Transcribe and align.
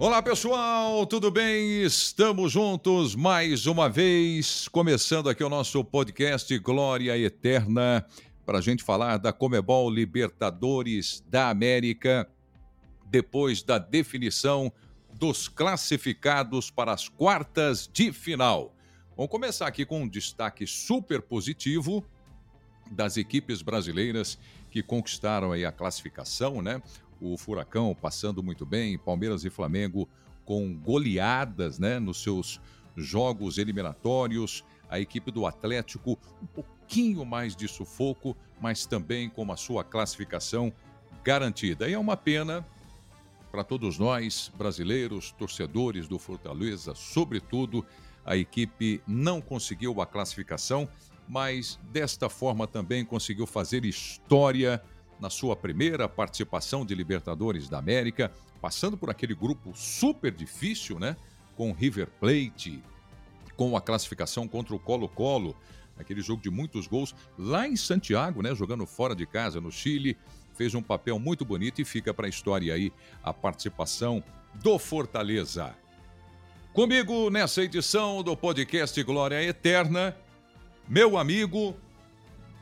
Olá 0.00 0.22
pessoal, 0.22 1.04
tudo 1.04 1.30
bem? 1.30 1.82
Estamos 1.82 2.52
juntos 2.52 3.14
mais 3.14 3.66
uma 3.66 3.86
vez, 3.86 4.66
começando 4.66 5.28
aqui 5.28 5.44
o 5.44 5.48
nosso 5.50 5.84
podcast 5.84 6.58
Glória 6.58 7.18
Eterna, 7.18 8.06
para 8.46 8.56
a 8.56 8.60
gente 8.62 8.82
falar 8.82 9.18
da 9.18 9.30
Comebol 9.30 9.90
Libertadores 9.90 11.22
da 11.28 11.50
América, 11.50 12.26
depois 13.10 13.62
da 13.62 13.76
definição 13.76 14.72
dos 15.12 15.48
classificados 15.48 16.70
para 16.70 16.94
as 16.94 17.06
quartas 17.06 17.86
de 17.86 18.10
final. 18.10 18.74
Vamos 19.14 19.30
começar 19.30 19.66
aqui 19.66 19.84
com 19.84 20.04
um 20.04 20.08
destaque 20.08 20.66
super 20.66 21.20
positivo 21.20 22.02
das 22.90 23.18
equipes 23.18 23.60
brasileiras 23.60 24.38
que 24.70 24.82
conquistaram 24.82 25.52
aí 25.52 25.66
a 25.66 25.70
classificação, 25.70 26.62
né? 26.62 26.80
O 27.20 27.36
Furacão 27.36 27.94
passando 27.94 28.42
muito 28.42 28.64
bem, 28.64 28.98
Palmeiras 28.98 29.44
e 29.44 29.50
Flamengo 29.50 30.08
com 30.44 30.74
goleadas 30.74 31.78
né, 31.78 31.98
nos 31.98 32.22
seus 32.22 32.60
jogos 32.96 33.58
eliminatórios, 33.58 34.64
a 34.88 34.98
equipe 34.98 35.30
do 35.30 35.46
Atlético 35.46 36.18
um 36.42 36.46
pouquinho 36.46 37.24
mais 37.24 37.54
de 37.54 37.68
sufoco, 37.68 38.36
mas 38.60 38.84
também 38.84 39.28
com 39.28 39.50
a 39.52 39.56
sua 39.56 39.84
classificação 39.84 40.72
garantida. 41.22 41.88
E 41.88 41.92
é 41.92 41.98
uma 41.98 42.16
pena 42.16 42.66
para 43.50 43.64
todos 43.64 43.98
nós, 43.98 44.50
brasileiros, 44.56 45.32
torcedores 45.32 46.08
do 46.08 46.18
Fortaleza, 46.18 46.94
sobretudo, 46.94 47.84
a 48.24 48.36
equipe 48.36 49.02
não 49.06 49.40
conseguiu 49.40 50.00
a 50.00 50.06
classificação, 50.06 50.88
mas 51.28 51.78
desta 51.92 52.28
forma 52.28 52.66
também 52.66 53.04
conseguiu 53.04 53.46
fazer 53.46 53.84
história 53.84 54.82
na 55.20 55.28
sua 55.28 55.54
primeira 55.54 56.08
participação 56.08 56.84
de 56.84 56.94
Libertadores 56.94 57.68
da 57.68 57.78
América, 57.78 58.32
passando 58.60 58.96
por 58.96 59.10
aquele 59.10 59.34
grupo 59.34 59.72
super 59.76 60.32
difícil, 60.32 60.98
né? 60.98 61.16
Com 61.56 61.72
River 61.72 62.08
Plate, 62.18 62.82
com 63.56 63.76
a 63.76 63.80
classificação 63.80 64.48
contra 64.48 64.74
o 64.74 64.78
Colo-Colo, 64.78 65.54
aquele 65.98 66.22
jogo 66.22 66.42
de 66.42 66.50
muitos 66.50 66.86
gols 66.86 67.14
lá 67.38 67.68
em 67.68 67.76
Santiago, 67.76 68.42
né? 68.42 68.54
Jogando 68.54 68.86
fora 68.86 69.14
de 69.14 69.26
casa 69.26 69.60
no 69.60 69.70
Chile, 69.70 70.16
fez 70.54 70.74
um 70.74 70.82
papel 70.82 71.18
muito 71.18 71.44
bonito 71.44 71.80
e 71.80 71.84
fica 71.84 72.12
para 72.14 72.26
a 72.26 72.28
história 72.30 72.72
aí 72.72 72.92
a 73.22 73.32
participação 73.32 74.22
do 74.54 74.78
Fortaleza. 74.78 75.74
Comigo 76.72 77.30
nessa 77.30 77.62
edição 77.62 78.22
do 78.22 78.36
podcast 78.36 79.02
Glória 79.02 79.42
Eterna, 79.42 80.16
meu 80.88 81.18
amigo 81.18 81.74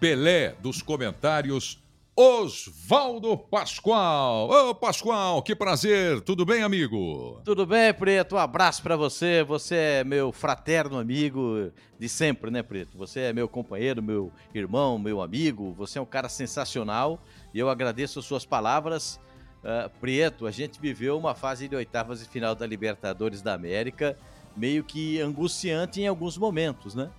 Pelé 0.01 0.56
dos 0.61 0.81
comentários 0.81 1.83
Osvaldo 2.20 3.38
Pascoal. 3.38 4.50
Ô, 4.50 4.74
Pascoal, 4.74 5.41
que 5.41 5.55
prazer. 5.55 6.20
Tudo 6.22 6.44
bem, 6.44 6.64
amigo? 6.64 7.41
Tudo 7.44 7.64
bem, 7.64 7.94
Preto. 7.94 8.34
Um 8.34 8.38
abraço 8.38 8.83
para 8.83 8.97
você. 8.97 9.44
Você 9.44 9.77
é 9.77 10.05
meu 10.05 10.33
fraterno 10.33 10.98
amigo 10.98 11.70
de 11.96 12.08
sempre, 12.08 12.50
né, 12.50 12.61
Preto? 12.61 12.98
Você 12.98 13.20
é 13.20 13.33
meu 13.33 13.46
companheiro, 13.46 14.02
meu 14.02 14.33
irmão, 14.52 14.98
meu 14.98 15.22
amigo. 15.22 15.72
Você 15.74 16.00
é 16.00 16.02
um 16.02 16.06
cara 16.06 16.28
sensacional 16.28 17.20
e 17.55 17.61
eu 17.61 17.70
agradeço 17.70 18.19
as 18.19 18.24
suas 18.24 18.44
palavras. 18.44 19.20
Uh, 19.62 19.89
Preto, 20.00 20.48
a 20.48 20.50
gente 20.50 20.80
viveu 20.80 21.16
uma 21.16 21.36
fase 21.36 21.69
de 21.69 21.77
oitavas 21.77 22.20
e 22.20 22.28
final 22.28 22.52
da 22.52 22.66
Libertadores 22.66 23.42
da 23.42 23.55
América 23.55 24.19
meio 24.56 24.83
que 24.83 25.20
angustiante 25.20 26.00
em 26.00 26.08
alguns 26.08 26.36
momentos, 26.36 26.96
né? 26.96 27.11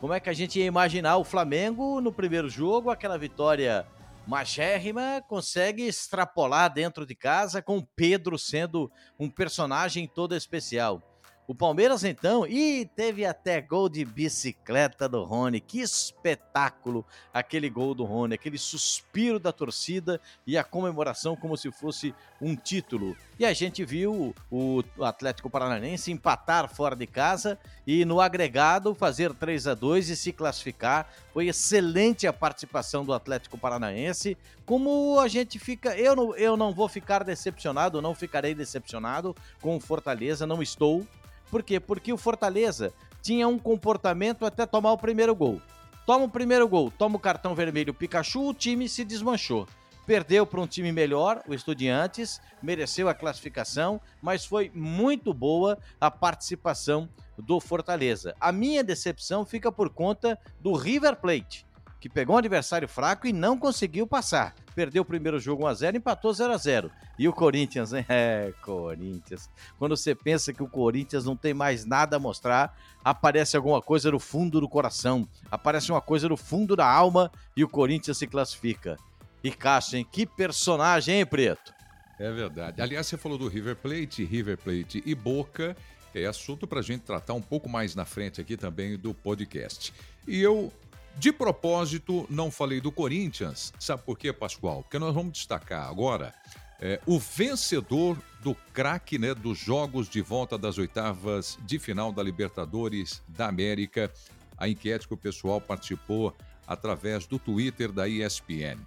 Como 0.00 0.12
é 0.12 0.20
que 0.20 0.30
a 0.30 0.32
gente 0.32 0.60
ia 0.60 0.66
imaginar 0.66 1.16
o 1.16 1.24
Flamengo 1.24 2.00
no 2.00 2.12
primeiro 2.12 2.48
jogo, 2.48 2.88
aquela 2.88 3.18
vitória 3.18 3.84
magérrima 4.26 5.22
consegue 5.28 5.86
extrapolar 5.86 6.72
dentro 6.72 7.06
de 7.06 7.14
casa 7.14 7.62
com 7.62 7.80
Pedro 7.80 8.38
sendo 8.38 8.90
um 9.18 9.30
personagem 9.30 10.06
todo 10.06 10.34
especial. 10.34 11.13
O 11.46 11.54
Palmeiras, 11.54 12.04
então, 12.04 12.46
e 12.46 12.86
teve 12.96 13.26
até 13.26 13.60
gol 13.60 13.86
de 13.90 14.02
bicicleta 14.02 15.06
do 15.06 15.24
Rony. 15.24 15.60
Que 15.60 15.80
espetáculo 15.80 17.04
aquele 17.34 17.68
gol 17.68 17.94
do 17.94 18.02
Rony, 18.02 18.34
aquele 18.34 18.56
suspiro 18.56 19.38
da 19.38 19.52
torcida 19.52 20.18
e 20.46 20.56
a 20.56 20.64
comemoração 20.64 21.36
como 21.36 21.54
se 21.54 21.70
fosse 21.70 22.14
um 22.40 22.56
título. 22.56 23.14
E 23.38 23.44
a 23.44 23.52
gente 23.52 23.84
viu 23.84 24.34
o 24.50 24.82
Atlético 25.02 25.50
Paranaense 25.50 26.10
empatar 26.10 26.66
fora 26.66 26.96
de 26.96 27.06
casa 27.06 27.58
e 27.86 28.06
no 28.06 28.22
agregado 28.22 28.94
fazer 28.94 29.34
3 29.34 29.66
a 29.66 29.74
2 29.74 30.08
e 30.08 30.16
se 30.16 30.32
classificar. 30.32 31.12
Foi 31.34 31.48
excelente 31.48 32.26
a 32.26 32.32
participação 32.32 33.04
do 33.04 33.12
Atlético 33.12 33.58
Paranaense. 33.58 34.34
Como 34.64 35.20
a 35.20 35.28
gente 35.28 35.58
fica, 35.58 35.94
eu 35.94 36.16
não, 36.16 36.34
eu 36.36 36.56
não 36.56 36.72
vou 36.72 36.88
ficar 36.88 37.22
decepcionado, 37.22 38.00
não 38.00 38.14
ficarei 38.14 38.54
decepcionado 38.54 39.36
com 39.60 39.76
o 39.76 39.80
Fortaleza, 39.80 40.46
não 40.46 40.62
estou 40.62 41.06
por 41.54 41.62
quê? 41.62 41.78
Porque 41.78 42.12
o 42.12 42.18
Fortaleza 42.18 42.92
tinha 43.22 43.46
um 43.46 43.60
comportamento 43.60 44.44
até 44.44 44.66
tomar 44.66 44.90
o 44.90 44.98
primeiro 44.98 45.36
gol. 45.36 45.62
Toma 46.04 46.24
o 46.24 46.28
primeiro 46.28 46.66
gol, 46.66 46.90
toma 46.90 47.14
o 47.14 47.20
cartão 47.20 47.54
vermelho 47.54 47.94
Pikachu, 47.94 48.48
o 48.48 48.52
time 48.52 48.88
se 48.88 49.04
desmanchou. 49.04 49.64
Perdeu 50.04 50.44
para 50.44 50.60
um 50.60 50.66
time 50.66 50.90
melhor, 50.90 51.44
o 51.46 51.54
Estudiantes, 51.54 52.40
mereceu 52.60 53.08
a 53.08 53.14
classificação, 53.14 54.00
mas 54.20 54.44
foi 54.44 54.68
muito 54.74 55.32
boa 55.32 55.78
a 56.00 56.10
participação 56.10 57.08
do 57.38 57.60
Fortaleza. 57.60 58.34
A 58.40 58.50
minha 58.50 58.82
decepção 58.82 59.46
fica 59.46 59.70
por 59.70 59.90
conta 59.90 60.36
do 60.58 60.72
River 60.72 61.14
Plate, 61.14 61.64
que 62.04 62.08
pegou 62.10 62.36
um 62.36 62.38
adversário 62.38 62.86
fraco 62.86 63.26
e 63.26 63.32
não 63.32 63.58
conseguiu 63.58 64.06
passar 64.06 64.54
perdeu 64.74 65.02
o 65.02 65.06
primeiro 65.06 65.38
jogo 65.38 65.64
1x0, 65.64 65.94
empatou 65.94 66.32
0x0. 66.32 66.90
E 67.18 67.28
o 67.28 67.32
Corinthians, 67.32 67.92
hein? 67.92 68.04
É, 68.14 68.52
Corinthians. 68.62 69.48
Quando 69.78 69.96
você 69.96 70.14
pensa 70.14 70.52
que 70.52 70.62
o 70.62 70.68
Corinthians 70.68 71.24
não 71.24 71.36
tem 71.36 71.54
mais 71.54 71.84
nada 71.84 72.16
a 72.16 72.18
mostrar, 72.18 72.76
aparece 73.02 73.56
alguma 73.56 73.80
coisa 73.80 74.10
no 74.10 74.18
fundo 74.18 74.60
do 74.60 74.68
coração, 74.68 75.26
aparece 75.50 75.90
uma 75.90 76.00
coisa 76.00 76.28
no 76.28 76.36
fundo 76.36 76.76
da 76.76 76.86
alma 76.86 77.30
e 77.56 77.64
o 77.64 77.68
Corinthians 77.68 78.18
se 78.18 78.26
classifica. 78.26 78.98
E 79.42 79.50
Cássio, 79.50 79.96
hein? 79.96 80.06
Que 80.10 80.26
personagem, 80.26 81.18
hein, 81.18 81.26
Preto? 81.26 81.72
É 82.18 82.30
verdade. 82.30 82.82
Aliás, 82.82 83.06
você 83.06 83.16
falou 83.16 83.38
do 83.38 83.48
River 83.48 83.76
Plate, 83.76 84.24
River 84.24 84.58
Plate 84.58 85.02
e 85.06 85.14
Boca. 85.14 85.76
É 86.14 86.26
assunto 86.26 86.66
para 86.66 86.78
a 86.78 86.82
gente 86.82 87.00
tratar 87.00 87.34
um 87.34 87.42
pouco 87.42 87.68
mais 87.68 87.94
na 87.94 88.04
frente 88.04 88.40
aqui 88.40 88.56
também 88.56 88.96
do 88.96 89.12
podcast. 89.12 89.92
E 90.26 90.40
eu 90.40 90.72
de 91.16 91.32
propósito, 91.32 92.26
não 92.28 92.50
falei 92.50 92.80
do 92.80 92.90
Corinthians. 92.90 93.72
Sabe 93.78 94.02
por 94.02 94.18
quê, 94.18 94.32
Pascoal? 94.32 94.82
Porque 94.82 94.98
nós 94.98 95.14
vamos 95.14 95.32
destacar 95.32 95.88
agora 95.88 96.34
é, 96.80 97.00
o 97.06 97.18
vencedor 97.18 98.18
do 98.42 98.54
craque 98.72 99.18
né, 99.18 99.34
dos 99.34 99.58
jogos 99.58 100.08
de 100.08 100.20
volta 100.20 100.58
das 100.58 100.76
oitavas 100.76 101.58
de 101.62 101.78
final 101.78 102.12
da 102.12 102.22
Libertadores 102.22 103.22
da 103.28 103.48
América. 103.48 104.12
A 104.56 104.68
enquete 104.68 105.08
que 105.08 105.14
o 105.14 105.16
pessoal 105.16 105.60
participou 105.60 106.36
através 106.66 107.26
do 107.26 107.38
Twitter 107.38 107.90
da 107.90 108.08
ESPN. 108.08 108.78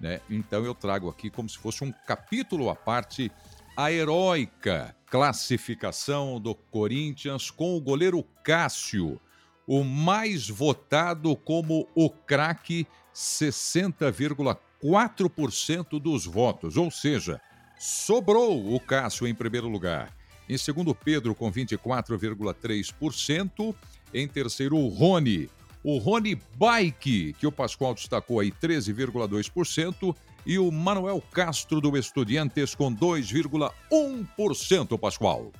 Né? 0.00 0.20
Então 0.28 0.64
eu 0.64 0.74
trago 0.74 1.08
aqui 1.08 1.30
como 1.30 1.48
se 1.48 1.58
fosse 1.58 1.82
um 1.82 1.92
capítulo 2.06 2.68
à 2.68 2.76
parte 2.76 3.30
a 3.76 3.92
heróica 3.92 4.94
classificação 5.06 6.40
do 6.40 6.54
Corinthians 6.54 7.50
com 7.50 7.76
o 7.76 7.80
goleiro 7.80 8.22
Cássio 8.42 9.20
o 9.66 9.82
mais 9.82 10.48
votado 10.48 11.34
como 11.36 11.88
o 11.94 12.08
craque, 12.08 12.86
60,4% 13.14 16.00
dos 16.00 16.24
votos, 16.24 16.76
ou 16.76 16.90
seja, 16.90 17.40
sobrou 17.78 18.74
o 18.74 18.80
Cássio 18.80 19.26
em 19.26 19.34
primeiro 19.34 19.68
lugar. 19.68 20.14
Em 20.48 20.56
segundo, 20.56 20.94
Pedro 20.94 21.34
com 21.34 21.50
24,3%. 21.50 23.74
Em 24.14 24.28
terceiro, 24.28 24.76
o 24.76 24.86
Rony. 24.88 25.50
O 25.82 25.98
Rony 25.98 26.40
Bike, 26.56 27.32
que 27.34 27.46
o 27.46 27.52
Pascoal 27.52 27.92
destacou 27.94 28.40
aí, 28.40 28.50
13,2%. 28.52 30.16
E 30.44 30.58
o 30.60 30.70
Manuel 30.70 31.22
Castro 31.32 31.80
do 31.80 31.96
Estudiantes 31.96 32.74
com 32.74 32.94
2,1%, 32.94 34.98
Pascoal. 34.98 35.50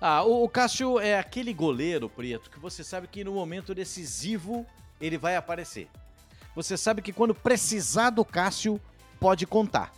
Ah, 0.00 0.22
o, 0.22 0.48
Cássio 0.48 0.98
é 0.98 1.18
aquele 1.18 1.52
goleiro, 1.52 2.08
Preto, 2.08 2.50
que 2.50 2.58
você 2.58 2.82
sabe 2.82 3.06
que 3.06 3.22
no 3.22 3.32
momento 3.32 3.74
decisivo 3.74 4.64
ele 4.98 5.18
vai 5.18 5.36
aparecer. 5.36 5.88
Você 6.54 6.74
sabe 6.76 7.02
que 7.02 7.12
quando 7.12 7.34
precisar 7.34 8.08
do 8.08 8.24
Cássio, 8.24 8.80
pode 9.20 9.46
contar. 9.46 9.92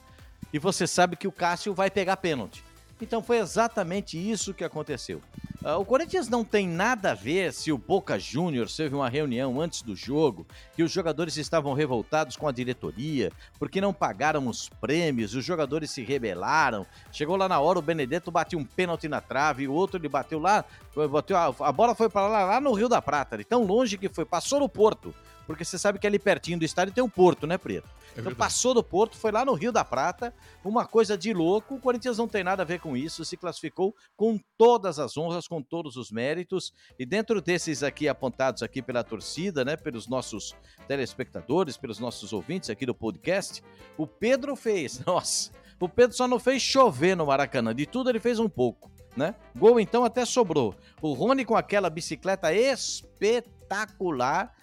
E 0.52 0.58
você 0.58 0.88
sabe 0.88 1.16
que 1.16 1.28
o 1.28 1.32
Cássio 1.32 1.72
vai 1.72 1.88
pegar 1.88 2.16
pênalti. 2.16 2.64
Então 3.02 3.20
foi 3.20 3.38
exatamente 3.38 4.16
isso 4.16 4.54
que 4.54 4.62
aconteceu. 4.62 5.20
Uh, 5.60 5.78
o 5.78 5.84
Corinthians 5.84 6.28
não 6.28 6.44
tem 6.44 6.68
nada 6.68 7.10
a 7.10 7.14
ver 7.14 7.52
se 7.52 7.72
o 7.72 7.78
Boca 7.78 8.18
Juniors 8.18 8.76
teve 8.76 8.94
uma 8.94 9.08
reunião 9.08 9.60
antes 9.60 9.82
do 9.82 9.94
jogo, 9.94 10.46
que 10.74 10.82
os 10.84 10.90
jogadores 10.90 11.36
estavam 11.36 11.72
revoltados 11.72 12.36
com 12.36 12.46
a 12.46 12.52
diretoria, 12.52 13.32
porque 13.58 13.80
não 13.80 13.92
pagaram 13.92 14.46
os 14.46 14.68
prêmios, 14.68 15.34
os 15.34 15.44
jogadores 15.44 15.90
se 15.90 16.02
rebelaram. 16.02 16.86
Chegou 17.12 17.36
lá 17.36 17.48
na 17.48 17.60
hora, 17.60 17.78
o 17.78 17.82
Benedetto 17.82 18.30
bateu 18.30 18.58
um 18.58 18.64
pênalti 18.64 19.08
na 19.08 19.20
trave, 19.20 19.66
o 19.66 19.72
outro 19.72 19.98
ele 19.98 20.08
bateu 20.08 20.38
lá, 20.38 20.64
bateu 21.10 21.36
a, 21.36 21.72
bola 21.72 21.94
foi 21.94 22.08
para 22.08 22.28
lá, 22.28 22.44
lá 22.44 22.60
no 22.60 22.72
Rio 22.72 22.88
da 22.88 23.02
Prata, 23.02 23.36
de 23.36 23.44
tão 23.44 23.64
longe 23.64 23.98
que 23.98 24.08
foi, 24.08 24.24
passou 24.24 24.60
no 24.60 24.68
Porto. 24.68 25.12
Porque 25.46 25.64
você 25.64 25.78
sabe 25.78 25.98
que 25.98 26.06
ali 26.06 26.18
pertinho 26.18 26.58
do 26.58 26.64
estádio 26.64 26.94
tem 26.94 27.02
um 27.02 27.08
porto, 27.08 27.46
né, 27.46 27.58
Preto? 27.58 27.88
É 28.16 28.20
então 28.20 28.34
passou 28.34 28.74
do 28.74 28.82
Porto, 28.82 29.16
foi 29.16 29.32
lá 29.32 29.44
no 29.44 29.54
Rio 29.54 29.72
da 29.72 29.84
Prata, 29.84 30.34
uma 30.64 30.86
coisa 30.86 31.16
de 31.16 31.32
louco. 31.32 31.76
O 31.76 31.80
Corinthians 31.80 32.18
não 32.18 32.28
tem 32.28 32.44
nada 32.44 32.62
a 32.62 32.66
ver 32.66 32.80
com 32.80 32.96
isso, 32.96 33.24
se 33.24 33.36
classificou 33.36 33.94
com 34.16 34.38
todas 34.58 34.98
as 34.98 35.16
honras, 35.16 35.48
com 35.48 35.62
todos 35.62 35.96
os 35.96 36.10
méritos. 36.10 36.72
E 36.98 37.06
dentro 37.06 37.40
desses 37.40 37.82
aqui 37.82 38.08
apontados 38.08 38.62
aqui 38.62 38.82
pela 38.82 39.02
torcida, 39.02 39.64
né, 39.64 39.76
pelos 39.76 40.06
nossos 40.06 40.54
telespectadores, 40.86 41.76
pelos 41.76 41.98
nossos 41.98 42.32
ouvintes 42.32 42.70
aqui 42.70 42.84
do 42.84 42.94
podcast, 42.94 43.62
o 43.96 44.06
Pedro 44.06 44.54
fez, 44.54 45.00
nossa, 45.06 45.50
o 45.80 45.88
Pedro 45.88 46.16
só 46.16 46.28
não 46.28 46.38
fez 46.38 46.62
chover 46.62 47.16
no 47.16 47.26
Maracanã, 47.26 47.74
de 47.74 47.86
tudo 47.86 48.10
ele 48.10 48.20
fez 48.20 48.38
um 48.38 48.48
pouco, 48.48 48.90
né? 49.16 49.34
Gol 49.56 49.80
então 49.80 50.04
até 50.04 50.24
sobrou. 50.24 50.76
O 51.00 51.12
Rony 51.12 51.44
com 51.44 51.56
aquela 51.56 51.90
bicicleta 51.90 52.52
espetacular 52.52 54.54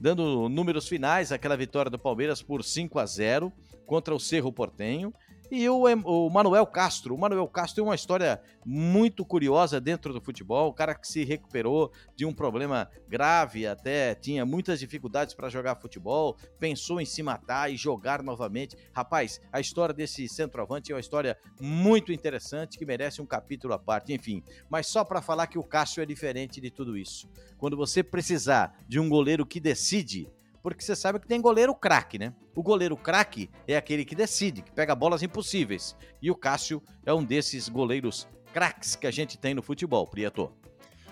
dando 0.00 0.48
números 0.48 0.88
finais, 0.88 1.32
aquela 1.32 1.56
vitória 1.56 1.90
do 1.90 1.98
Palmeiras 1.98 2.42
por 2.42 2.62
5 2.62 2.98
a 2.98 3.06
0 3.06 3.52
contra 3.86 4.14
o 4.14 4.20
Cerro 4.20 4.52
Portenho. 4.52 5.12
E 5.56 5.68
o, 5.68 5.84
o 5.84 6.28
Manuel 6.30 6.66
Castro. 6.66 7.14
O 7.14 7.18
Manuel 7.18 7.46
Castro 7.46 7.76
tem 7.76 7.84
uma 7.84 7.94
história 7.94 8.42
muito 8.66 9.24
curiosa 9.24 9.80
dentro 9.80 10.12
do 10.12 10.20
futebol. 10.20 10.68
O 10.68 10.74
cara 10.74 10.96
que 10.96 11.06
se 11.06 11.22
recuperou 11.22 11.92
de 12.16 12.26
um 12.26 12.34
problema 12.34 12.90
grave, 13.06 13.64
até 13.64 14.16
tinha 14.16 14.44
muitas 14.44 14.80
dificuldades 14.80 15.32
para 15.32 15.48
jogar 15.48 15.76
futebol, 15.76 16.36
pensou 16.58 17.00
em 17.00 17.04
se 17.04 17.22
matar 17.22 17.72
e 17.72 17.76
jogar 17.76 18.20
novamente. 18.20 18.76
Rapaz, 18.92 19.40
a 19.52 19.60
história 19.60 19.94
desse 19.94 20.28
centroavante 20.28 20.90
é 20.90 20.94
uma 20.96 21.00
história 21.00 21.38
muito 21.60 22.12
interessante 22.12 22.76
que 22.76 22.84
merece 22.84 23.22
um 23.22 23.26
capítulo 23.26 23.74
à 23.74 23.78
parte. 23.78 24.12
Enfim, 24.12 24.42
mas 24.68 24.88
só 24.88 25.04
para 25.04 25.22
falar 25.22 25.46
que 25.46 25.58
o 25.58 25.62
Cássio 25.62 26.02
é 26.02 26.06
diferente 26.06 26.60
de 26.60 26.68
tudo 26.68 26.98
isso. 26.98 27.30
Quando 27.56 27.76
você 27.76 28.02
precisar 28.02 28.76
de 28.88 28.98
um 28.98 29.08
goleiro 29.08 29.46
que 29.46 29.60
decide, 29.60 30.28
porque 30.64 30.82
você 30.82 30.96
sabe 30.96 31.20
que 31.20 31.28
tem 31.28 31.42
goleiro 31.42 31.74
craque, 31.74 32.18
né? 32.18 32.32
O 32.56 32.62
goleiro 32.62 32.96
craque 32.96 33.50
é 33.68 33.76
aquele 33.76 34.02
que 34.02 34.14
decide, 34.14 34.62
que 34.62 34.72
pega 34.72 34.94
bolas 34.94 35.22
impossíveis. 35.22 35.94
E 36.22 36.30
o 36.30 36.34
Cássio 36.34 36.82
é 37.04 37.12
um 37.12 37.22
desses 37.22 37.68
goleiros 37.68 38.26
craques 38.50 38.96
que 38.96 39.06
a 39.06 39.10
gente 39.10 39.36
tem 39.36 39.52
no 39.52 39.62
futebol, 39.62 40.06
Prieto. 40.06 40.50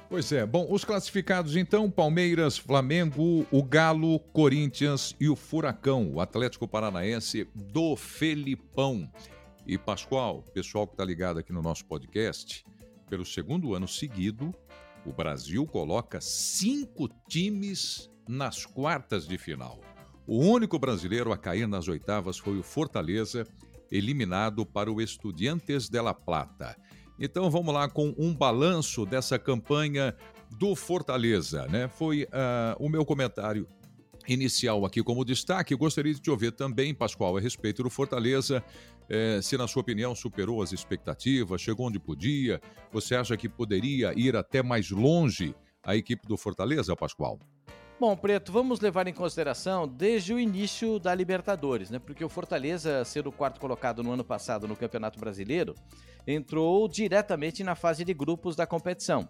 Pois 0.09 0.33
é. 0.33 0.47
Bom, 0.47 0.67
os 0.71 0.87
classificados 0.87 1.55
então: 1.55 1.91
Palmeiras, 1.91 2.57
Flamengo, 2.57 3.47
o 3.53 3.63
Galo, 3.63 4.19
Corinthians 4.19 5.15
e 5.21 5.29
o 5.29 5.37
Furacão, 5.37 6.11
o 6.11 6.19
Atlético 6.19 6.67
Paranaense 6.67 7.47
do 7.55 7.95
Felipão. 7.95 9.07
E 9.67 9.77
Pascoal, 9.77 10.43
pessoal 10.55 10.87
que 10.87 10.95
está 10.95 11.05
ligado 11.05 11.39
aqui 11.39 11.53
no 11.53 11.61
nosso 11.61 11.85
podcast, 11.85 12.65
pelo 13.07 13.27
segundo 13.27 13.75
ano 13.75 13.87
seguido, 13.87 14.55
o 15.05 15.13
Brasil 15.13 15.67
coloca 15.67 16.23
cinco 16.23 17.07
times 17.29 18.11
nas 18.29 18.65
quartas 18.65 19.27
de 19.27 19.39
final. 19.39 19.81
O 20.27 20.39
único 20.39 20.79
brasileiro 20.79 21.33
a 21.33 21.37
cair 21.37 21.67
nas 21.67 21.89
oitavas 21.89 22.39
foi 22.39 22.59
o 22.59 22.63
Fortaleza, 22.63 23.47
eliminado 23.91 24.65
para 24.65 24.91
o 24.91 25.01
Estudiantes 25.01 25.89
de 25.89 26.01
La 26.01 26.15
Plata. 26.15 26.77
Então 27.19 27.51
vamos 27.51 27.75
lá 27.75 27.89
com 27.89 28.15
um 28.17 28.35
balanço 28.35 29.05
dessa 29.05 29.39
campanha 29.39 30.17
do 30.59 30.75
Fortaleza, 30.75 31.67
né? 31.69 31.89
Foi 31.89 32.25
uh, 32.25 32.29
o 32.79 32.89
meu 32.89 33.05
comentário 33.05 33.69
inicial 34.27 34.85
aqui 34.85 35.03
como 35.03 35.25
destaque. 35.25 35.75
Gostaria 35.75 36.15
de 36.15 36.21
te 36.21 36.31
ouvir 36.31 36.53
também, 36.53 36.95
Pascoal, 36.95 37.37
a 37.37 37.41
respeito 37.41 37.83
do 37.83 37.91
Fortaleza. 37.91 38.63
Eh, 39.09 39.41
se, 39.43 39.57
na 39.57 39.67
sua 39.67 39.83
opinião, 39.83 40.15
superou 40.15 40.63
as 40.63 40.73
expectativas, 40.73 41.61
chegou 41.61 41.87
onde 41.87 41.99
podia, 41.99 42.61
você 42.93 43.15
acha 43.15 43.37
que 43.37 43.49
poderia 43.49 44.13
ir 44.17 44.37
até 44.37 44.63
mais 44.63 44.91
longe 44.91 45.55
a 45.83 45.97
equipe 45.97 46.27
do 46.27 46.37
Fortaleza, 46.37 46.95
Pascoal? 46.95 47.39
Bom, 48.03 48.17
Preto, 48.17 48.51
vamos 48.51 48.81
levar 48.81 49.07
em 49.07 49.13
consideração 49.13 49.87
desde 49.87 50.35
o 50.35 50.41
início 50.41 50.99
da 50.99 51.15
Libertadores, 51.15 51.89
né? 51.89 52.01
Porque 52.01 52.25
o 52.25 52.29
Fortaleza, 52.29 53.05
sendo 53.05 53.29
o 53.29 53.33
quarto 53.33 53.61
colocado 53.61 54.03
no 54.03 54.11
ano 54.11 54.25
passado 54.25 54.67
no 54.67 54.75
Campeonato 54.75 55.21
Brasileiro, 55.21 55.77
entrou 56.27 56.89
diretamente 56.89 57.63
na 57.63 57.77
fase 57.77 58.05
de 58.05 58.13
grupos 58.13 58.57
da 58.57 58.67
competição. 58.67 59.29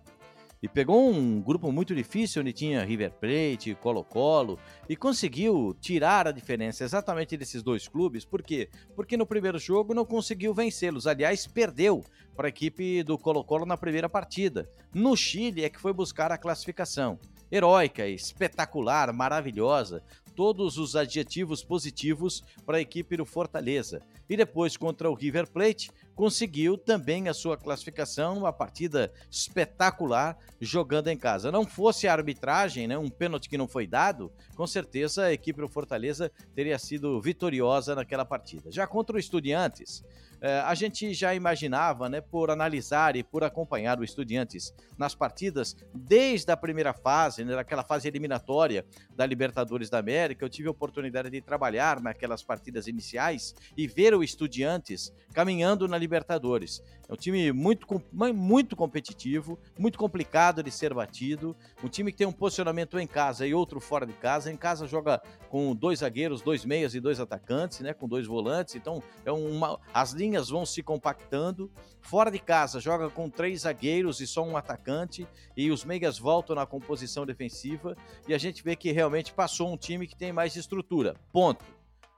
E 0.62 0.68
pegou 0.68 1.10
um 1.10 1.40
grupo 1.40 1.72
muito 1.72 1.92
difícil, 1.92 2.40
onde 2.40 2.52
tinha 2.52 2.84
River 2.84 3.10
Plate, 3.14 3.74
Colo-Colo, 3.74 4.60
e 4.88 4.94
conseguiu 4.94 5.76
tirar 5.80 6.28
a 6.28 6.30
diferença 6.30 6.84
exatamente 6.84 7.36
desses 7.36 7.64
dois 7.64 7.88
clubes. 7.88 8.24
Por 8.24 8.44
quê? 8.44 8.68
Porque 8.94 9.16
no 9.16 9.26
primeiro 9.26 9.58
jogo 9.58 9.92
não 9.92 10.04
conseguiu 10.04 10.54
vencê-los. 10.54 11.08
Aliás, 11.08 11.48
perdeu 11.48 12.04
para 12.36 12.46
a 12.46 12.48
equipe 12.48 13.02
do 13.02 13.18
Colo-Colo 13.18 13.66
na 13.66 13.76
primeira 13.76 14.08
partida. 14.08 14.70
No 14.94 15.16
Chile 15.16 15.64
é 15.64 15.68
que 15.68 15.80
foi 15.80 15.92
buscar 15.92 16.30
a 16.30 16.38
classificação 16.38 17.18
heróica, 17.50 18.06
espetacular, 18.06 19.12
maravilhosa, 19.12 20.02
todos 20.36 20.78
os 20.78 20.96
adjetivos 20.96 21.62
positivos 21.62 22.42
para 22.64 22.78
a 22.78 22.80
equipe 22.80 23.16
do 23.16 23.26
Fortaleza. 23.26 24.00
E 24.28 24.36
depois 24.36 24.76
contra 24.76 25.10
o 25.10 25.14
River 25.14 25.50
Plate, 25.50 25.90
conseguiu 26.14 26.76
também 26.76 27.28
a 27.28 27.34
sua 27.34 27.56
classificação, 27.56 28.38
uma 28.38 28.52
partida 28.52 29.12
espetacular 29.30 30.36
jogando 30.60 31.08
em 31.08 31.16
casa. 31.16 31.50
Não 31.50 31.66
fosse 31.66 32.06
a 32.06 32.12
arbitragem, 32.12 32.86
né, 32.86 32.96
um 32.98 33.08
pênalti 33.08 33.48
que 33.48 33.58
não 33.58 33.68
foi 33.68 33.86
dado, 33.86 34.32
com 34.54 34.66
certeza 34.66 35.24
a 35.24 35.32
equipe 35.32 35.60
do 35.60 35.68
Fortaleza 35.68 36.30
teria 36.54 36.78
sido 36.78 37.20
vitoriosa 37.20 37.94
naquela 37.94 38.24
partida. 38.24 38.70
Já 38.70 38.86
contra 38.86 39.16
o 39.16 39.18
Estudiantes, 39.18 40.04
é, 40.42 40.58
a 40.58 40.74
gente 40.74 41.14
já 41.14 41.32
imaginava, 41.32 42.08
né, 42.08 42.20
por 42.20 42.50
analisar 42.50 43.14
e 43.14 43.22
por 43.22 43.44
acompanhar 43.44 44.00
o 44.00 44.02
Estudiantes 44.04 44.74
nas 44.98 45.14
partidas 45.14 45.76
desde 45.94 46.50
a 46.50 46.56
primeira 46.56 46.92
fase, 46.92 47.44
né, 47.44 47.54
naquela 47.54 47.84
fase 47.84 48.08
eliminatória 48.08 48.84
da 49.14 49.24
Libertadores 49.24 49.88
da 49.88 49.98
América, 50.00 50.44
eu 50.44 50.48
tive 50.48 50.66
a 50.66 50.72
oportunidade 50.72 51.30
de 51.30 51.40
trabalhar 51.40 52.00
naquelas 52.00 52.42
partidas 52.42 52.88
iniciais 52.88 53.54
e 53.76 53.86
ver 53.86 54.14
o 54.14 54.24
Estudiantes 54.24 55.12
caminhando 55.32 55.86
na 55.86 55.96
Libertadores. 55.96 56.82
É 57.12 57.12
um 57.12 57.16
time 57.16 57.52
muito, 57.52 57.86
muito 58.10 58.74
competitivo, 58.74 59.58
muito 59.78 59.98
complicado 59.98 60.62
de 60.62 60.70
ser 60.70 60.94
batido. 60.94 61.54
Um 61.84 61.88
time 61.88 62.10
que 62.10 62.16
tem 62.16 62.26
um 62.26 62.32
posicionamento 62.32 62.98
em 62.98 63.06
casa 63.06 63.46
e 63.46 63.52
outro 63.52 63.80
fora 63.80 64.06
de 64.06 64.14
casa. 64.14 64.50
Em 64.50 64.56
casa 64.56 64.86
joga 64.86 65.20
com 65.50 65.74
dois 65.76 65.98
zagueiros, 65.98 66.40
dois 66.40 66.64
meias 66.64 66.94
e 66.94 67.00
dois 67.00 67.20
atacantes, 67.20 67.80
né? 67.80 67.92
Com 67.92 68.08
dois 68.08 68.26
volantes. 68.26 68.76
Então, 68.76 69.02
é 69.26 69.30
uma, 69.30 69.78
as 69.92 70.12
linhas 70.12 70.31
vão 70.48 70.64
se 70.64 70.82
compactando. 70.82 71.70
Fora 72.00 72.30
de 72.30 72.38
casa 72.38 72.80
joga 72.80 73.08
com 73.10 73.28
três 73.28 73.62
zagueiros 73.62 74.20
e 74.20 74.26
só 74.26 74.42
um 74.42 74.56
atacante. 74.56 75.26
E 75.56 75.70
os 75.70 75.84
meias 75.84 76.18
voltam 76.18 76.56
na 76.56 76.66
composição 76.66 77.26
defensiva. 77.26 77.96
E 78.26 78.34
a 78.34 78.38
gente 78.38 78.62
vê 78.62 78.76
que 78.76 78.92
realmente 78.92 79.32
passou 79.32 79.72
um 79.72 79.76
time 79.76 80.06
que 80.06 80.16
tem 80.16 80.32
mais 80.32 80.56
estrutura. 80.56 81.14
Ponto. 81.32 81.64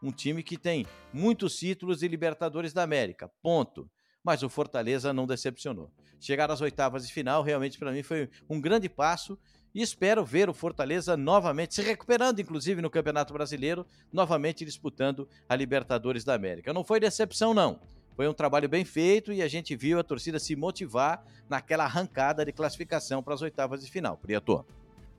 Um 0.03 0.11
time 0.11 0.43
que 0.43 0.57
tem 0.57 0.87
muitos 1.13 1.57
títulos 1.57 2.01
de 2.01 2.09
Libertadores 2.09 2.73
da 2.73 2.83
América. 2.83 3.31
Ponto 3.43 3.91
mas 4.25 4.43
o 4.43 4.49
Fortaleza 4.49 5.13
não 5.13 5.27
decepcionou. 5.27 5.93
Chegar 6.19 6.51
às 6.51 6.63
oitavas 6.63 7.07
de 7.07 7.13
final 7.13 7.43
realmente 7.43 7.79
para 7.79 7.93
mim 7.93 8.03
foi 8.03 8.31
um 8.49 8.59
grande 8.59 8.89
passo 8.89 9.39
e 9.75 9.83
espero 9.83 10.25
ver 10.25 10.49
o 10.49 10.55
Fortaleza 10.55 11.17
novamente 11.17 11.75
se 11.75 11.83
recuperando, 11.83 12.41
inclusive 12.41 12.81
no 12.81 12.89
Campeonato 12.89 13.35
Brasileiro, 13.35 13.85
novamente 14.11 14.65
disputando 14.65 15.29
a 15.47 15.55
Libertadores 15.55 16.25
da 16.25 16.33
América. 16.33 16.73
Não 16.73 16.85
foi 16.85 16.99
decepção, 16.99 17.53
não. 17.53 17.79
Foi 18.17 18.29
um 18.29 18.35
trabalho 18.35 18.69
bem 18.69 18.85
feito 18.85 19.33
e 19.33 19.43
a 19.43 19.49
gente 19.49 19.75
viu 19.75 19.99
a 19.99 20.05
torcida 20.05 20.39
se 20.39 20.55
motivar 20.55 21.25
naquela 21.49 21.85
arrancada 21.85 22.45
de 22.45 22.53
classificação 22.53 23.23
para 23.23 23.35
as 23.35 23.43
oitavas 23.43 23.85
de 23.85 23.91
final. 23.91 24.17
Prietor. 24.17 24.65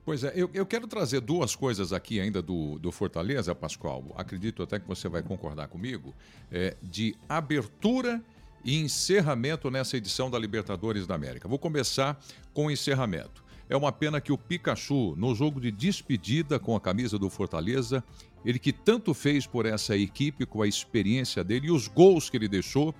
Pois 0.04 0.22
é, 0.22 0.32
eu, 0.36 0.48
eu, 0.54 0.64
quero 0.64 0.86
trazer 0.86 1.20
duas 1.20 1.56
coisas 1.56 1.92
aqui 1.92 2.20
ainda 2.20 2.40
do, 2.40 2.78
do 2.78 2.92
Fortaleza, 2.92 3.54
Pascoal. 3.56 4.04
Acredito 4.16 4.62
até 4.62 4.78
que 4.78 4.86
você 4.86 5.08
vai 5.08 5.20
concordar 5.20 5.66
comigo. 5.66 6.14
É, 6.50 6.76
de 6.80 7.16
abertura 7.28 8.22
e 8.64 8.80
encerramento 8.80 9.70
nessa 9.70 9.96
edição 9.96 10.30
da 10.30 10.38
Libertadores 10.38 11.06
da 11.06 11.14
América. 11.16 11.48
Vou 11.48 11.58
começar 11.58 12.20
com 12.54 12.66
o 12.66 12.70
encerramento. 12.70 13.44
É 13.68 13.76
uma 13.76 13.90
pena 13.90 14.20
que 14.20 14.32
o 14.32 14.38
Pikachu, 14.38 15.14
no 15.16 15.34
jogo 15.34 15.60
de 15.60 15.70
despedida 15.70 16.58
com 16.58 16.76
a 16.76 16.80
camisa 16.80 17.18
do 17.18 17.28
Fortaleza, 17.28 18.02
ele 18.44 18.58
que 18.58 18.72
tanto 18.72 19.12
fez 19.12 19.46
por 19.46 19.66
essa 19.66 19.96
equipe 19.96 20.46
com 20.46 20.62
a 20.62 20.68
experiência 20.68 21.42
dele 21.42 21.66
e 21.66 21.70
os 21.70 21.88
gols 21.88 22.30
que 22.30 22.36
ele 22.36 22.48
deixou, 22.48 22.94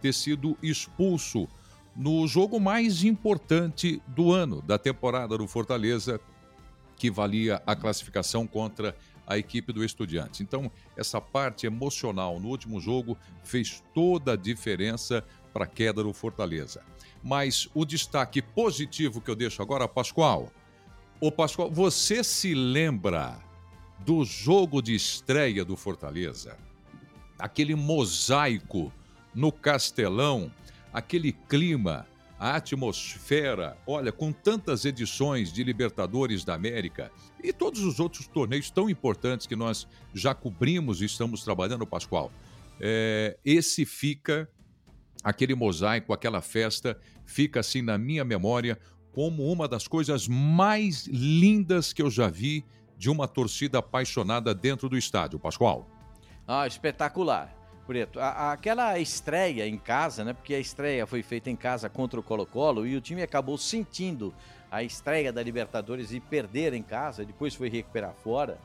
ter 0.00 0.14
sido 0.14 0.56
expulso 0.62 1.46
no 1.94 2.26
jogo 2.26 2.58
mais 2.58 3.04
importante 3.04 4.00
do 4.08 4.32
ano, 4.32 4.62
da 4.62 4.78
temporada 4.78 5.36
do 5.36 5.46
Fortaleza, 5.46 6.20
que 6.96 7.10
valia 7.10 7.62
a 7.66 7.76
classificação 7.76 8.46
contra 8.46 8.96
a 9.26 9.36
equipe 9.36 9.72
do 9.72 9.84
Estudiantes. 9.84 10.40
Então, 10.40 10.70
essa 10.96 11.20
parte 11.20 11.66
emocional 11.66 12.38
no 12.38 12.48
último 12.48 12.80
jogo 12.80 13.18
fez 13.42 13.82
toda 13.92 14.32
a 14.32 14.36
diferença 14.36 15.24
para 15.56 15.64
a 15.64 15.66
queda 15.66 16.02
do 16.02 16.12
Fortaleza. 16.12 16.82
Mas 17.24 17.66
o 17.72 17.86
destaque 17.86 18.42
positivo 18.42 19.22
que 19.22 19.30
eu 19.30 19.34
deixo 19.34 19.62
agora, 19.62 19.88
Pascoal. 19.88 20.52
Ô 21.18 21.32
Pascoal, 21.32 21.70
você 21.70 22.22
se 22.22 22.52
lembra 22.52 23.38
do 24.00 24.22
jogo 24.22 24.82
de 24.82 24.94
estreia 24.94 25.64
do 25.64 25.74
Fortaleza? 25.74 26.58
Aquele 27.38 27.74
mosaico 27.74 28.92
no 29.34 29.50
Castelão, 29.50 30.52
aquele 30.92 31.32
clima, 31.32 32.06
a 32.38 32.56
atmosfera. 32.56 33.78
Olha, 33.86 34.12
com 34.12 34.32
tantas 34.32 34.84
edições 34.84 35.50
de 35.50 35.64
Libertadores 35.64 36.44
da 36.44 36.52
América 36.52 37.10
e 37.42 37.50
todos 37.50 37.82
os 37.82 37.98
outros 37.98 38.26
torneios 38.26 38.68
tão 38.68 38.90
importantes 38.90 39.46
que 39.46 39.56
nós 39.56 39.88
já 40.12 40.34
cobrimos 40.34 41.00
e 41.00 41.06
estamos 41.06 41.42
trabalhando, 41.42 41.86
Pascoal, 41.86 42.30
é, 42.78 43.38
esse 43.42 43.86
fica, 43.86 44.46
aquele 45.26 45.56
mosaico, 45.56 46.12
aquela 46.12 46.40
festa, 46.40 46.96
fica 47.24 47.58
assim 47.58 47.82
na 47.82 47.98
minha 47.98 48.24
memória 48.24 48.78
como 49.10 49.50
uma 49.50 49.66
das 49.66 49.88
coisas 49.88 50.28
mais 50.28 51.08
lindas 51.08 51.92
que 51.92 52.00
eu 52.00 52.08
já 52.08 52.28
vi 52.28 52.64
de 52.96 53.10
uma 53.10 53.26
torcida 53.26 53.78
apaixonada 53.80 54.54
dentro 54.54 54.88
do 54.88 54.96
estádio, 54.96 55.36
Pascoal. 55.36 55.90
Ah, 56.46 56.64
espetacular. 56.64 57.52
Preto, 57.88 58.20
a, 58.20 58.52
aquela 58.52 59.00
estreia 59.00 59.66
em 59.66 59.78
casa, 59.78 60.24
né? 60.24 60.32
Porque 60.32 60.54
a 60.54 60.60
estreia 60.60 61.04
foi 61.08 61.24
feita 61.24 61.50
em 61.50 61.56
casa 61.56 61.88
contra 61.88 62.20
o 62.20 62.22
Colo-Colo 62.22 62.86
e 62.86 62.94
o 62.94 63.00
time 63.00 63.22
acabou 63.22 63.58
sentindo 63.58 64.32
a 64.70 64.84
estreia 64.84 65.32
da 65.32 65.42
Libertadores 65.42 66.12
e 66.12 66.20
perder 66.20 66.72
em 66.72 66.84
casa, 66.84 67.24
depois 67.24 67.52
foi 67.52 67.68
recuperar 67.68 68.14
fora 68.14 68.58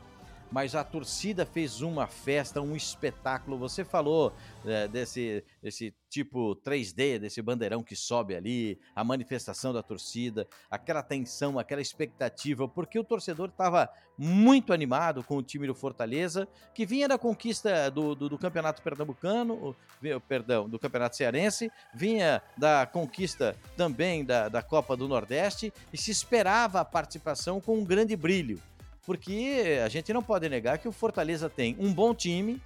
mas 0.52 0.76
a 0.76 0.84
torcida 0.84 1.46
fez 1.46 1.82
uma 1.82 2.08
festa, 2.08 2.62
um 2.62 2.76
espetáculo. 2.76 3.58
Você 3.58 3.86
falou 3.86 4.34
é, 4.66 4.88
desse, 4.88 5.44
desse 5.62 5.94
tipo 6.10 6.56
3D, 6.58 7.20
desse 7.20 7.42
bandeirão 7.42 7.82
que 7.82 7.96
sobe 7.96 8.36
ali, 8.36 8.78
a 8.94 9.04
manifestação 9.04 9.72
da 9.72 9.82
torcida, 9.82 10.46
aquela 10.70 11.02
tensão, 11.02 11.58
aquela 11.58 11.82
expectativa, 11.82 12.68
porque 12.68 13.00
o 13.00 13.04
torcedor 13.04 13.48
estava 13.48 13.90
muito 14.18 14.74
animado 14.74 15.24
com 15.24 15.38
o 15.38 15.42
time 15.42 15.66
do 15.66 15.74
Fortaleza, 15.74 16.48
que 16.76 16.86
vinha 16.86 17.08
da 17.08 17.18
conquista 17.18 17.90
do, 17.90 18.14
do, 18.14 18.30
do 18.30 18.38
Campeonato 18.38 18.82
Pernambucano, 18.82 19.76
perdão, 20.28 20.70
do 20.70 20.78
Campeonato 20.78 21.16
Cearense, 21.16 21.72
vinha 21.96 22.42
da 22.58 22.86
conquista 22.86 23.56
também 23.78 24.26
da, 24.26 24.50
da 24.50 24.62
Copa 24.62 24.98
do 24.98 25.08
Nordeste 25.08 25.74
e 25.94 25.98
se 25.98 26.12
esperava 26.12 26.82
a 26.82 26.86
participação 26.86 27.62
com 27.62 27.78
um 27.78 27.86
grande 27.86 28.16
brilho 28.16 28.62
porque 29.06 29.80
a 29.84 29.90
gente 29.90 30.14
não 30.14 30.22
pode 30.22 30.48
negar 30.48 30.78
que 30.78 30.88
o 30.88 30.92
Fortaleza 30.92 31.50
tem 31.50 31.76
um 31.80 31.94
bom 31.94 32.14
time, 32.14 32.62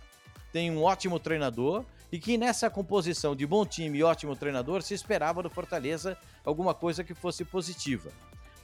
tem 0.52 0.70
um 0.72 0.84
ótimo 0.84 1.20
treinador 1.20 1.86
e 2.12 2.20
que 2.20 2.38
nessa 2.38 2.70
composição 2.70 3.36
de 3.36 3.46
bom 3.46 3.66
time 3.66 4.00
e 4.00 4.04
ótimo 4.04 4.36
treinador 4.36 4.82
se 4.82 4.94
esperava 4.94 5.44
do 5.44 5.50
Fortaleza 5.50 6.18
alguma 6.44 6.74
coisa 6.74 7.04
que 7.04 7.14
fosse 7.14 7.44
positiva. 7.44 8.12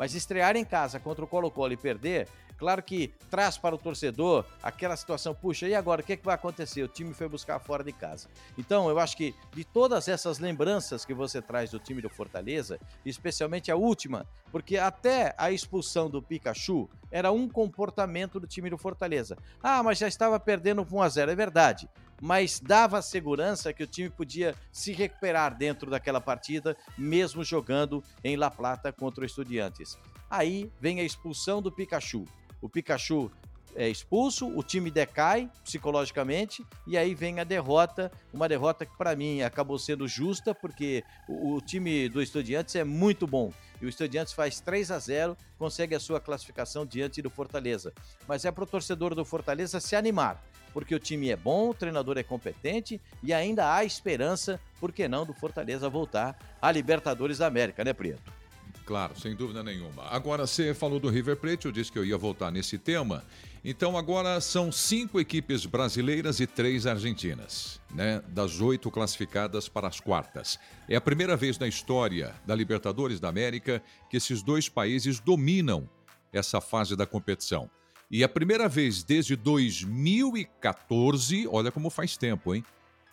Mas 0.01 0.15
estrear 0.15 0.55
em 0.55 0.65
casa 0.65 0.99
contra 0.99 1.23
o 1.23 1.27
Colo-Colo 1.27 1.73
e 1.73 1.77
perder 1.77 2.27
Claro 2.61 2.83
que 2.83 3.11
traz 3.27 3.57
para 3.57 3.73
o 3.73 3.77
torcedor 3.77 4.45
aquela 4.61 4.95
situação, 4.95 5.33
puxa, 5.33 5.67
e 5.67 5.73
agora 5.73 6.01
o 6.01 6.03
que, 6.03 6.13
é 6.13 6.15
que 6.15 6.23
vai 6.23 6.35
acontecer? 6.35 6.83
O 6.83 6.87
time 6.87 7.11
foi 7.11 7.27
buscar 7.27 7.57
fora 7.57 7.83
de 7.83 7.91
casa. 7.91 8.29
Então, 8.55 8.87
eu 8.87 8.99
acho 8.99 9.17
que 9.17 9.33
de 9.51 9.63
todas 9.63 10.07
essas 10.07 10.37
lembranças 10.37 11.03
que 11.03 11.11
você 11.11 11.41
traz 11.41 11.71
do 11.71 11.79
time 11.79 12.03
do 12.03 12.09
Fortaleza, 12.09 12.79
especialmente 13.03 13.71
a 13.71 13.75
última, 13.75 14.27
porque 14.51 14.77
até 14.77 15.33
a 15.39 15.51
expulsão 15.51 16.07
do 16.07 16.21
Pikachu 16.21 16.87
era 17.09 17.31
um 17.31 17.49
comportamento 17.49 18.39
do 18.39 18.45
time 18.45 18.69
do 18.69 18.77
Fortaleza. 18.77 19.35
Ah, 19.63 19.81
mas 19.81 19.97
já 19.97 20.07
estava 20.07 20.39
perdendo 20.39 20.85
por 20.85 20.97
1 20.97 21.01
a 21.01 21.09
0 21.09 21.31
é 21.31 21.35
verdade 21.35 21.89
mas 22.21 22.59
dava 22.59 23.01
segurança 23.01 23.73
que 23.73 23.83
o 23.83 23.87
time 23.87 24.09
podia 24.09 24.55
se 24.71 24.93
recuperar 24.93 25.57
dentro 25.57 25.89
daquela 25.89 26.21
partida, 26.21 26.77
mesmo 26.97 27.43
jogando 27.43 28.03
em 28.23 28.37
La 28.37 28.51
Plata 28.51 28.93
contra 28.93 29.23
o 29.23 29.25
Estudiantes. 29.25 29.97
Aí 30.29 30.71
vem 30.79 30.99
a 30.99 31.03
expulsão 31.03 31.61
do 31.61 31.71
Pikachu 31.71 32.25
o 32.61 32.69
Pikachu 32.69 33.31
é 33.73 33.87
expulso, 33.87 34.47
o 34.47 34.61
time 34.61 34.91
decai 34.91 35.49
psicologicamente 35.63 36.63
e 36.85 36.97
aí 36.97 37.15
vem 37.15 37.39
a 37.39 37.43
derrota, 37.45 38.11
uma 38.33 38.47
derrota 38.47 38.85
que 38.85 38.95
para 38.97 39.15
mim 39.15 39.41
acabou 39.41 39.79
sendo 39.79 40.07
justa 40.07 40.53
porque 40.53 41.03
o, 41.27 41.55
o, 41.55 41.61
time 41.61 42.09
do 42.09 42.21
Estudiantes 42.21 42.75
é 42.75 42.83
muito 42.83 43.25
bom 43.25 43.51
e 43.81 43.85
o 43.85 43.89
Estudiantes 43.89 44.33
faz 44.33 44.59
3 44.59 44.91
a 44.91 44.99
0, 44.99 45.37
consegue 45.57 45.95
a 45.95 45.99
sua 46.01 46.19
classificação 46.19 46.85
diante 46.85 47.21
do 47.21 47.29
Fortaleza. 47.29 47.93
Mas 48.27 48.43
é 48.43 48.51
para 48.51 48.65
o 48.65 48.67
torcedor 48.67 49.15
do 49.15 49.23
Fortaleza 49.23 49.79
se 49.79 49.95
animar, 49.95 50.43
porque 50.73 50.95
o 50.95 50.99
time 50.99 51.29
é 51.29 51.35
bom, 51.35 51.69
o 51.69 51.73
treinador 51.73 52.17
é 52.17 52.23
competente 52.23 52.99
e 53.23 53.33
ainda 53.33 53.73
há 53.73 53.83
esperança, 53.83 54.59
por 54.79 54.91
que 54.91 55.07
não, 55.07 55.25
do 55.25 55.33
Fortaleza 55.33 55.89
voltar 55.89 56.37
à 56.61 56.71
Libertadores 56.71 57.37
da 57.39 57.47
América, 57.47 57.83
né, 57.83 57.93
Prieto? 57.93 58.41
Claro, 58.85 59.17
sem 59.19 59.35
dúvida 59.35 59.63
nenhuma. 59.63 60.03
Agora, 60.07 60.45
você 60.45 60.73
falou 60.73 60.99
do 60.99 61.09
River 61.09 61.37
Plate, 61.37 61.65
eu 61.65 61.71
disse 61.71 61.91
que 61.91 61.99
eu 61.99 62.03
ia 62.03 62.17
voltar 62.17 62.51
nesse 62.51 62.77
tema. 62.77 63.23
Então, 63.63 63.95
agora 63.95 64.41
são 64.41 64.71
cinco 64.71 65.19
equipes 65.19 65.65
brasileiras 65.65 66.39
e 66.39 66.47
três 66.47 66.87
argentinas, 66.87 67.79
né? 67.93 68.21
Das 68.29 68.59
oito 68.59 68.89
classificadas 68.89 69.69
para 69.69 69.87
as 69.87 69.99
quartas. 69.99 70.59
É 70.89 70.95
a 70.95 71.01
primeira 71.01 71.37
vez 71.37 71.59
na 71.59 71.67
história 71.67 72.35
da 72.45 72.55
Libertadores 72.55 73.19
da 73.19 73.29
América 73.29 73.81
que 74.09 74.17
esses 74.17 74.41
dois 74.41 74.67
países 74.67 75.19
dominam 75.19 75.87
essa 76.33 76.59
fase 76.59 76.95
da 76.95 77.05
competição. 77.05 77.69
E 78.11 78.25
a 78.25 78.29
primeira 78.29 78.67
vez 78.67 79.03
desde 79.03 79.37
2014, 79.37 81.47
olha 81.47 81.71
como 81.71 81.89
faz 81.89 82.17
tempo, 82.17 82.53
hein? 82.53 82.61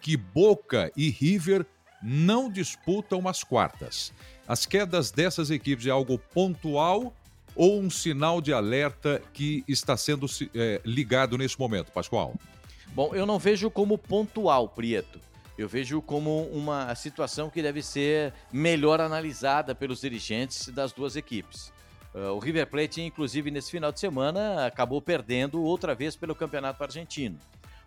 Que 0.00 0.17
Boca 0.17 0.90
e 0.97 1.09
River 1.09 1.64
não 2.02 2.50
disputam 2.50 3.28
as 3.28 3.45
quartas. 3.45 4.12
As 4.47 4.67
quedas 4.67 5.12
dessas 5.12 5.50
equipes 5.50 5.87
é 5.87 5.90
algo 5.90 6.19
pontual 6.19 7.14
ou 7.55 7.81
um 7.81 7.88
sinal 7.88 8.40
de 8.40 8.52
alerta 8.52 9.23
que 9.33 9.62
está 9.69 9.97
sendo 9.97 10.26
é, 10.52 10.81
ligado 10.85 11.38
nesse 11.38 11.59
momento, 11.61 11.93
Pascoal? 11.93 12.35
Bom, 12.88 13.14
eu 13.14 13.25
não 13.25 13.38
vejo 13.38 13.71
como 13.71 13.97
pontual, 13.97 14.69
Prieto. 14.69 15.21
Eu 15.57 15.69
vejo 15.69 16.02
como 16.02 16.43
uma 16.47 16.93
situação 16.97 17.50
que 17.50 17.62
deve 17.62 17.83
ser 17.83 18.35
melhor 18.52 19.00
analisada 19.00 19.76
pelos 19.76 20.00
dirigentes 20.00 20.67
das 20.69 20.93
duas 20.93 21.14
equipes. 21.14 21.73
Uh, 22.15 22.33
o 22.33 22.38
River 22.38 22.67
Plate, 22.67 23.03
inclusive, 23.03 23.50
nesse 23.50 23.71
final 23.71 23.93
de 23.93 24.00
semana, 24.00 24.67
acabou 24.67 25.00
perdendo 25.00 25.62
outra 25.62 25.95
vez 25.95 26.17
pelo 26.17 26.35
Campeonato 26.35 26.83
Argentino. 26.83 27.38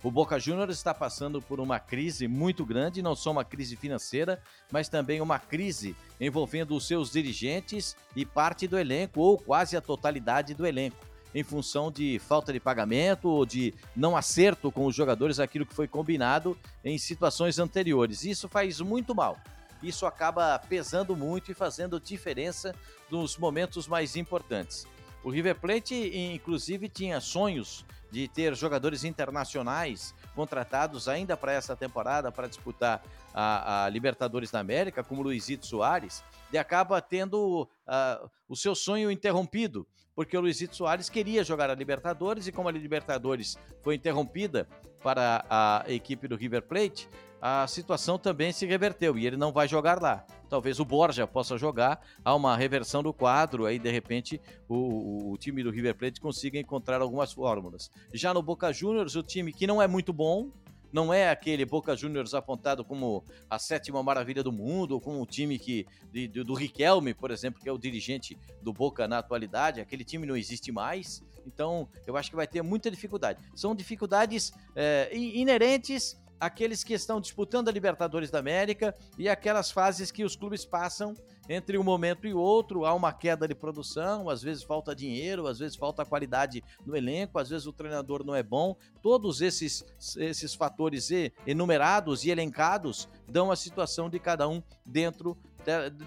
O 0.04 0.10
Boca 0.10 0.40
Juniors 0.40 0.78
está 0.78 0.96
passando 0.96 1.40
por 1.42 1.60
uma 1.60 1.80
crise 1.80 2.28
muito 2.28 2.66
grande, 2.66 3.04
não 3.04 3.16
só 3.16 3.32
uma 3.32 3.46
crise 3.46 3.76
financeira, 3.76 4.42
mas 4.72 4.90
também 4.90 5.22
uma 5.22 5.38
crise 5.38 5.96
envolvendo 6.20 6.76
os 6.76 6.88
seus 6.88 7.12
dirigentes 7.12 7.96
e 8.16 8.26
parte 8.26 8.68
do 8.68 8.80
elenco, 8.80 9.22
ou 9.22 9.38
quase 9.38 9.78
a 9.78 9.82
totalidade 9.82 10.56
do 10.56 10.66
elenco, 10.66 10.98
em 11.36 11.44
função 11.44 11.92
de 11.92 12.18
falta 12.18 12.52
de 12.52 12.60
pagamento 12.60 13.30
ou 13.30 13.46
de 13.46 13.76
não 13.96 14.18
acerto 14.18 14.72
com 14.72 14.88
os 14.88 14.96
jogadores 14.96 15.40
aquilo 15.40 15.68
que 15.68 15.76
foi 15.76 15.88
combinado 15.88 16.58
em 16.84 16.98
situações 16.98 17.60
anteriores. 17.60 18.24
Isso 18.24 18.50
faz 18.50 18.82
muito 18.82 19.14
mal. 19.14 19.38
Isso 19.82 20.06
acaba 20.06 20.58
pesando 20.60 21.16
muito 21.16 21.52
e 21.52 21.56
fazendo 21.56 22.00
diferença 22.00 22.76
nos 23.10 23.38
momentos 23.38 23.88
mais 23.88 24.16
importantes. 24.16 24.88
O 25.24 25.30
River 25.30 25.60
Plate, 25.60 25.96
inclusive, 26.34 26.90
tinha 26.90 27.20
sonhos 27.20 27.86
de 28.12 28.28
ter 28.28 28.54
jogadores 28.56 29.04
internacionais 29.04 30.14
contratados 30.36 31.08
ainda 31.08 31.38
para 31.38 31.54
essa 31.54 31.76
temporada 31.76 32.32
para 32.32 32.48
disputar 32.48 33.02
a, 33.34 33.86
a, 33.86 33.90
Libertadores 33.90 34.52
da 34.52 34.60
América, 34.60 35.04
como 35.04 35.22
Luizito 35.22 35.66
Soares, 35.66 36.24
e 36.52 36.58
acaba 36.58 37.02
tendo 37.02 37.64
uh, 37.64 38.30
o 38.50 38.56
seu 38.56 38.76
sonho 38.76 39.10
interrompido, 39.10 39.88
porque 40.14 40.38
o 40.38 40.42
Luizito 40.42 40.76
Soares 40.76 41.10
queria 41.10 41.44
jogar 41.44 41.70
a 41.70 41.76
Libertadores 41.76 42.48
e 42.48 42.52
como 42.52 42.68
a 42.68 42.72
Libertadores 42.72 43.58
foi 43.82 43.96
interrompida 43.96 44.68
para 45.02 45.46
a 45.50 45.86
equipe 45.88 46.28
do 46.28 46.36
River 46.36 46.64
Plate, 46.64 47.10
a 47.42 47.66
situação 47.66 48.20
também 48.20 48.52
se 48.52 48.68
reverteu 48.68 49.18
e 49.18 49.26
ele 49.26 49.36
não 49.36 49.52
vai 49.52 49.68
jogar 49.68 50.00
lá. 50.00 50.24
Talvez 50.48 50.80
o 50.80 50.86
Borja 50.86 51.26
possa 51.26 51.58
jogar, 51.58 52.00
há 52.24 52.36
uma 52.36 52.56
reversão 52.56 53.02
do 53.02 53.12
quadro, 53.12 53.66
aí 53.66 53.80
de 53.80 53.90
repente 53.90 54.40
o, 54.70 55.32
o, 55.32 55.38
time 55.38 55.64
do 55.64 55.72
River 55.72 55.96
Plate 55.96 56.22
consiga 56.22 56.60
encontrar 56.60 57.02
algumas 57.02 57.34
fórmulas. 57.34 57.90
Já 58.14 58.34
no 58.34 58.44
Boca 58.44 58.72
Juniors, 58.72 59.16
o 59.16 59.24
time 59.24 59.52
que 59.52 59.66
não 59.66 59.82
é 59.82 59.88
muito 59.88 60.14
bom, 60.14 60.52
não 60.94 61.14
é 61.14 61.30
aquele 61.30 61.66
Boca 61.66 61.96
Juniors 61.96 62.34
apontado 62.34 62.84
como 62.84 63.24
a 63.50 63.58
sétima 63.58 64.04
maravilha 64.04 64.44
do 64.44 64.52
mundo, 64.52 64.92
ou 64.92 65.02
como 65.02 65.22
o 65.22 65.26
time 65.26 65.58
que 65.58 65.88
de, 66.12 66.28
do 66.28 66.54
Riquelme, 66.54 67.14
por 67.14 67.32
exemplo, 67.32 67.62
que 67.62 67.70
é 67.70 67.72
o 67.72 67.78
dirigente 67.78 68.38
do 68.62 68.74
Boca 68.74 69.08
na 69.08 69.20
atualidade. 69.20 69.80
Aquele 69.80 70.04
time 70.04 70.28
não 70.28 70.36
existe 70.36 70.72
mais. 70.72 71.24
Então, 71.48 71.88
eu 72.06 72.18
acho 72.18 72.30
que 72.30 72.36
vai 72.36 72.46
ter 72.46 72.62
muita 72.62 72.92
dificuldade. 72.92 73.42
São 73.56 73.74
dificuldades 73.74 74.52
é, 74.76 75.10
inerentes 75.16 76.22
aqueles 76.42 76.84
que 76.84 76.96
estão 76.96 77.22
disputando 77.22 77.70
a 77.70 77.72
Libertadores 77.72 78.32
da 78.32 78.40
América 78.40 78.96
e 79.16 79.30
aquelas 79.30 79.70
fases 79.70 80.12
que 80.12 80.24
os 80.24 80.36
clubes 80.36 80.66
passam 80.66 81.14
entre 81.48 81.78
um 81.78 81.84
momento 81.84 82.28
e 82.28 82.34
outro. 82.34 82.84
Há 82.84 82.96
uma 82.96 83.14
queda 83.14 83.48
de 83.48 83.54
produção, 83.54 84.28
às 84.28 84.42
vezes 84.42 84.64
falta 84.64 84.96
dinheiro, 84.96 85.46
às 85.46 85.60
vezes 85.60 85.78
falta 85.78 86.04
qualidade 86.04 86.64
no 86.84 86.96
elenco, 86.96 87.38
às 87.38 87.50
vezes 87.50 87.68
o 87.68 87.74
treinador 87.74 88.26
não 88.26 88.34
é 88.34 88.42
bom. 88.42 88.76
Todos 89.04 89.40
esses, 89.40 89.86
esses 90.18 90.56
fatores 90.56 91.10
enumerados 91.46 92.26
e 92.26 92.32
elencados 92.32 93.08
dão 93.30 93.52
a 93.52 93.56
situação 93.56 94.10
de 94.10 94.20
cada 94.20 94.48
um 94.48 94.64
dentro 94.84 95.38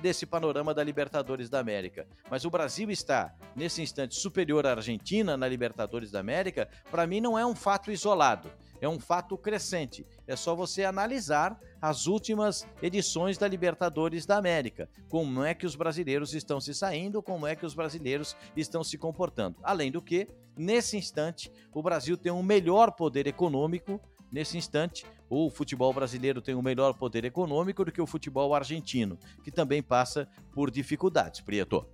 desse 0.03 0.27
panorama 0.27 0.75
da 0.75 0.83
Libertadores 0.83 1.49
da 1.49 1.61
América. 1.61 2.09
Mas 2.29 2.45
o 2.45 2.51
Brasil 2.51 2.91
está, 2.91 3.33
nesse 3.55 3.81
instante, 3.81 4.17
superior 4.17 4.67
à 4.67 4.73
Argentina 4.73 5.37
na 5.37 5.47
Libertadores 5.47 6.11
da 6.11 6.19
América, 6.19 6.69
para 6.91 7.07
mim 7.07 7.21
não 7.21 7.39
é 7.39 7.47
um 7.47 7.55
fato 7.55 7.93
isolado 7.93 8.51
é 8.85 8.89
um 8.89 9.01
fato 9.01 9.37
crescente. 9.37 10.07
É 10.27 10.37
só 10.37 10.55
você 10.55 10.85
analisar 10.85 11.59
as 11.81 12.07
últimas 12.07 12.67
edições 12.83 13.39
da 13.39 13.49
Libertadores 13.49 14.27
da 14.27 14.37
América. 14.37 14.89
Como 15.09 15.43
é 15.43 15.55
que 15.55 15.67
os 15.67 15.75
brasileiros 15.75 16.35
estão 16.35 16.61
se 16.61 16.75
saindo, 16.75 17.23
como 17.23 17.47
é 17.47 17.57
que 17.57 17.65
os 17.65 17.75
brasileiros 17.75 18.37
estão 18.57 18.85
se 18.85 18.99
comportando. 18.99 19.57
Além 19.63 19.91
do 19.91 20.03
que, 20.03 20.29
nesse 20.57 20.97
instante, 20.97 21.51
o 21.73 21.83
Brasil 21.83 22.17
tem 22.17 22.31
um 22.31 22.43
melhor 22.43 22.93
poder 22.93 23.27
econômico. 23.27 24.01
Nesse 24.31 24.59
instante, 24.59 25.07
o 25.31 25.49
futebol 25.49 25.93
brasileiro 25.93 26.43
tem 26.43 26.55
um 26.55 26.63
melhor 26.63 26.95
poder 26.95 27.25
econômico 27.25 27.85
do 27.85 27.93
que 27.93 28.03
o 28.03 28.07
futebol 28.07 28.55
argentino, 28.55 29.19
que 29.43 29.51
também 29.51 29.83
passa 29.83 30.29
por 30.53 30.71
dificuldades, 30.71 31.41
Prieto. 31.41 31.87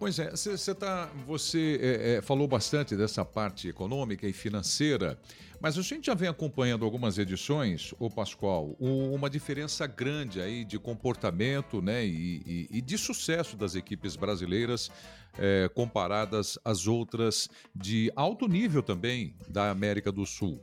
Pois 0.00 0.18
é, 0.18 0.30
você, 0.30 0.74
tá, 0.74 1.10
você 1.26 1.78
é, 1.78 2.12
é, 2.14 2.22
falou 2.22 2.48
bastante 2.48 2.96
dessa 2.96 3.22
parte 3.22 3.68
econômica 3.68 4.26
e 4.26 4.32
financeira, 4.32 5.18
mas 5.60 5.76
a 5.76 5.82
gente 5.82 6.06
já 6.06 6.14
vem 6.14 6.28
acompanhando 6.28 6.84
algumas 6.84 7.18
edições, 7.18 7.92
o 7.98 8.08
Pascoal, 8.08 8.74
uma 8.80 9.28
diferença 9.28 9.86
grande 9.86 10.40
aí 10.40 10.64
de 10.64 10.78
comportamento 10.78 11.82
né, 11.82 12.04
e, 12.04 12.42
e, 12.46 12.78
e 12.78 12.80
de 12.80 12.96
sucesso 12.96 13.56
das 13.56 13.74
equipes 13.74 14.16
brasileiras 14.16 14.90
é, 15.38 15.68
comparadas 15.74 16.58
às 16.64 16.86
outras 16.86 17.48
de 17.74 18.10
alto 18.16 18.48
nível 18.48 18.82
também 18.82 19.34
da 19.48 19.70
América 19.70 20.10
do 20.10 20.24
Sul. 20.24 20.62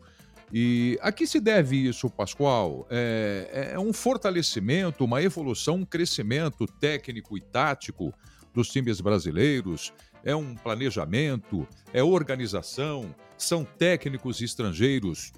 E 0.51 0.98
a 1.01 1.12
que 1.12 1.27
se 1.27 1.39
deve 1.39 1.75
isso, 1.75 2.10
Pascoal? 2.10 2.88
É, 2.89 3.72
é 3.74 3.80
um 3.80 3.92
fortalecimento, 3.92 5.04
uma 5.04 5.22
evolução, 5.22 5.75
um 5.75 5.86
crescimento 5.86 6.66
técnico 6.66 7.38
e 7.38 7.42
tático 7.42 8.13
dos 8.54 8.70
times 8.70 9.01
brasileiros, 9.01 9.94
é 10.24 10.36
um 10.36 10.56
planejamento, 10.56 11.68
é 11.94 12.01
organização, 12.01 13.13
são 13.38 13.63
técnicos 13.63 14.41
estrangeiros. 14.41 15.32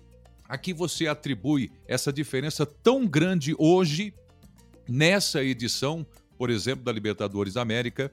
A 0.47 0.57
que 0.57 0.73
você 0.73 1.07
atribui 1.07 1.71
essa 1.87 2.11
diferença 2.11 2.65
tão 2.65 3.05
grande 3.05 3.55
hoje, 3.57 4.13
nessa 4.87 5.43
edição, 5.43 6.05
por 6.37 6.49
exemplo, 6.49 6.83
da 6.83 6.91
Libertadores 6.91 7.53
da 7.53 7.61
América, 7.61 8.11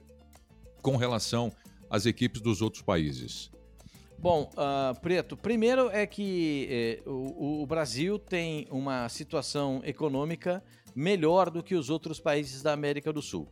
com 0.81 0.97
relação 0.97 1.51
às 1.89 2.05
equipes 2.05 2.41
dos 2.41 2.61
outros 2.61 2.83
países? 2.83 3.49
Bom, 4.19 4.49
uh, 4.53 4.99
Preto, 4.99 5.37
primeiro 5.37 5.89
é 5.91 6.07
que 6.07 6.67
eh, 6.69 7.01
o, 7.05 7.61
o, 7.61 7.67
Brasil 7.67 8.17
tem 8.17 8.67
uma 8.71 9.07
situação 9.09 9.81
econômica 9.85 10.63
melhor 10.95 11.51
do 11.51 11.61
que 11.61 11.75
os 11.75 11.91
outros 11.91 12.19
países 12.19 12.63
da 12.63 12.73
América 12.73 13.13
do 13.13 13.21
Sul. 13.21 13.47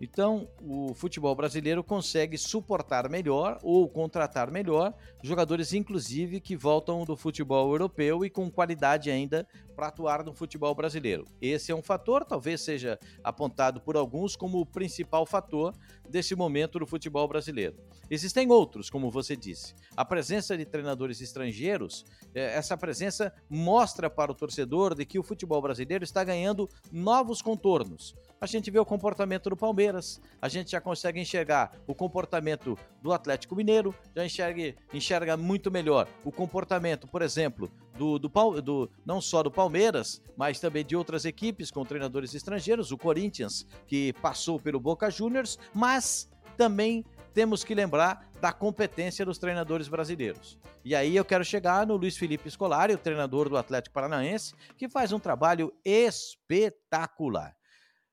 Então, 0.00 0.48
o 0.60 0.92
futebol 0.94 1.34
brasileiro 1.34 1.82
consegue 1.82 2.36
suportar 2.36 3.08
melhor 3.08 3.58
ou 3.62 3.88
contratar 3.88 4.50
melhor 4.50 4.92
jogadores, 5.22 5.72
inclusive, 5.72 6.40
que 6.40 6.56
voltam 6.56 7.04
do 7.04 7.16
futebol 7.16 7.70
europeu 7.70 8.24
e 8.24 8.30
com 8.30 8.50
qualidade 8.50 9.10
ainda 9.10 9.46
para 9.74 9.88
atuar 9.88 10.24
no 10.24 10.34
futebol 10.34 10.74
brasileiro. 10.74 11.24
Esse 11.40 11.72
é 11.72 11.74
um 11.74 11.82
fator, 11.82 12.24
talvez 12.24 12.60
seja 12.60 12.98
apontado 13.22 13.80
por 13.80 13.96
alguns 13.96 14.36
como 14.36 14.60
o 14.60 14.66
principal 14.66 15.26
fator 15.26 15.74
desse 16.08 16.34
momento 16.34 16.78
do 16.78 16.86
futebol 16.86 17.26
brasileiro. 17.26 17.76
Existem 18.10 18.50
outros, 18.50 18.90
como 18.90 19.10
você 19.10 19.34
disse. 19.34 19.74
A 19.96 20.04
presença 20.04 20.56
de 20.56 20.64
treinadores 20.64 21.20
estrangeiros, 21.20 22.04
é, 22.34 22.54
essa 22.54 22.76
presença 22.76 23.32
mostra 23.48 24.10
para 24.10 24.30
o 24.30 24.34
torcedor 24.34 24.94
de 24.94 25.04
que 25.04 25.18
o 25.18 25.22
futebol 25.22 25.60
brasileiro 25.62 26.04
está 26.04 26.22
ganhando 26.22 26.68
novos 26.92 27.40
contornos. 27.40 28.14
A 28.44 28.46
gente 28.46 28.70
vê 28.70 28.78
o 28.78 28.84
comportamento 28.84 29.48
do 29.48 29.56
Palmeiras, 29.56 30.20
a 30.38 30.50
gente 30.50 30.72
já 30.72 30.78
consegue 30.78 31.18
enxergar 31.18 31.72
o 31.86 31.94
comportamento 31.94 32.78
do 33.00 33.10
Atlético 33.10 33.56
Mineiro, 33.56 33.94
já 34.14 34.22
enxerga, 34.22 34.74
enxerga 34.92 35.34
muito 35.34 35.70
melhor 35.70 36.06
o 36.22 36.30
comportamento, 36.30 37.06
por 37.06 37.22
exemplo, 37.22 37.72
do, 37.96 38.18
do, 38.18 38.28
do, 38.60 38.90
não 39.02 39.18
só 39.18 39.42
do 39.42 39.50
Palmeiras, 39.50 40.20
mas 40.36 40.60
também 40.60 40.84
de 40.84 40.94
outras 40.94 41.24
equipes 41.24 41.70
com 41.70 41.86
treinadores 41.86 42.34
estrangeiros, 42.34 42.92
o 42.92 42.98
Corinthians, 42.98 43.66
que 43.86 44.12
passou 44.20 44.60
pelo 44.60 44.78
Boca 44.78 45.10
Juniors, 45.10 45.58
mas 45.72 46.30
também 46.54 47.02
temos 47.32 47.64
que 47.64 47.74
lembrar 47.74 48.28
da 48.42 48.52
competência 48.52 49.24
dos 49.24 49.38
treinadores 49.38 49.88
brasileiros. 49.88 50.58
E 50.84 50.94
aí 50.94 51.16
eu 51.16 51.24
quero 51.24 51.46
chegar 51.46 51.86
no 51.86 51.96
Luiz 51.96 52.18
Felipe 52.18 52.50
Scolari, 52.50 52.92
o 52.92 52.98
treinador 52.98 53.48
do 53.48 53.56
Atlético 53.56 53.94
Paranaense, 53.94 54.54
que 54.76 54.86
faz 54.86 55.12
um 55.12 55.18
trabalho 55.18 55.72
espetacular. 55.82 57.56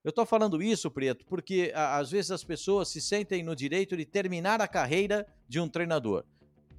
Eu 0.03 0.09
estou 0.09 0.25
falando 0.25 0.61
isso, 0.61 0.89
Preto, 0.89 1.25
porque 1.25 1.71
às 1.75 2.11
vezes 2.11 2.31
as 2.31 2.43
pessoas 2.43 2.87
se 2.87 2.99
sentem 2.99 3.43
no 3.43 3.55
direito 3.55 3.95
de 3.95 4.05
terminar 4.05 4.59
a 4.61 4.67
carreira 4.67 5.27
de 5.47 5.59
um 5.59 5.67
treinador 5.67 6.25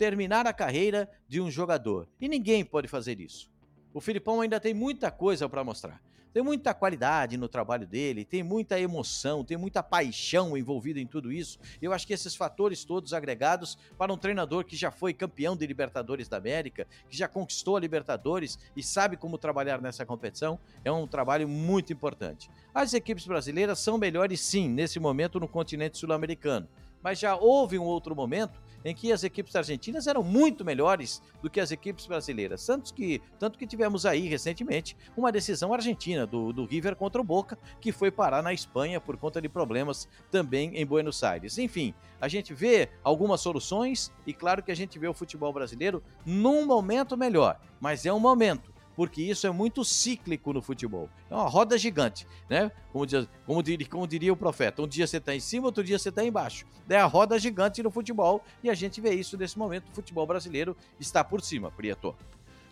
terminar 0.03 0.49
a 0.49 0.53
carreira 0.53 1.09
de 1.29 1.41
um 1.41 1.49
jogador. 1.49 2.09
E 2.21 2.29
ninguém 2.29 2.65
pode 2.65 2.89
fazer 2.89 3.21
isso. 3.21 3.49
O 3.95 4.01
Filipão 4.01 4.41
ainda 4.41 4.59
tem 4.59 4.75
muita 4.75 5.13
coisa 5.13 5.49
para 5.49 5.63
mostrar. 5.63 6.03
Tem 6.33 6.43
muita 6.43 6.73
qualidade 6.73 7.37
no 7.37 7.47
trabalho 7.47 7.87
dele, 7.87 8.25
tem 8.25 8.43
muita 8.43 8.81
emoção, 8.81 9.45
tem 9.45 9.57
muita 9.57 9.83
paixão 9.83 10.57
envolvida 10.57 10.99
em 10.99 11.07
tudo 11.07 11.31
isso. 11.31 11.59
Eu 11.81 11.93
acho 11.93 12.07
que 12.07 12.15
esses 12.15 12.35
fatores 12.35 12.85
todos 12.85 13.13
agregados 13.13 13.77
para 13.99 14.13
um 14.13 14.17
treinador 14.17 14.65
que 14.65 14.75
já 14.75 14.91
foi 14.91 15.13
campeão 15.13 15.55
de 15.55 15.67
Libertadores 15.67 16.29
da 16.29 16.39
América, 16.39 16.87
que 17.09 17.17
já 17.17 17.29
conquistou 17.29 17.77
a 17.77 17.81
Libertadores 17.81 18.59
e 18.75 18.83
sabe 18.83 19.17
como 19.17 19.37
trabalhar 19.37 19.83
nessa 19.83 20.07
competição, 20.07 20.59
é 20.83 20.91
um 20.91 21.07
trabalho 21.07 21.47
muito 21.47 21.93
importante. 21.93 22.51
As 22.75 22.95
equipes 22.95 23.27
brasileiras 23.27 23.79
são 23.79 23.99
melhores 23.99 24.41
sim 24.41 24.69
nesse 24.69 24.99
momento 24.99 25.39
no 25.39 25.47
continente 25.47 25.99
sul-americano, 25.99 26.67
mas 27.03 27.19
já 27.19 27.37
houve 27.37 27.79
um 27.79 27.85
outro 27.85 28.17
momento 28.17 28.59
em 28.85 28.95
que 28.95 29.13
as 29.13 29.25
equipes 29.25 29.55
argentinas 29.55 30.07
eram 30.07 30.23
muito 30.23 30.65
melhores 30.65 31.23
do 31.43 31.51
que 31.51 31.61
as 31.61 31.71
equipes 31.71 32.07
brasileiras. 32.07 32.65
Tanto 32.65 32.93
que, 32.93 33.21
tanto 33.39 33.59
que 33.59 33.67
tivemos 33.67 34.07
aí 34.07 34.29
recentemente 34.29 34.97
uma 35.17 35.33
decisão 35.33 35.73
argentina 35.73 36.27
do, 36.27 36.53
do 36.53 36.65
River 36.65 36.97
contra 36.97 37.21
o 37.21 37.25
Boca, 37.25 37.59
que 37.81 37.93
foi 37.93 38.11
parar 38.11 38.43
na 38.43 38.53
Espanha 38.53 39.01
por 39.01 39.17
conta 39.17 39.41
de 39.41 39.49
problemas 39.49 40.09
também 40.31 40.77
em 40.77 40.87
Buenos 40.87 41.23
Aires. 41.23 41.59
Enfim, 41.59 41.95
a 42.21 42.29
gente 42.29 42.55
vê 42.55 42.89
algumas 43.03 43.41
soluções 43.41 44.13
e 44.27 44.33
claro 44.33 44.63
que 44.63 44.73
a 44.73 44.77
gente 44.77 44.99
vê 44.99 45.09
o 45.09 45.15
futebol 45.15 45.53
brasileiro 45.53 46.03
num 46.25 46.65
momento 46.65 47.17
melhor, 47.17 47.61
mas 47.81 48.07
é 48.07 48.13
um 48.13 48.21
momento 48.21 48.72
porque 48.95 49.23
isso 49.23 49.47
é 49.47 49.51
muito 49.51 49.85
cíclico 49.85 50.53
no 50.53 50.61
futebol. 50.61 51.09
É 51.31 51.35
uma 51.35 51.49
roda 51.49 51.79
gigante, 51.79 52.27
né? 52.49 52.71
Como, 52.93 53.07
diz, 53.07 53.29
como, 53.47 53.63
diria, 53.63 53.87
como 53.87 54.07
diria 54.07 54.33
o 54.33 54.37
profeta, 54.37 54.83
um 54.83 54.89
dia 54.89 55.07
você 55.07 55.17
está 55.17 55.35
em 55.35 55.41
cima, 55.41 55.67
outro 55.67 55.83
dia 55.83 55.99
você 55.99 56.11
está 56.11 56.25
embaixo. 56.25 56.67
É 56.89 56.97
a 56.97 57.07
roda 57.07 57.39
gigante 57.39 57.83
no 57.83 57.91
futebol 57.91 58.45
e 58.63 58.69
a 58.69 58.75
gente 58.75 59.01
vê 59.01 59.15
isso 59.15 59.37
nesse 59.37 59.59
momento. 59.59 59.89
O 59.91 59.95
futebol 59.95 60.27
brasileiro 60.27 60.77
está 61.01 61.25
por 61.25 61.41
cima, 61.41 61.71
Prieto. 61.71 62.15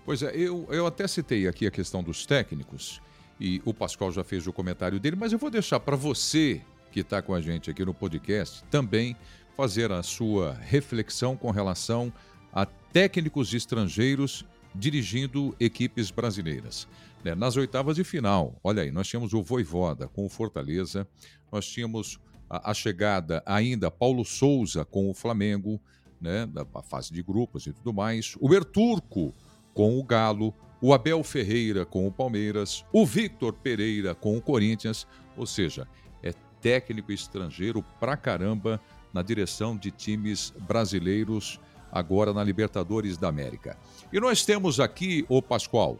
Pois 0.04 0.22
é, 0.22 0.34
eu, 0.34 0.66
eu 0.70 0.86
até 0.86 1.06
citei 1.06 1.46
aqui 1.46 1.66
a 1.66 1.70
questão 1.70 2.02
dos 2.02 2.26
técnicos 2.26 3.00
e 3.38 3.62
o 3.64 3.72
Pascoal 3.72 4.12
já 4.12 4.22
fez 4.22 4.46
o 4.46 4.52
comentário 4.52 5.00
dele, 5.00 5.16
mas 5.16 5.32
eu 5.32 5.38
vou 5.38 5.50
deixar 5.50 5.80
para 5.80 5.96
você 5.96 6.60
que 6.92 7.00
está 7.00 7.22
com 7.22 7.32
a 7.32 7.40
gente 7.40 7.70
aqui 7.70 7.84
no 7.84 7.94
podcast 7.94 8.62
também 8.64 9.16
fazer 9.56 9.92
a 9.92 10.02
sua 10.02 10.54
reflexão 10.54 11.36
com 11.36 11.50
relação 11.50 12.12
a 12.52 12.66
técnicos 12.66 13.54
estrangeiros 13.54 14.44
dirigindo 14.74 15.54
equipes 15.58 16.10
brasileiras. 16.10 16.86
Né? 17.24 17.34
Nas 17.34 17.56
oitavas 17.56 17.96
de 17.96 18.04
final, 18.04 18.58
olha 18.62 18.82
aí, 18.82 18.90
nós 18.90 19.08
tínhamos 19.08 19.32
o 19.32 19.42
Voivoda 19.42 20.08
com 20.08 20.24
o 20.24 20.28
Fortaleza, 20.28 21.06
nós 21.50 21.66
tínhamos 21.66 22.18
a, 22.48 22.70
a 22.70 22.74
chegada 22.74 23.42
ainda 23.46 23.90
Paulo 23.90 24.24
Souza 24.24 24.84
com 24.84 25.10
o 25.10 25.14
Flamengo, 25.14 25.80
né, 26.20 26.46
da 26.46 26.64
fase 26.82 27.12
de 27.12 27.22
grupos 27.22 27.66
e 27.66 27.72
tudo 27.72 27.94
mais, 27.94 28.34
o 28.40 28.48
Berturco 28.48 29.34
com 29.72 29.98
o 29.98 30.04
Galo, 30.04 30.54
o 30.80 30.92
Abel 30.92 31.22
Ferreira 31.22 31.86
com 31.86 32.06
o 32.06 32.12
Palmeiras, 32.12 32.84
o 32.92 33.06
Victor 33.06 33.54
Pereira 33.54 34.14
com 34.14 34.36
o 34.36 34.42
Corinthians, 34.42 35.06
ou 35.36 35.46
seja, 35.46 35.86
é 36.22 36.32
técnico 36.60 37.12
estrangeiro 37.12 37.82
pra 37.98 38.16
caramba 38.16 38.80
na 39.12 39.22
direção 39.22 39.76
de 39.76 39.90
times 39.90 40.52
brasileiros 40.66 41.58
agora 41.90 42.32
na 42.32 42.42
Libertadores 42.44 43.16
da 43.16 43.28
América. 43.28 43.78
E 44.12 44.20
nós 44.20 44.44
temos 44.44 44.80
aqui, 44.80 45.24
o 45.28 45.42
Pascoal, 45.42 45.98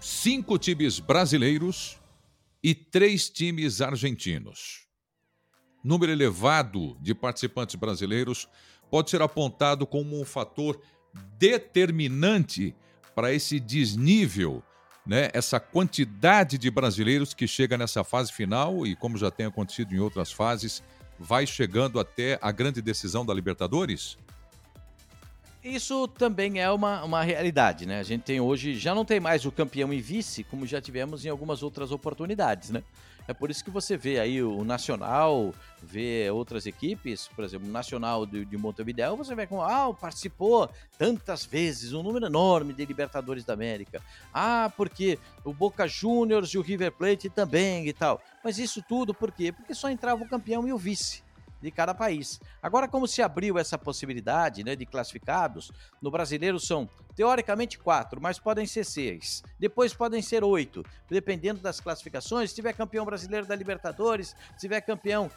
cinco 0.00 0.58
times 0.58 0.98
brasileiros 0.98 1.98
e 2.62 2.74
três 2.74 3.28
times 3.28 3.80
argentinos. 3.80 4.86
Número 5.82 6.10
elevado 6.10 6.96
de 7.00 7.14
participantes 7.14 7.76
brasileiros 7.76 8.48
pode 8.90 9.10
ser 9.10 9.22
apontado 9.22 9.86
como 9.86 10.20
um 10.20 10.24
fator 10.24 10.80
determinante 11.38 12.74
para 13.14 13.32
esse 13.32 13.58
desnível, 13.58 14.62
né? 15.06 15.30
essa 15.32 15.58
quantidade 15.58 16.58
de 16.58 16.70
brasileiros 16.70 17.32
que 17.32 17.46
chega 17.46 17.78
nessa 17.78 18.04
fase 18.04 18.32
final 18.32 18.86
e, 18.86 18.94
como 18.96 19.16
já 19.16 19.30
tem 19.30 19.46
acontecido 19.46 19.94
em 19.94 19.98
outras 19.98 20.32
fases, 20.32 20.82
vai 21.18 21.46
chegando 21.46 21.98
até 21.98 22.38
a 22.42 22.50
grande 22.52 22.82
decisão 22.82 23.24
da 23.24 23.32
Libertadores? 23.32 24.18
Isso 25.66 26.06
também 26.06 26.60
é 26.60 26.70
uma, 26.70 27.02
uma 27.02 27.22
realidade, 27.24 27.86
né? 27.86 27.98
A 27.98 28.02
gente 28.04 28.22
tem 28.22 28.40
hoje, 28.40 28.76
já 28.76 28.94
não 28.94 29.04
tem 29.04 29.18
mais 29.18 29.44
o 29.44 29.50
campeão 29.50 29.92
e 29.92 30.00
vice, 30.00 30.44
como 30.44 30.64
já 30.64 30.80
tivemos 30.80 31.24
em 31.24 31.28
algumas 31.28 31.60
outras 31.60 31.90
oportunidades, 31.90 32.70
né? 32.70 32.84
É 33.26 33.34
por 33.34 33.50
isso 33.50 33.64
que 33.64 33.70
você 33.70 33.96
vê 33.96 34.20
aí 34.20 34.40
o 34.40 34.62
Nacional, 34.62 35.52
vê 35.82 36.30
outras 36.30 36.66
equipes, 36.66 37.26
por 37.34 37.44
exemplo, 37.44 37.68
o 37.68 37.72
Nacional 37.72 38.24
de, 38.24 38.44
de 38.44 38.56
Montevideo, 38.56 39.16
você 39.16 39.34
vê 39.34 39.44
como, 39.44 39.60
ah, 39.60 39.92
participou 39.92 40.70
tantas 40.96 41.44
vezes, 41.44 41.92
um 41.92 42.04
número 42.04 42.26
enorme 42.26 42.72
de 42.72 42.86
Libertadores 42.86 43.44
da 43.44 43.54
América. 43.54 44.00
Ah, 44.32 44.70
porque 44.76 45.18
o 45.44 45.52
Boca 45.52 45.88
Juniors 45.88 46.50
e 46.50 46.58
o 46.58 46.62
River 46.62 46.92
Plate 46.92 47.28
também 47.28 47.88
e 47.88 47.92
tal. 47.92 48.22
Mas 48.44 48.60
isso 48.60 48.80
tudo 48.88 49.12
por 49.12 49.32
quê? 49.32 49.50
Porque 49.50 49.74
só 49.74 49.90
entrava 49.90 50.22
o 50.22 50.28
campeão 50.28 50.68
e 50.68 50.72
o 50.72 50.78
vice 50.78 51.25
de 51.66 51.72
cada 51.72 51.92
país. 51.92 52.40
Agora, 52.62 52.86
como 52.86 53.08
se 53.08 53.20
abriu 53.20 53.58
essa 53.58 53.76
possibilidade 53.76 54.62
né, 54.62 54.76
de 54.76 54.86
classificados, 54.86 55.72
no 56.00 56.12
brasileiro 56.12 56.60
são 56.60 56.88
teoricamente 57.16 57.76
quatro, 57.76 58.20
mas 58.20 58.38
podem 58.38 58.66
ser 58.66 58.84
seis. 58.84 59.42
Depois 59.58 59.92
podem 59.92 60.22
ser 60.22 60.44
oito, 60.44 60.84
dependendo 61.10 61.60
das 61.60 61.80
classificações. 61.80 62.50
Se 62.50 62.56
tiver 62.56 62.72
campeão 62.72 63.04
brasileiro 63.04 63.46
da 63.46 63.56
Libertadores, 63.56 64.36
se 64.52 64.60
tiver 64.60 64.80
campeão 64.80 65.28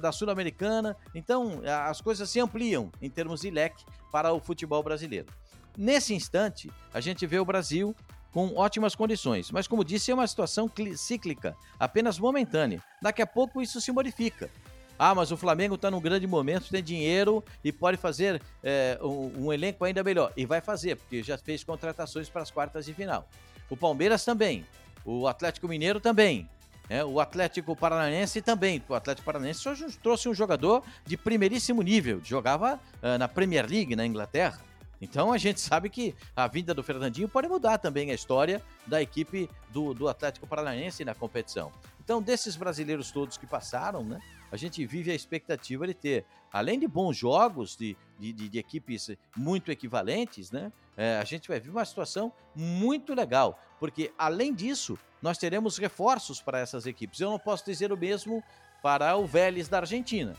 da 0.00 0.10
Sul-Americana, 0.10 0.96
então 1.14 1.62
as 1.86 2.00
coisas 2.00 2.28
se 2.28 2.40
ampliam 2.40 2.90
em 3.00 3.08
termos 3.08 3.42
de 3.42 3.50
leque 3.50 3.84
para 4.10 4.32
o 4.32 4.40
futebol 4.40 4.82
brasileiro. 4.82 5.32
Nesse 5.76 6.12
instante, 6.12 6.68
a 6.92 7.00
gente 7.00 7.24
vê 7.24 7.38
o 7.38 7.44
Brasil 7.44 7.94
com 8.32 8.54
ótimas 8.56 8.94
condições, 8.94 9.50
mas 9.50 9.66
como 9.66 9.84
disse, 9.84 10.10
é 10.10 10.14
uma 10.14 10.26
situação 10.26 10.70
cíclica, 10.96 11.56
apenas 11.78 12.18
momentânea. 12.18 12.82
Daqui 13.00 13.22
a 13.22 13.26
pouco 13.26 13.62
isso 13.62 13.80
se 13.80 13.92
modifica. 13.92 14.50
Ah, 14.98 15.14
mas 15.14 15.30
o 15.30 15.36
Flamengo 15.36 15.76
está 15.76 15.90
num 15.90 16.00
grande 16.00 16.26
momento, 16.26 16.68
tem 16.68 16.82
dinheiro 16.82 17.44
e 17.62 17.70
pode 17.70 17.96
fazer 17.96 18.42
é, 18.64 18.98
um, 19.00 19.46
um, 19.46 19.52
elenco 19.52 19.84
ainda 19.84 20.02
melhor. 20.02 20.32
E 20.36 20.44
vai 20.44 20.60
fazer, 20.60 20.96
porque 20.96 21.22
já 21.22 21.38
fez 21.38 21.62
contratações 21.62 22.28
para 22.28 22.42
as 22.42 22.50
quartas 22.50 22.86
de 22.86 22.92
final. 22.92 23.28
O 23.70 23.76
Palmeiras 23.76 24.24
também. 24.24 24.66
O 25.04 25.28
Atlético 25.28 25.68
Mineiro 25.68 26.00
também. 26.00 26.48
É, 26.90 27.04
o 27.04 27.20
Atlético 27.20 27.76
Paranaense 27.76 28.40
também. 28.40 28.82
O 28.88 28.94
Atlético 28.94 29.24
Paranaense 29.24 29.62
trouxe 30.02 30.28
um 30.28 30.34
jogador 30.34 30.82
de 31.06 31.16
primeiríssimo 31.16 31.82
nível. 31.82 32.20
Jogava 32.24 32.80
uh, 33.02 33.18
na 33.18 33.28
Premier 33.28 33.68
League, 33.68 33.94
na 33.94 34.06
Inglaterra. 34.06 34.58
Então 35.00 35.32
a 35.32 35.38
gente 35.38 35.60
sabe 35.60 35.88
que 35.88 36.14
a 36.34 36.46
vinda 36.46 36.74
do 36.74 36.82
Fernandinho 36.82 37.28
pode 37.28 37.48
mudar 37.48 37.78
também 37.78 38.10
a 38.10 38.14
história 38.14 38.62
da 38.86 39.00
equipe 39.00 39.48
do, 39.70 39.94
do 39.94 40.08
Atlético 40.08 40.46
Paranaense 40.46 41.04
na 41.04 41.14
competição. 41.14 41.72
Então, 42.02 42.22
desses 42.22 42.56
brasileiros 42.56 43.10
todos 43.10 43.36
que 43.36 43.46
passaram, 43.46 44.02
né? 44.02 44.18
a 44.50 44.56
gente 44.56 44.84
vive 44.86 45.10
a 45.10 45.14
expectativa 45.14 45.86
de 45.86 45.94
ter, 45.94 46.24
além 46.52 46.78
de 46.78 46.88
bons 46.88 47.16
jogos, 47.16 47.76
de, 47.76 47.96
de, 48.18 48.32
de 48.32 48.58
equipes 48.58 49.10
muito 49.36 49.70
equivalentes, 49.70 50.50
né? 50.50 50.72
É, 50.96 51.18
a 51.18 51.24
gente 51.24 51.48
vai 51.48 51.60
ver 51.60 51.70
uma 51.70 51.84
situação 51.84 52.32
muito 52.54 53.14
legal, 53.14 53.62
porque 53.78 54.12
além 54.18 54.54
disso, 54.54 54.98
nós 55.22 55.38
teremos 55.38 55.78
reforços 55.78 56.40
para 56.40 56.58
essas 56.58 56.86
equipes. 56.86 57.20
Eu 57.20 57.30
não 57.30 57.38
posso 57.38 57.64
dizer 57.64 57.92
o 57.92 57.96
mesmo 57.96 58.42
para 58.82 59.14
o 59.16 59.26
Vélez 59.26 59.68
da 59.68 59.78
Argentina. 59.78 60.34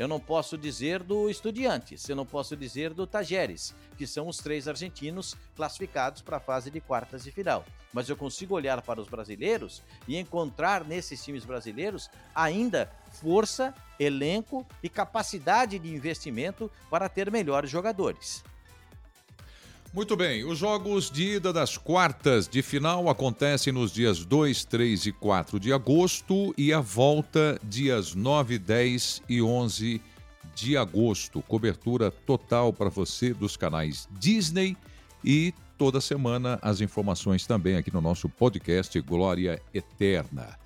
Eu 0.00 0.08
não 0.08 0.18
posso 0.18 0.56
dizer 0.56 1.02
do 1.02 1.28
Estudiantes, 1.28 2.08
eu 2.08 2.16
não 2.16 2.24
posso 2.24 2.56
dizer 2.56 2.94
do 2.94 3.06
Tajeres, 3.06 3.74
que 3.98 4.06
são 4.06 4.28
os 4.28 4.38
três 4.38 4.66
argentinos 4.66 5.36
classificados 5.54 6.22
para 6.22 6.38
a 6.38 6.40
fase 6.40 6.70
de 6.70 6.80
quartas 6.80 7.22
de 7.22 7.30
final. 7.30 7.66
Mas 7.92 8.08
eu 8.08 8.16
consigo 8.16 8.54
olhar 8.54 8.80
para 8.80 8.98
os 8.98 9.10
brasileiros 9.10 9.82
e 10.08 10.16
encontrar 10.16 10.86
nesses 10.86 11.22
times 11.22 11.44
brasileiros 11.44 12.08
ainda 12.34 12.90
força, 13.10 13.74
elenco 13.98 14.66
e 14.82 14.88
capacidade 14.88 15.78
de 15.78 15.94
investimento 15.94 16.70
para 16.88 17.06
ter 17.06 17.30
melhores 17.30 17.70
jogadores. 17.70 18.42
Muito 19.92 20.14
bem, 20.14 20.44
os 20.44 20.56
jogos 20.56 21.10
de 21.10 21.34
ida 21.34 21.52
das 21.52 21.76
quartas 21.76 22.46
de 22.46 22.62
final 22.62 23.08
acontecem 23.08 23.72
nos 23.72 23.92
dias 23.92 24.24
2, 24.24 24.64
3 24.64 25.06
e 25.06 25.12
4 25.12 25.58
de 25.58 25.72
agosto 25.72 26.54
e 26.56 26.72
a 26.72 26.78
volta 26.78 27.58
dias 27.64 28.14
9, 28.14 28.56
10 28.56 29.22
e 29.28 29.42
11 29.42 30.00
de 30.54 30.76
agosto. 30.76 31.42
Cobertura 31.42 32.12
total 32.12 32.72
para 32.72 32.88
você 32.88 33.34
dos 33.34 33.56
canais 33.56 34.08
Disney 34.12 34.76
e 35.24 35.52
toda 35.76 36.00
semana 36.00 36.56
as 36.62 36.80
informações 36.80 37.44
também 37.44 37.74
aqui 37.74 37.92
no 37.92 38.00
nosso 38.00 38.28
podcast 38.28 39.00
Glória 39.00 39.60
Eterna. 39.74 40.56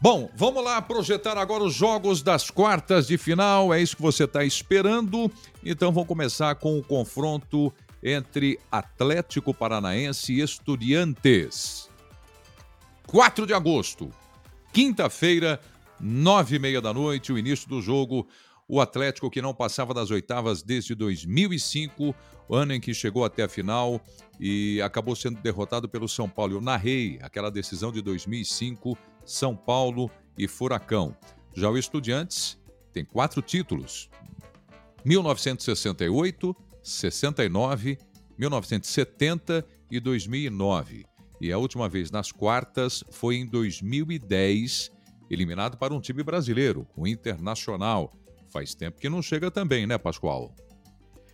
Bom, 0.00 0.30
vamos 0.34 0.64
lá 0.64 0.80
projetar 0.80 1.36
agora 1.36 1.62
os 1.62 1.74
jogos 1.74 2.22
das 2.22 2.50
quartas 2.50 3.06
de 3.06 3.18
final. 3.18 3.74
É 3.74 3.82
isso 3.82 3.96
que 3.96 4.02
você 4.02 4.24
está 4.24 4.42
esperando. 4.42 5.30
Então 5.62 5.92
vamos 5.92 6.08
começar 6.08 6.54
com 6.54 6.78
o 6.78 6.82
confronto 6.82 7.70
entre 8.02 8.58
Atlético 8.70 9.52
Paranaense 9.52 10.32
e 10.32 10.40
Estudiantes. 10.40 11.88
4 13.06 13.46
de 13.46 13.52
agosto, 13.52 14.10
quinta-feira, 14.72 15.60
nove 16.00 16.56
e 16.56 16.58
meia 16.58 16.80
da 16.80 16.94
noite, 16.94 17.32
o 17.32 17.38
início 17.38 17.68
do 17.68 17.82
jogo. 17.82 18.26
O 18.68 18.80
Atlético 18.80 19.28
que 19.28 19.42
não 19.42 19.52
passava 19.52 19.92
das 19.92 20.12
oitavas 20.12 20.62
desde 20.62 20.94
2005, 20.94 22.14
ano 22.48 22.72
em 22.72 22.80
que 22.80 22.94
chegou 22.94 23.24
até 23.24 23.42
a 23.42 23.48
final 23.48 24.00
e 24.38 24.80
acabou 24.80 25.16
sendo 25.16 25.40
derrotado 25.40 25.88
pelo 25.88 26.08
São 26.08 26.28
Paulo. 26.28 26.54
Eu 26.54 26.60
narrei 26.60 27.18
aquela 27.20 27.50
decisão 27.50 27.90
de 27.90 28.00
2005, 28.00 28.96
São 29.24 29.56
Paulo 29.56 30.08
e 30.38 30.46
Furacão. 30.46 31.16
Já 31.52 31.68
o 31.68 31.76
Estudiantes 31.76 32.56
tem 32.92 33.04
quatro 33.04 33.42
títulos: 33.42 34.08
1968, 35.04 36.56
69, 36.82 37.98
1970 38.38 39.64
e 39.90 40.00
2009. 40.00 41.04
E 41.40 41.52
a 41.52 41.58
última 41.58 41.88
vez 41.88 42.10
nas 42.10 42.30
quartas 42.30 43.02
foi 43.10 43.36
em 43.36 43.46
2010, 43.46 44.90
eliminado 45.30 45.78
para 45.78 45.94
um 45.94 46.00
time 46.00 46.22
brasileiro, 46.22 46.86
o 46.96 47.06
Internacional. 47.06 48.12
Faz 48.52 48.74
tempo 48.74 49.00
que 49.00 49.08
não 49.08 49.22
chega 49.22 49.50
também, 49.50 49.86
né, 49.86 49.96
Pascoal? 49.96 50.54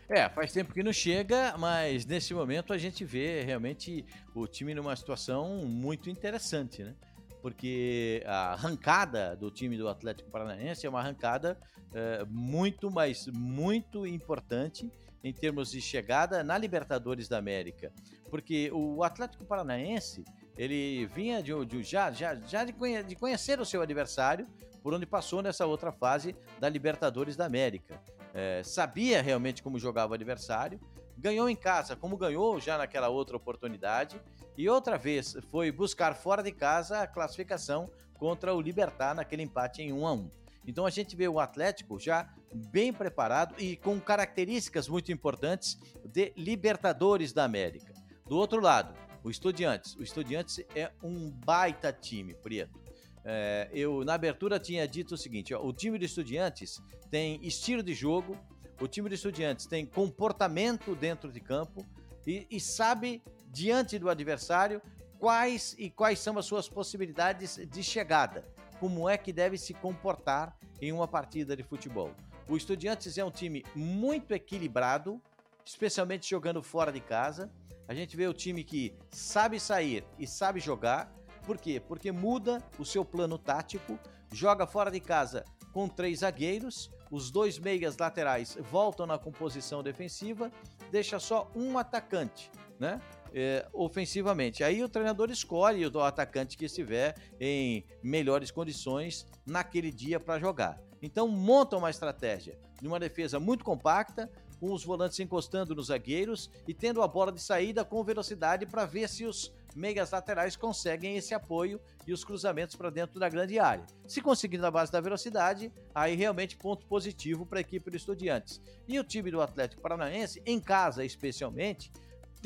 É, 0.09 0.29
faz 0.29 0.53
tempo 0.53 0.73
que 0.73 0.83
não 0.83 0.93
chega, 0.93 1.57
mas 1.59 2.07
nesse 2.07 2.33
momento 2.33 2.73
a 2.73 2.79
gente 2.79 3.05
vê 3.05 3.43
realmente 3.43 4.05
o 4.35 4.47
time 4.47 4.73
numa 4.75 4.95
situação 4.95 5.65
muito 5.67 6.09
interessante, 6.09 6.85
né? 6.85 6.95
Porque 7.43 8.23
a 8.25 8.53
arrancada 8.53 9.35
do 9.35 9.51
time 9.51 9.77
do 9.77 9.89
Atlético 9.89 10.31
Paranaense 10.31 10.87
é 10.87 10.89
uma 10.89 11.01
arrancada 11.01 11.59
é, 11.93 12.25
muito, 12.29 12.91
mas 12.91 13.27
muito 13.29 14.07
importante 14.07 14.89
em 15.27 15.33
termos 15.33 15.73
de 15.73 15.81
chegada 15.81 16.45
na 16.45 16.57
Libertadores 16.57 17.27
da 17.27 17.37
América, 17.37 17.93
porque 18.31 18.71
o 18.73 19.03
Atlético 19.03 19.45
Paranaense 19.45 20.23
ele 20.57 21.05
vinha 21.07 21.43
de, 21.43 21.53
de 21.65 21.83
já, 21.83 22.13
já, 22.13 22.37
já 22.37 22.65
de, 22.65 22.73
conhe, 22.73 23.03
de 23.03 23.17
conhecer 23.17 23.61
o 23.61 23.65
seu 23.65 23.83
adversário 23.83 24.47
por 24.85 24.95
onde 24.95 25.05
passou 25.05 25.43
nessa 25.43 25.67
outra 25.67 25.91
fase 25.91 26.37
da 26.61 26.69
Libertadores 26.69 27.35
da 27.35 27.45
América. 27.45 28.01
É, 28.33 28.63
sabia 28.63 29.21
realmente 29.21 29.65
como 29.65 29.81
jogava 29.81 30.13
o 30.13 30.15
adversário, 30.15 30.79
ganhou 31.19 31.51
em 31.51 31.57
casa, 31.57 31.97
como 31.97 32.17
ganhou 32.17 32.61
já 32.61 32.79
naquela 32.79 33.09
outra 33.09 33.37
oportunidade, 33.37 34.21
e 34.57 34.69
outra 34.69 34.97
vez 34.97 35.37
foi 35.51 35.73
buscar 35.73 36.15
fora 36.15 36.41
de 36.41 36.53
casa 36.53 37.01
a 37.01 37.07
classificação 37.07 37.91
contra 38.15 38.55
o 38.55 38.61
Libertar 38.61 39.13
naquele 39.13 39.43
empate 39.43 39.83
em 39.83 39.93
1 39.93 40.07
a 40.07 40.13
1. 40.13 40.31
Então 40.67 40.85
a 40.85 40.91
gente 40.91 41.15
vê 41.15 41.29
o 41.29 41.39
Atlético 41.39 41.99
já 41.99 42.29
bem 42.71 42.93
preparado 42.93 43.55
e 43.59 43.77
com 43.77 44.01
características 44.01 44.89
muito 44.89 45.13
importantes 45.13 45.79
de 46.05 46.33
Libertadores 46.37 47.33
da 47.33 47.45
América. 47.45 47.93
Do 48.27 48.37
outro 48.37 48.61
lado, 48.61 48.95
o 49.23 49.31
Estudiantes. 49.31 49.95
O 49.95 50.03
Estudiantes 50.03 50.61
é 50.75 50.91
um 51.03 51.31
baita 51.31 51.93
time, 51.93 52.35
Prieto. 52.35 52.81
É, 53.25 53.69
eu, 53.73 54.05
na 54.05 54.15
abertura, 54.15 54.59
tinha 54.59 54.87
dito 54.87 55.15
o 55.15 55.19
seguinte: 55.19 55.55
ó, 55.55 55.65
o 55.65 55.73
time 55.73 55.99
do 55.99 56.05
Estudiantes 56.05 56.81
tem 57.11 57.45
estilo 57.45 57.83
de 57.83 57.95
jogo, 57.95 58.37
o 58.81 58.89
time 58.89 59.09
do 59.09 59.15
Estudiantes 59.15 59.67
tem 59.67 59.87
comportamento 59.87 60.95
dentro 60.95 61.31
de 61.31 61.41
campo 61.41 61.85
e, 62.27 62.47
e 62.51 62.61
sabe, 62.61 63.23
diante 63.49 63.99
do 63.99 64.09
adversário, 64.09 64.81
quais 65.19 65.75
e 65.79 65.91
quais 65.91 66.19
são 66.19 66.39
as 66.39 66.47
suas 66.47 66.69
possibilidades 66.69 67.57
de 67.69 67.83
chegada 67.83 68.56
como 68.79 69.09
é 69.09 69.17
que 69.17 69.33
deve 69.33 69.57
se 69.59 69.75
comportar 69.75 70.57
em 70.81 70.93
uma 70.93 71.09
partida 71.09 71.57
de 71.57 71.63
futebol. 71.63 72.11
O 72.49 72.57
Estudiantes 72.57 73.19
é 73.19 73.25
um 73.25 73.31
time 73.31 73.65
muito 73.75 74.33
equilibrado, 74.33 75.21
especialmente 75.65 76.29
jogando 76.31 76.63
fora 76.63 76.93
de 76.93 77.01
casa. 77.01 77.51
A 77.89 77.95
gente 77.95 78.17
vê 78.17 78.27
o 78.27 78.35
time 78.35 78.63
que 78.63 78.95
sabe 79.11 79.59
sair 79.59 80.05
e 80.19 80.27
sabe 80.27 80.61
jogar. 80.61 81.13
Por 81.45 81.59
quê? 81.59 81.81
Porque 81.81 82.13
muda 82.13 82.63
o 82.79 82.85
seu 82.85 83.05
plano 83.05 83.39
tático, 83.39 83.99
joga 84.33 84.67
fora 84.67 84.91
de 84.91 85.01
casa 85.01 85.45
com 85.73 85.89
três 85.89 86.21
zagueiros, 86.21 86.91
os 87.11 87.31
dois 87.31 87.59
meias 87.59 87.97
laterais 87.97 88.57
voltam 88.71 89.07
na 89.07 89.19
composição 89.19 89.83
defensiva, 89.83 90.51
deixa 90.91 91.19
só 91.19 91.51
um 91.55 91.79
atacante, 91.79 92.51
né? 92.79 93.01
É, 93.37 93.69
ofensivamente. 93.71 94.65
Aí 94.65 94.83
o 94.83 94.89
treinador 94.89 95.31
escolhe 95.31 95.87
o 95.87 96.01
atacante 96.01 96.57
que 96.57 96.65
estiver 96.65 97.15
em 97.39 97.85
melhores 98.03 98.51
condições 98.51 99.27
naquele 99.45 99.93
dia 99.93 100.19
para 100.19 100.39
jogar. 100.39 100.81
Então 101.03 101.29
monta 101.29 101.77
uma 101.77 101.91
estratégia 101.91 102.59
de 102.81 102.89
uma 102.89 102.99
defesa 102.99 103.39
muito 103.39 103.63
compacta, 103.63 104.31
com 104.59 104.73
os 104.73 104.83
volantes 104.83 105.21
encostando 105.21 105.75
nos 105.75 105.89
zagueiros 105.89 106.51
e 106.67 106.73
tendo 106.73 107.03
a 107.03 107.07
bola 107.07 107.31
de 107.31 107.43
saída 107.43 107.85
com 107.85 108.03
velocidade 108.03 108.65
para 108.65 108.87
ver 108.87 109.07
se 109.07 109.27
os 109.27 109.53
meias 109.75 110.11
laterais 110.11 110.57
conseguem 110.57 111.19
esse 111.19 111.35
apoio 111.35 111.79
e 112.07 112.13
os 112.15 112.25
cruzamentos 112.25 112.75
para 112.75 112.89
dentro 112.89 113.21
da 113.21 113.29
grande 113.29 113.59
área. 113.59 113.85
Se 114.07 114.23
conseguir 114.23 114.57
na 114.57 114.71
base 114.71 114.91
da 114.91 114.99
velocidade, 114.99 115.71
aí 115.95 116.17
realmente 116.17 116.57
ponto 116.57 116.87
positivo 116.87 117.45
para 117.45 117.59
a 117.59 117.61
equipe 117.61 117.91
do 117.91 117.97
Estudiantes. 117.99 118.63
E 118.89 118.99
o 118.99 119.05
time 119.05 119.31
do 119.31 119.43
Atlético 119.43 119.83
Paranaense, 119.83 120.41
em 120.47 120.59
casa 120.59 121.05
especialmente, 121.05 121.93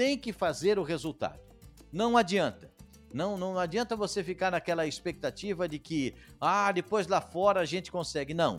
tem 0.01 0.17
que 0.17 0.33
fazer 0.33 0.79
o 0.79 0.83
resultado. 0.83 1.39
Não 1.93 2.17
adianta. 2.17 2.73
Não, 3.13 3.37
não 3.37 3.59
adianta 3.59 3.95
você 3.95 4.25
ficar 4.25 4.51
naquela 4.51 4.87
expectativa 4.87 5.69
de 5.69 5.79
que, 5.79 6.15
ah, 6.41 6.73
depois 6.73 7.07
lá 7.07 7.21
fora 7.21 7.61
a 7.61 7.67
gente 7.67 7.93
consegue. 7.93 8.33
Não. 8.33 8.57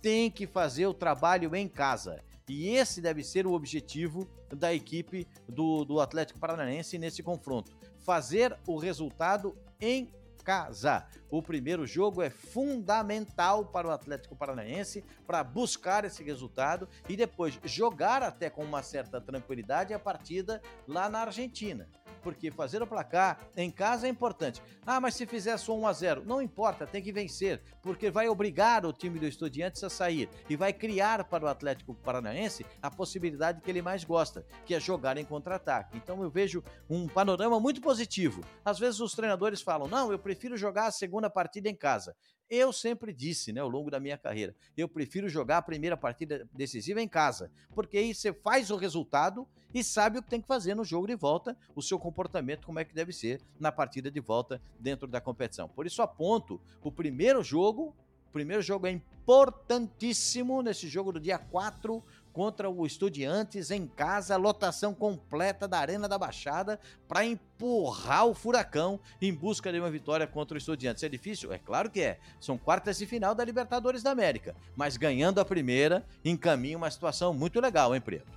Tem 0.00 0.30
que 0.30 0.46
fazer 0.46 0.86
o 0.86 0.94
trabalho 0.94 1.56
em 1.56 1.66
casa. 1.66 2.22
E 2.48 2.68
esse 2.68 3.00
deve 3.00 3.24
ser 3.24 3.48
o 3.48 3.52
objetivo 3.52 4.28
da 4.48 4.72
equipe 4.72 5.26
do, 5.48 5.84
do 5.84 5.98
Atlético 5.98 6.38
Paranaense 6.38 6.96
nesse 6.98 7.20
confronto 7.20 7.76
fazer 7.98 8.56
o 8.64 8.78
resultado 8.78 9.58
em 9.80 10.08
casa. 10.46 11.04
O 11.28 11.42
primeiro 11.42 11.84
jogo 11.88 12.22
é 12.22 12.30
fundamental 12.30 13.66
para 13.66 13.88
o 13.88 13.90
Atlético 13.90 14.36
Paranaense 14.36 15.04
para 15.26 15.42
buscar 15.42 16.04
esse 16.04 16.22
resultado 16.22 16.88
e 17.08 17.16
depois 17.16 17.58
jogar 17.64 18.22
até 18.22 18.48
com 18.48 18.62
uma 18.62 18.80
certa 18.80 19.20
tranquilidade 19.20 19.92
a 19.92 19.98
partida 19.98 20.62
lá 20.86 21.08
na 21.08 21.22
Argentina 21.22 21.88
porque 22.26 22.50
fazer 22.50 22.82
o 22.82 22.86
placar 22.88 23.38
em 23.56 23.70
casa 23.70 24.08
é 24.08 24.10
importante. 24.10 24.60
Ah, 24.84 25.00
mas 25.00 25.14
se 25.14 25.26
fizer 25.26 25.56
só 25.58 25.78
1 25.78 25.86
a 25.86 25.92
0 25.92 26.24
não 26.26 26.42
importa, 26.42 26.84
tem 26.84 27.00
que 27.00 27.12
vencer, 27.12 27.62
porque 27.86 28.10
vai 28.10 28.28
obrigar 28.28 28.84
o 28.84 28.92
time 28.92 29.16
do 29.16 29.28
Estudiantes 29.28 29.84
a 29.84 29.88
sair 29.88 30.28
e 30.50 30.56
vai 30.56 30.72
criar 30.72 31.22
para 31.22 31.44
o 31.44 31.48
Atlético 31.48 31.94
Paranaense 31.94 32.66
a 32.82 32.90
possibilidade 32.90 33.60
que 33.60 33.70
ele 33.70 33.80
mais 33.80 34.02
gosta, 34.02 34.44
que 34.64 34.74
é 34.74 34.80
jogar 34.80 35.16
em 35.16 35.24
contra-ataque. 35.24 35.96
Então 35.96 36.20
eu 36.20 36.28
vejo 36.28 36.64
um 36.90 37.06
panorama 37.06 37.60
muito 37.60 37.80
positivo. 37.80 38.42
Às 38.64 38.80
vezes 38.80 38.98
os 38.98 39.14
treinadores 39.14 39.62
falam: 39.62 39.86
"Não, 39.86 40.10
eu 40.10 40.18
prefiro 40.18 40.56
jogar 40.56 40.86
a 40.86 40.90
segunda 40.90 41.30
partida 41.30 41.68
em 41.68 41.76
casa". 41.76 42.16
Eu 42.50 42.72
sempre 42.72 43.12
disse, 43.12 43.52
né, 43.52 43.60
ao 43.60 43.68
longo 43.68 43.90
da 43.90 44.00
minha 44.00 44.18
carreira, 44.18 44.54
eu 44.76 44.88
prefiro 44.88 45.28
jogar 45.28 45.58
a 45.58 45.62
primeira 45.62 45.96
partida 45.96 46.48
decisiva 46.52 47.00
em 47.00 47.08
casa, 47.08 47.52
porque 47.72 47.98
aí 47.98 48.12
você 48.12 48.32
faz 48.32 48.70
o 48.70 48.76
resultado 48.76 49.46
e 49.74 49.84
sabe 49.84 50.18
o 50.18 50.22
que 50.22 50.30
tem 50.30 50.40
que 50.40 50.46
fazer 50.46 50.74
no 50.74 50.84
jogo 50.84 51.06
de 51.06 51.14
volta, 51.14 51.54
o 51.74 51.82
seu 51.82 51.98
comportamento 51.98 52.64
como 52.64 52.78
é 52.78 52.84
que 52.84 52.94
deve 52.94 53.12
ser 53.12 53.42
na 53.60 53.70
partida 53.70 54.10
de 54.10 54.20
volta 54.20 54.58
dentro 54.78 55.06
da 55.06 55.20
competição. 55.20 55.68
Por 55.68 55.86
isso 55.86 56.00
aponto 56.00 56.60
o 56.82 56.90
primeiro 56.90 57.42
jogo, 57.42 57.75
o 57.82 58.32
primeiro 58.32 58.62
jogo 58.62 58.86
é 58.86 58.90
importantíssimo 58.90 60.62
nesse 60.62 60.88
jogo 60.88 61.12
do 61.12 61.20
dia 61.20 61.38
4 61.38 62.02
contra 62.36 62.68
o 62.68 62.84
Estudiantes 62.84 63.70
em 63.70 63.86
casa, 63.86 64.36
lotação 64.36 64.92
completa 64.92 65.66
da 65.66 65.78
Arena 65.78 66.06
da 66.06 66.18
Baixada 66.18 66.78
para 67.08 67.24
empurrar 67.24 68.26
o 68.26 68.34
Furacão 68.34 69.00
em 69.22 69.32
busca 69.32 69.72
de 69.72 69.80
uma 69.80 69.90
vitória 69.90 70.26
contra 70.26 70.54
o 70.54 70.58
Estudiantes. 70.58 71.02
É 71.02 71.08
difícil? 71.08 71.50
É 71.50 71.58
claro 71.58 71.88
que 71.90 72.02
é. 72.02 72.18
São 72.38 72.58
quartas 72.58 72.98
de 72.98 73.06
final 73.06 73.34
da 73.34 73.42
Libertadores 73.42 74.02
da 74.02 74.10
América, 74.10 74.54
mas 74.76 74.98
ganhando 74.98 75.40
a 75.40 75.46
primeira, 75.46 76.04
encaminha 76.22 76.76
uma 76.76 76.90
situação 76.90 77.32
muito 77.32 77.58
legal, 77.58 77.94
hein, 77.94 78.02
Preto? 78.02 78.30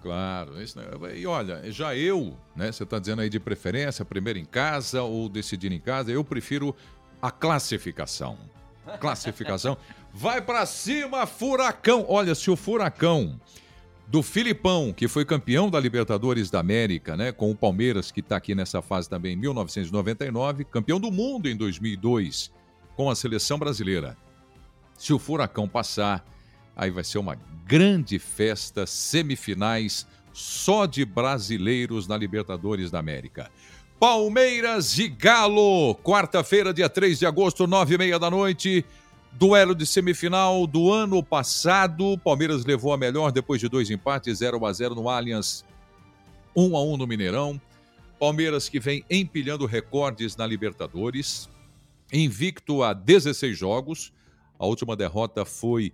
Claro, 0.00 0.62
isso, 0.62 0.78
e 1.12 1.26
olha, 1.26 1.72
já 1.72 1.94
eu, 1.96 2.36
né? 2.54 2.70
Você 2.70 2.84
está 2.84 3.00
dizendo 3.00 3.20
aí 3.20 3.28
de 3.28 3.40
preferência, 3.40 4.04
primeiro 4.04 4.38
em 4.38 4.44
casa 4.44 5.02
ou 5.02 5.28
decidir 5.28 5.72
em 5.72 5.80
casa, 5.80 6.12
eu 6.12 6.22
prefiro 6.22 6.74
a 7.20 7.32
classificação. 7.32 8.38
Classificação. 8.98 9.76
Vai 10.12 10.40
para 10.40 10.66
cima, 10.66 11.26
Furacão. 11.26 12.04
Olha, 12.08 12.34
se 12.34 12.50
o 12.50 12.56
Furacão 12.56 13.40
do 14.10 14.24
Filipão, 14.24 14.92
que 14.92 15.06
foi 15.06 15.24
campeão 15.24 15.70
da 15.70 15.78
Libertadores 15.78 16.50
da 16.50 16.58
América, 16.58 17.16
né, 17.16 17.30
com 17.30 17.48
o 17.50 17.56
Palmeiras, 17.56 18.10
que 18.10 18.18
está 18.18 18.36
aqui 18.36 18.56
nessa 18.56 18.82
fase 18.82 19.08
também 19.08 19.34
em 19.34 19.36
1999, 19.36 20.64
campeão 20.64 20.98
do 20.98 21.12
mundo 21.12 21.48
em 21.48 21.56
2002, 21.56 22.50
com 22.96 23.08
a 23.08 23.14
seleção 23.14 23.56
brasileira. 23.56 24.16
Se 24.98 25.12
o 25.12 25.18
Furacão 25.18 25.68
passar, 25.68 26.26
aí 26.74 26.90
vai 26.90 27.04
ser 27.04 27.18
uma 27.18 27.38
grande 27.64 28.18
festa, 28.18 28.84
semifinais 28.84 30.06
só 30.32 30.86
de 30.86 31.04
brasileiros 31.04 32.08
na 32.08 32.16
Libertadores 32.16 32.90
da 32.90 32.98
América. 32.98 33.50
Palmeiras 34.00 34.98
e 34.98 35.08
Galo, 35.08 35.94
quarta-feira, 35.96 36.72
dia 36.72 36.88
3 36.88 37.18
de 37.18 37.26
agosto, 37.26 37.66
nove 37.66 37.96
e 37.96 37.98
meia 37.98 38.18
da 38.18 38.30
noite. 38.30 38.82
Duelo 39.30 39.74
de 39.74 39.84
semifinal 39.84 40.66
do 40.66 40.90
ano 40.90 41.22
passado. 41.22 42.16
Palmeiras 42.16 42.64
levou 42.64 42.94
a 42.94 42.96
melhor 42.96 43.30
depois 43.30 43.60
de 43.60 43.68
dois 43.68 43.90
empates, 43.90 44.38
0 44.38 44.64
a 44.64 44.72
0 44.72 44.94
no 44.94 45.06
Allianz, 45.06 45.66
1 46.56 46.74
a 46.74 46.82
1 46.82 46.96
no 46.96 47.06
Mineirão. 47.06 47.60
Palmeiras 48.18 48.70
que 48.70 48.80
vem 48.80 49.04
empilhando 49.10 49.66
recordes 49.66 50.34
na 50.34 50.46
Libertadores, 50.46 51.50
invicto 52.10 52.82
a 52.82 52.94
16 52.94 53.54
jogos. 53.54 54.14
A 54.58 54.64
última 54.64 54.96
derrota 54.96 55.44
foi 55.44 55.92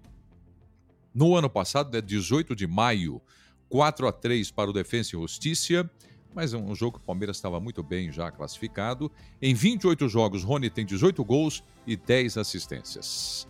no 1.12 1.34
ano 1.34 1.50
passado, 1.50 1.92
né, 1.92 2.00
18 2.00 2.54
de 2.54 2.68
maio, 2.68 3.20
4 3.68 4.06
a 4.06 4.12
3 4.12 4.52
para 4.52 4.70
o 4.70 4.72
Defensa 4.72 5.16
e 5.16 5.18
Justiça 5.18 5.90
mas 6.36 6.52
é 6.52 6.58
um 6.58 6.74
jogo 6.74 6.98
que 6.98 7.02
o 7.02 7.06
Palmeiras 7.06 7.38
estava 7.38 7.58
muito 7.58 7.82
bem 7.82 8.12
já 8.12 8.30
classificado. 8.30 9.10
Em 9.40 9.54
28 9.54 10.06
jogos, 10.06 10.44
Rony 10.44 10.68
tem 10.68 10.84
18 10.84 11.24
gols 11.24 11.64
e 11.86 11.96
10 11.96 12.36
assistências. 12.36 13.48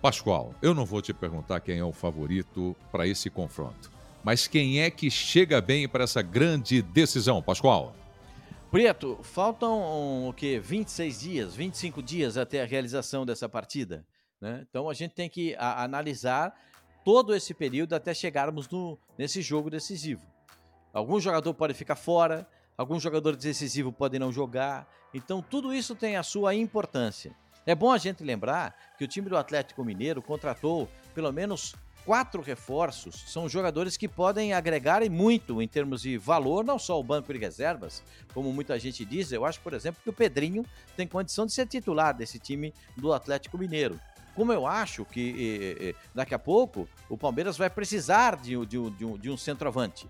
Pascoal, 0.00 0.54
eu 0.62 0.72
não 0.72 0.86
vou 0.86 1.02
te 1.02 1.12
perguntar 1.12 1.58
quem 1.58 1.78
é 1.78 1.84
o 1.84 1.92
favorito 1.92 2.76
para 2.92 3.04
esse 3.04 3.28
confronto, 3.28 3.90
mas 4.22 4.46
quem 4.46 4.80
é 4.80 4.92
que 4.92 5.10
chega 5.10 5.60
bem 5.60 5.88
para 5.88 6.04
essa 6.04 6.22
grande 6.22 6.80
decisão, 6.80 7.42
Pascoal? 7.42 7.92
Preto, 8.70 9.18
faltam 9.20 10.28
o 10.28 10.32
que 10.32 10.60
26 10.60 11.20
dias, 11.20 11.56
25 11.56 12.00
dias 12.00 12.36
até 12.36 12.62
a 12.62 12.66
realização 12.66 13.26
dessa 13.26 13.48
partida, 13.48 14.06
né? 14.40 14.64
Então 14.70 14.88
a 14.88 14.94
gente 14.94 15.14
tem 15.14 15.28
que 15.28 15.56
a, 15.56 15.82
analisar 15.82 16.54
todo 17.04 17.34
esse 17.34 17.52
período 17.52 17.94
até 17.94 18.14
chegarmos 18.14 18.68
no, 18.68 18.96
nesse 19.18 19.42
jogo 19.42 19.68
decisivo. 19.68 20.22
Algum 20.98 21.20
jogador 21.20 21.54
pode 21.54 21.74
ficar 21.74 21.94
fora, 21.94 22.44
algum 22.76 22.98
jogador 22.98 23.36
decisivo 23.36 23.92
pode 23.92 24.18
não 24.18 24.32
jogar. 24.32 24.84
Então, 25.14 25.40
tudo 25.40 25.72
isso 25.72 25.94
tem 25.94 26.16
a 26.16 26.24
sua 26.24 26.56
importância. 26.56 27.36
É 27.64 27.72
bom 27.72 27.92
a 27.92 27.98
gente 27.98 28.24
lembrar 28.24 28.74
que 28.98 29.04
o 29.04 29.08
time 29.08 29.28
do 29.28 29.36
Atlético 29.36 29.84
Mineiro 29.84 30.20
contratou 30.20 30.88
pelo 31.14 31.32
menos 31.32 31.76
quatro 32.04 32.42
reforços. 32.42 33.14
São 33.28 33.48
jogadores 33.48 33.96
que 33.96 34.08
podem 34.08 34.52
agregar 34.52 35.08
muito 35.08 35.62
em 35.62 35.68
termos 35.68 36.02
de 36.02 36.18
valor, 36.18 36.64
não 36.64 36.80
só 36.80 36.98
o 36.98 37.04
banco 37.04 37.32
de 37.32 37.38
reservas, 37.38 38.02
como 38.34 38.52
muita 38.52 38.76
gente 38.76 39.04
diz. 39.04 39.30
Eu 39.30 39.44
acho, 39.44 39.60
por 39.60 39.74
exemplo, 39.74 40.00
que 40.02 40.10
o 40.10 40.12
Pedrinho 40.12 40.66
tem 40.96 41.06
condição 41.06 41.46
de 41.46 41.52
ser 41.52 41.66
titular 41.68 42.12
desse 42.12 42.40
time 42.40 42.74
do 42.96 43.12
Atlético 43.12 43.56
Mineiro. 43.56 44.00
Como 44.34 44.52
eu 44.52 44.66
acho 44.66 45.04
que 45.04 45.94
daqui 46.12 46.34
a 46.34 46.38
pouco 46.40 46.88
o 47.08 47.16
Palmeiras 47.16 47.56
vai 47.56 47.70
precisar 47.70 48.34
de, 48.34 48.56
de, 48.66 48.90
de, 48.90 49.04
um, 49.04 49.16
de 49.16 49.30
um 49.30 49.36
centroavante. 49.36 50.08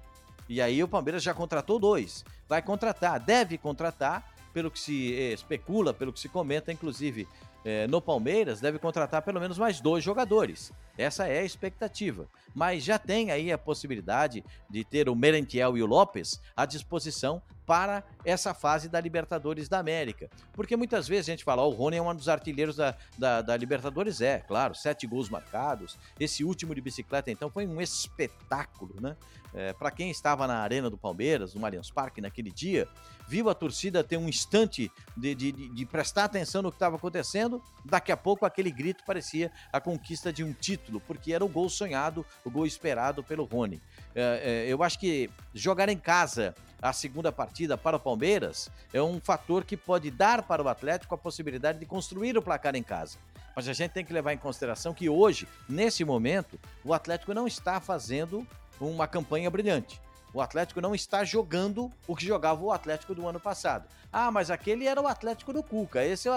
E 0.49 0.61
aí 0.61 0.83
o 0.83 0.89
Palmeiras 0.89 1.23
já 1.23 1.35
contratou 1.35 1.79
dois. 1.79 2.25
Vai 2.49 2.63
contratar, 2.63 3.21
deve 3.21 3.59
contratar, 3.59 4.35
pelo 4.53 4.71
que 4.71 4.81
se 4.81 5.15
eh, 5.15 5.33
especula, 5.33 5.93
pelo 5.93 6.13
que 6.13 6.19
se 6.19 6.29
comenta, 6.29 6.73
inclusive 6.73 7.29
eh, 7.65 7.87
no 7.87 8.01
Palmeiras, 8.01 8.61
deve 8.61 8.79
contratar 8.79 9.23
pelo 9.23 9.41
menos 9.41 9.59
mais 9.59 9.81
dois 9.81 10.03
jogadores. 10.03 10.73
Essa 10.97 11.29
é 11.29 11.41
a 11.41 11.45
expectativa. 11.45 12.27
Mas 12.55 12.83
já 12.83 12.99
tem 12.99 13.31
aí 13.31 13.53
a 13.53 13.59
possibilidade 13.59 14.43
de 14.69 14.85
ter 14.85 15.09
o 15.09 15.15
Merentiel 15.15 15.77
e 15.77 15.83
o 15.83 15.87
Lopes 15.87 16.41
à 16.57 16.65
disposição 16.65 17.43
para 17.69 18.03
essa 18.25 18.55
fase 18.55 18.89
da 18.89 18.99
Libertadores 18.99 19.69
da 19.69 19.79
América. 19.79 20.31
Porque 20.55 20.75
muitas 20.75 21.07
vezes 21.07 21.29
a 21.29 21.33
gente 21.33 21.45
fala, 21.45 21.63
oh, 21.63 21.69
o 21.69 21.75
Rony 21.75 21.99
é 21.99 22.03
um 22.03 22.15
dos 22.15 22.27
artilheiros 22.27 22.77
da, 22.77 22.97
da, 23.19 23.43
da 23.43 23.55
Libertadores. 23.59 24.23
É, 24.23 24.39
claro, 24.39 24.75
sete 24.75 25.07
gols 25.07 25.29
marcados. 25.29 25.99
Esse 26.19 26.43
último 26.43 26.75
de 26.75 26.81
bicicleta, 26.81 27.31
então, 27.31 27.51
foi 27.51 27.67
um 27.67 27.79
espetáculo, 27.79 28.97
né? 28.99 29.15
É, 29.55 29.73
para 29.73 29.91
quem 29.91 30.11
estava 30.11 30.47
na 30.47 30.59
Arena 30.59 30.91
do 30.91 30.99
Palmeiras, 30.99 31.55
no 31.55 31.65
Allianz 31.65 31.91
Parque, 31.91 32.21
naquele 32.21 32.51
dia, 32.51 32.87
viu 33.27 33.49
a 33.49 33.55
torcida 33.55 34.05
ter 34.05 34.17
um 34.17 34.29
instante 34.29 34.91
de, 35.17 35.35
de, 35.35 35.53
de 35.53 35.87
prestar 35.87 36.25
atenção 36.25 36.63
no 36.63 36.71
que 36.71 36.77
estava 36.77 36.97
acontecendo. 36.97 37.63
Daqui 37.85 38.13
a 38.13 38.17
pouco, 38.17 38.45
aquele 38.45 38.71
grito 38.71 39.05
parecia 39.07 39.51
a 39.73 39.81
conquista 39.81 40.33
de 40.33 40.45
um 40.45 40.53
título, 40.53 41.01
porque 41.01 41.33
era 41.33 41.45
o 41.45 41.49
gol 41.49 41.69
sonhado, 41.69 42.25
o 42.45 42.51
gol 42.51 42.67
esperado 42.67 43.23
pelo 43.23 43.45
Rony. 43.45 43.81
É, 44.21 44.65
é, 44.67 44.73
eu 44.73 44.83
acho 44.83 44.99
que 44.99 45.31
jogar 45.55 45.89
em 45.89 45.97
casa 45.97 46.53
a 46.83 46.93
segunda 46.93 47.31
partida 47.31 47.79
para 47.79 47.97
o 47.97 48.01
Palmeiras 48.01 48.69
é 48.93 49.01
um 49.01 49.21
fator 49.21 49.65
que 49.65 49.77
pode 49.77 50.11
dar 50.11 50.43
para 50.43 50.61
o 50.61 50.69
Atlético 50.69 51.15
a 51.15 51.19
possibilidade 51.19 51.79
de 51.79 51.87
construir 51.87 52.37
o 52.37 52.43
placar 52.43 52.75
em 52.75 52.83
casa. 52.83 53.17
Mas 53.55 53.69
a 53.69 53.73
gente 53.73 53.93
tem 53.93 54.05
que 54.05 54.13
levar 54.13 54.33
em 54.33 54.39
consideração 54.39 54.93
que 54.93 55.09
hoje, 55.09 55.47
nesse 55.69 56.05
momento, 56.05 56.59
o 56.85 56.93
Atlético 56.93 57.33
não 57.33 57.47
está 57.47 57.81
fazendo 57.81 58.45
uma 58.81 59.07
campanha 59.07 59.49
brilhante. 59.51 60.01
O 60.35 60.41
Atlético 60.41 60.81
não 60.81 60.97
está 60.97 61.25
jogando 61.25 61.89
o 62.09 62.17
que 62.17 62.27
jogava 62.27 62.61
o 62.61 62.73
Atlético 62.73 63.15
do 63.15 63.27
ano 63.27 63.39
passado. 63.39 63.89
Ah, 64.13 64.33
mas 64.33 64.51
aquele 64.51 64.89
era 64.89 65.01
o 65.01 65.07
Atlético 65.07 65.53
do 65.53 65.63
Cuca. 65.63 66.05
Esse 66.05 66.29
é 66.29 66.33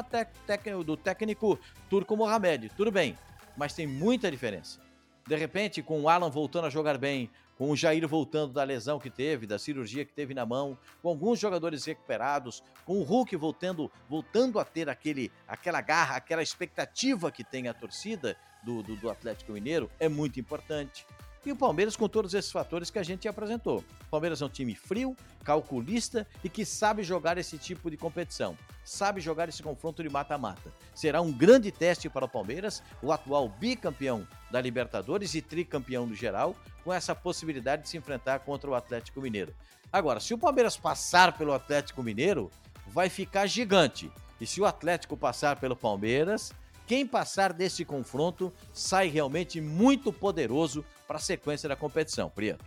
o 0.76 0.84
do 0.84 0.96
técnico 0.96 1.60
Turco 1.90 2.16
Mohamed. 2.16 2.70
Tudo 2.78 2.92
bem, 2.92 3.18
mas 3.58 3.74
tem 3.74 3.88
muita 3.88 4.30
diferença. 4.30 4.80
De 5.28 5.36
repente, 5.36 5.82
com 5.82 6.02
o 6.02 6.10
Alan 6.10 6.30
voltando 6.30 6.66
a 6.66 6.70
jogar 6.70 6.98
bem, 6.98 7.30
com 7.62 7.70
o 7.70 7.76
Jair 7.76 8.08
voltando 8.08 8.54
da 8.54 8.64
lesão 8.64 8.98
que 8.98 9.12
teve, 9.12 9.46
da 9.46 9.60
cirurgia 9.60 10.04
que 10.04 10.12
teve 10.12 10.34
na 10.34 10.44
mão, 10.48 10.76
com 11.00 11.10
alguns 11.10 11.40
jogadores 11.40 11.86
recuperados, 11.86 12.64
com 12.84 12.98
o 12.98 13.04
Hulk 13.04 13.36
voltando, 13.36 13.92
voltando 14.10 14.58
a 14.58 14.66
ter 14.66 14.90
aquele, 14.90 15.32
aquela 15.48 15.80
garra, 15.80 16.16
aquela 16.16 16.42
expectativa 16.42 17.32
que 17.32 17.44
tem 17.44 17.68
a 17.68 17.74
torcida 17.76 18.36
do, 18.64 18.82
do, 18.82 18.96
do 18.96 19.12
Atlético 19.12 19.52
Mineiro, 19.52 19.92
é 20.00 20.10
muito 20.10 20.40
importante. 20.40 21.06
E 21.44 21.52
o 21.52 21.56
Palmeiras 21.56 21.96
com 21.96 22.08
todos 22.08 22.36
esses 22.36 22.52
fatores 22.52 22.92
que 22.92 23.00
a 23.00 23.04
gente 23.04 23.28
apresentou. 23.28 23.80
O 23.80 24.10
Palmeiras 24.12 24.42
é 24.42 24.46
um 24.46 24.50
time 24.50 24.76
frio, 24.76 25.16
calculista 25.44 26.28
e 26.44 26.50
que 26.50 26.64
sabe 26.64 27.02
jogar 27.02 27.38
esse 27.40 27.58
tipo 27.58 27.90
de 27.90 27.98
competição. 27.98 28.56
Sabe 28.84 29.22
jogar 29.22 29.50
esse 29.50 29.64
confronto 29.64 30.04
de 30.04 30.10
mata-mata. 30.10 30.72
Será 30.94 31.20
um 31.20 31.32
grande 31.32 31.72
teste 31.72 32.10
para 32.10 32.26
o 32.26 32.30
Palmeiras, 32.30 32.84
o 33.02 33.12
atual 33.12 33.50
bicampeão 33.50 34.28
da 34.52 34.62
Libertadores 34.62 35.34
e 35.34 35.42
tricampeão 35.42 36.08
do 36.08 36.14
geral, 36.14 36.56
com 36.84 36.94
essa 36.94 37.16
possibilidade 37.16 37.84
de 37.84 37.90
se 37.90 37.98
enfrentar 37.98 38.40
contra 38.40 38.70
o 38.70 38.76
Atlético 38.76 39.22
Mineiro. 39.22 39.54
Agora, 39.92 40.20
se 40.20 40.34
o 40.34 40.38
Palmeiras 40.38 40.78
passar 40.78 41.38
pelo 41.38 41.54
Atlético 41.54 42.02
Mineiro, 42.02 42.50
vai 42.88 43.10
ficar 43.10 43.46
gigante. 43.48 44.12
E 44.40 44.46
se 44.46 44.62
o 44.62 44.66
Atlético 44.66 45.16
passar 45.18 45.60
pelo 45.60 45.76
Palmeiras, 45.76 46.52
quem 46.88 47.06
passar 47.06 47.54
desse 47.54 47.86
confronto 47.86 48.52
sai 48.74 49.08
realmente 49.08 49.62
muito 49.62 50.12
poderoso 50.12 50.84
para 51.08 51.18
a 51.18 51.22
sequência 51.22 51.70
da 51.70 51.76
competição, 51.76 52.30
Prieto. 52.30 52.66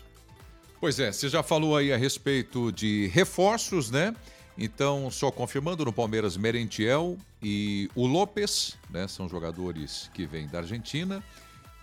Pois 0.81 1.01
é, 1.01 1.11
você 1.11 1.29
já 1.29 1.43
falou 1.43 1.77
aí 1.77 1.93
a 1.93 1.97
respeito 1.97 2.71
de 2.71 3.09
reforços, 3.09 3.91
né? 3.91 4.15
Então, 4.57 5.11
só 5.11 5.31
confirmando 5.31 5.85
no 5.85 5.93
Palmeiras, 5.93 6.37
Merentiel 6.37 7.17
e 7.43 7.91
o 7.95 8.07
Lopes, 8.07 8.77
né? 8.89 9.09
São 9.09 9.29
jogadores 9.29 10.11
que 10.15 10.27
vêm 10.27 10.47
da 10.47 10.59
Argentina. 10.59 11.25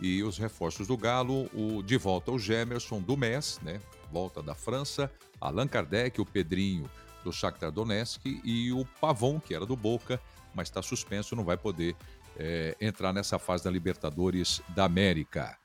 E 0.01 0.23
os 0.23 0.37
reforços 0.37 0.87
do 0.87 0.97
Galo, 0.97 1.49
o, 1.53 1.83
de 1.83 1.95
volta 1.95 2.31
o 2.31 2.39
Gemerson 2.39 2.99
do 2.99 3.15
MES, 3.15 3.59
né? 3.61 3.79
Volta 4.11 4.41
da 4.41 4.55
França, 4.55 5.11
Allan 5.39 5.67
Kardec, 5.67 6.19
o 6.19 6.25
Pedrinho 6.25 6.89
do 7.23 7.31
Shakhtar 7.31 7.71
Donetsk 7.71 8.25
e 8.43 8.71
o 8.71 8.83
Pavon, 8.99 9.39
que 9.39 9.53
era 9.53 9.65
do 9.65 9.75
Boca, 9.75 10.19
mas 10.53 10.67
está 10.67 10.81
suspenso, 10.81 11.35
não 11.35 11.43
vai 11.43 11.55
poder 11.55 11.95
é, 12.37 12.75
entrar 12.81 13.13
nessa 13.13 13.37
fase 13.37 13.63
da 13.63 13.69
Libertadores 13.69 14.61
da 14.69 14.85
América. 14.85 15.57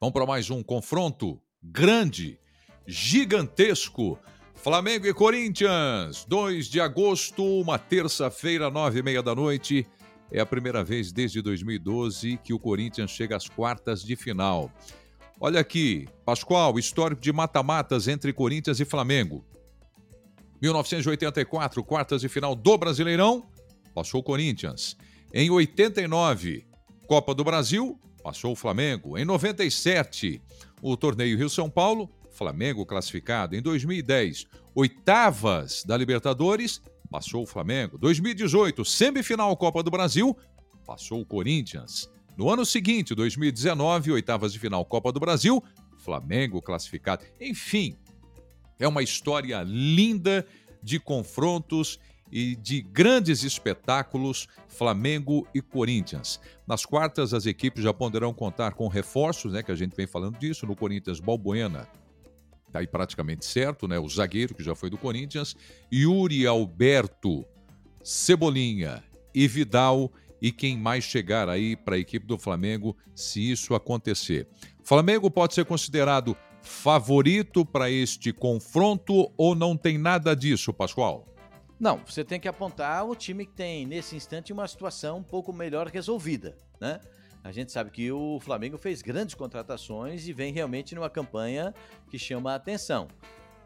Vamos 0.00 0.12
para 0.12 0.26
mais 0.26 0.50
um 0.50 0.62
confronto 0.62 1.40
grande, 1.62 2.38
gigantesco. 2.86 4.18
Flamengo 4.54 5.06
e 5.06 5.14
Corinthians, 5.14 6.24
2 6.24 6.66
de 6.66 6.80
agosto, 6.80 7.44
uma 7.60 7.78
terça-feira, 7.78 8.70
nove 8.70 9.00
e 9.00 9.02
meia 9.02 9.22
da 9.22 9.34
noite. 9.34 9.86
É 10.30 10.40
a 10.40 10.46
primeira 10.46 10.82
vez 10.82 11.12
desde 11.12 11.40
2012 11.40 12.38
que 12.42 12.52
o 12.52 12.58
Corinthians 12.58 13.10
chega 13.10 13.36
às 13.36 13.48
quartas 13.48 14.02
de 14.02 14.16
final. 14.16 14.70
Olha 15.40 15.60
aqui, 15.60 16.08
Pascoal, 16.24 16.78
histórico 16.78 17.20
de 17.20 17.32
mata-matas 17.32 18.08
entre 18.08 18.32
Corinthians 18.32 18.80
e 18.80 18.84
Flamengo. 18.84 19.44
1984, 20.62 21.84
quartas 21.84 22.22
de 22.22 22.28
final 22.28 22.54
do 22.54 22.78
Brasileirão, 22.78 23.44
passou 23.94 24.20
o 24.20 24.24
Corinthians. 24.24 24.96
Em 25.32 25.50
89, 25.50 26.64
Copa 27.06 27.34
do 27.34 27.44
Brasil, 27.44 27.98
passou 28.22 28.52
o 28.52 28.56
Flamengo. 28.56 29.18
Em 29.18 29.24
97, 29.24 30.40
o 30.80 30.96
torneio 30.96 31.36
Rio-São 31.36 31.68
Paulo, 31.68 32.08
Flamengo 32.30 32.86
classificado. 32.86 33.54
Em 33.54 33.60
2010, 33.60 34.46
oitavas 34.74 35.84
da 35.84 35.96
Libertadores, 35.96 36.80
passou 37.14 37.44
o 37.44 37.46
Flamengo. 37.46 37.96
2018, 37.96 38.84
semifinal 38.84 39.56
Copa 39.56 39.84
do 39.84 39.90
Brasil, 39.90 40.36
passou 40.84 41.20
o 41.20 41.24
Corinthians. 41.24 42.10
No 42.36 42.50
ano 42.50 42.66
seguinte, 42.66 43.14
2019, 43.14 44.10
oitavas 44.10 44.52
de 44.52 44.58
final 44.58 44.84
Copa 44.84 45.12
do 45.12 45.20
Brasil, 45.20 45.62
Flamengo 45.96 46.60
classificado. 46.60 47.24
Enfim, 47.40 47.96
é 48.80 48.88
uma 48.88 49.00
história 49.00 49.62
linda 49.64 50.44
de 50.82 50.98
confrontos 50.98 52.00
e 52.32 52.56
de 52.56 52.82
grandes 52.82 53.44
espetáculos 53.44 54.48
Flamengo 54.66 55.46
e 55.54 55.62
Corinthians. 55.62 56.40
Nas 56.66 56.84
quartas, 56.84 57.32
as 57.32 57.46
equipes 57.46 57.84
já 57.84 57.94
poderão 57.94 58.34
contar 58.34 58.74
com 58.74 58.88
reforços, 58.88 59.52
né, 59.52 59.62
que 59.62 59.70
a 59.70 59.76
gente 59.76 59.94
vem 59.94 60.08
falando 60.08 60.36
disso, 60.36 60.66
no 60.66 60.74
Corinthians 60.74 61.20
Balbuena, 61.20 61.86
tá 62.74 62.80
aí 62.80 62.88
praticamente 62.88 63.46
certo, 63.46 63.86
né, 63.86 64.00
o 64.00 64.08
zagueiro 64.08 64.52
que 64.52 64.64
já 64.64 64.74
foi 64.74 64.90
do 64.90 64.98
Corinthians, 64.98 65.54
Yuri 65.92 66.44
Alberto, 66.44 67.44
Cebolinha 68.02 69.00
e 69.32 69.46
Vidal 69.46 70.12
e 70.42 70.50
quem 70.50 70.76
mais 70.76 71.04
chegar 71.04 71.48
aí 71.48 71.76
para 71.76 71.94
a 71.94 71.98
equipe 71.98 72.26
do 72.26 72.36
Flamengo 72.36 72.96
se 73.14 73.48
isso 73.48 73.76
acontecer. 73.76 74.48
Flamengo 74.82 75.30
pode 75.30 75.54
ser 75.54 75.64
considerado 75.64 76.36
favorito 76.62 77.64
para 77.64 77.88
este 77.88 78.32
confronto 78.32 79.32
ou 79.36 79.54
não 79.54 79.76
tem 79.76 79.96
nada 79.96 80.34
disso, 80.34 80.72
Pascoal? 80.72 81.28
Não, 81.78 82.00
você 82.04 82.24
tem 82.24 82.40
que 82.40 82.48
apontar 82.48 83.06
o 83.06 83.14
time 83.14 83.46
que 83.46 83.52
tem, 83.52 83.86
nesse 83.86 84.16
instante, 84.16 84.52
uma 84.52 84.66
situação 84.66 85.18
um 85.18 85.22
pouco 85.22 85.52
melhor 85.52 85.86
resolvida, 85.86 86.56
né? 86.80 87.00
A 87.44 87.52
gente 87.52 87.70
sabe 87.70 87.90
que 87.90 88.10
o 88.10 88.40
Flamengo 88.40 88.78
fez 88.78 89.02
grandes 89.02 89.34
contratações 89.34 90.26
e 90.26 90.32
vem 90.32 90.50
realmente 90.50 90.94
numa 90.94 91.10
campanha 91.10 91.74
que 92.08 92.18
chama 92.18 92.52
a 92.52 92.54
atenção. 92.54 93.06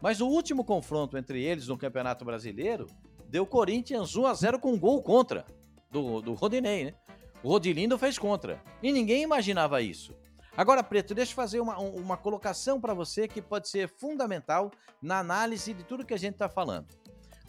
Mas 0.01 0.19
o 0.19 0.27
último 0.27 0.65
confronto 0.65 1.17
entre 1.17 1.41
eles 1.41 1.69
no 1.69 1.77
Campeonato 1.77 2.25
Brasileiro 2.25 2.87
deu 3.29 3.45
Corinthians 3.45 4.17
1 4.17 4.25
a 4.25 4.33
0 4.33 4.59
com 4.59 4.73
um 4.73 4.79
gol 4.79 5.01
contra 5.01 5.45
do, 5.89 6.21
do 6.21 6.33
Rodinei, 6.33 6.85
né? 6.85 6.93
O 7.41 7.47
Rodilindo 7.47 7.97
fez 7.97 8.19
contra. 8.19 8.61
E 8.83 8.91
ninguém 8.91 9.23
imaginava 9.23 9.81
isso. 9.81 10.13
Agora, 10.57 10.83
Preto, 10.83 11.15
deixa 11.15 11.31
eu 11.31 11.37
fazer 11.37 11.61
uma, 11.61 11.79
uma 11.79 12.17
colocação 12.17 12.81
para 12.81 12.93
você 12.93 13.29
que 13.29 13.41
pode 13.41 13.69
ser 13.69 13.87
fundamental 13.87 14.71
na 15.01 15.19
análise 15.19 15.73
de 15.73 15.85
tudo 15.85 16.05
que 16.05 16.13
a 16.13 16.19
gente 16.19 16.33
está 16.33 16.49
falando. 16.49 16.87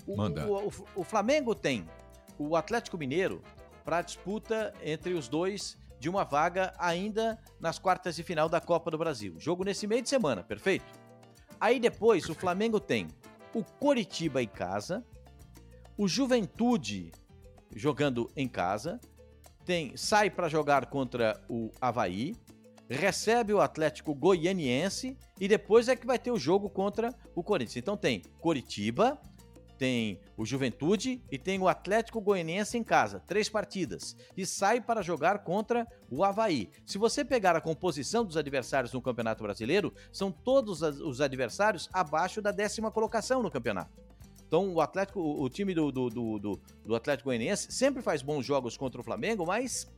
O, 0.06 0.16
Manda. 0.16 0.46
O, 0.46 0.68
o, 0.68 0.72
o 0.94 1.02
Flamengo 1.02 1.56
tem 1.56 1.84
o 2.38 2.54
Atlético 2.54 2.96
Mineiro 2.96 3.42
para 3.84 4.00
disputa 4.00 4.72
entre 4.80 5.12
os 5.14 5.26
dois 5.26 5.76
de 6.00 6.08
uma 6.08 6.24
vaga 6.24 6.72
ainda 6.78 7.38
nas 7.60 7.78
quartas 7.78 8.16
de 8.16 8.22
final 8.22 8.48
da 8.48 8.60
Copa 8.60 8.90
do 8.90 8.96
Brasil. 8.96 9.38
Jogo 9.38 9.62
nesse 9.62 9.86
meio 9.86 10.00
de 10.00 10.08
semana, 10.08 10.42
perfeito? 10.42 10.86
Aí 11.60 11.78
depois 11.78 12.26
o 12.30 12.34
Flamengo 12.34 12.80
tem 12.80 13.06
o 13.54 13.62
Coritiba 13.62 14.42
em 14.42 14.48
casa, 14.48 15.04
o 15.98 16.08
Juventude 16.08 17.12
jogando 17.76 18.30
em 18.34 18.48
casa, 18.48 18.98
tem 19.66 19.94
sai 19.94 20.30
para 20.30 20.48
jogar 20.48 20.86
contra 20.86 21.38
o 21.50 21.70
Havaí, 21.78 22.34
recebe 22.88 23.52
o 23.52 23.60
Atlético 23.60 24.14
Goianiense 24.14 25.18
e 25.38 25.46
depois 25.46 25.86
é 25.86 25.94
que 25.94 26.06
vai 26.06 26.18
ter 26.18 26.30
o 26.30 26.38
jogo 26.38 26.70
contra 26.70 27.14
o 27.34 27.42
Corinthians. 27.42 27.76
Então 27.76 27.96
tem 27.96 28.22
Coritiba, 28.40 29.20
tem 29.80 30.20
o 30.36 30.44
Juventude 30.44 31.22
e 31.32 31.38
tem 31.38 31.58
o 31.58 31.66
Atlético 31.66 32.20
Goianiense 32.20 32.76
em 32.76 32.84
casa, 32.84 33.18
três 33.26 33.48
partidas, 33.48 34.14
e 34.36 34.44
sai 34.44 34.78
para 34.78 35.00
jogar 35.00 35.38
contra 35.38 35.86
o 36.10 36.22
Havaí. 36.22 36.68
Se 36.84 36.98
você 36.98 37.24
pegar 37.24 37.56
a 37.56 37.62
composição 37.62 38.22
dos 38.22 38.36
adversários 38.36 38.92
no 38.92 39.00
Campeonato 39.00 39.42
Brasileiro, 39.42 39.90
são 40.12 40.30
todos 40.30 40.82
os 40.82 41.22
adversários 41.22 41.88
abaixo 41.94 42.42
da 42.42 42.50
décima 42.50 42.90
colocação 42.90 43.42
no 43.42 43.50
campeonato. 43.50 43.98
Então 44.46 44.74
o 44.74 44.82
Atlético, 44.82 45.18
o 45.18 45.48
time 45.48 45.72
do, 45.72 45.90
do, 45.90 46.10
do, 46.10 46.60
do 46.84 46.94
Atlético 46.94 47.30
Goianiense 47.30 47.72
sempre 47.72 48.02
faz 48.02 48.20
bons 48.20 48.44
jogos 48.44 48.76
contra 48.76 49.00
o 49.00 49.04
Flamengo, 49.04 49.46
mas 49.46 49.90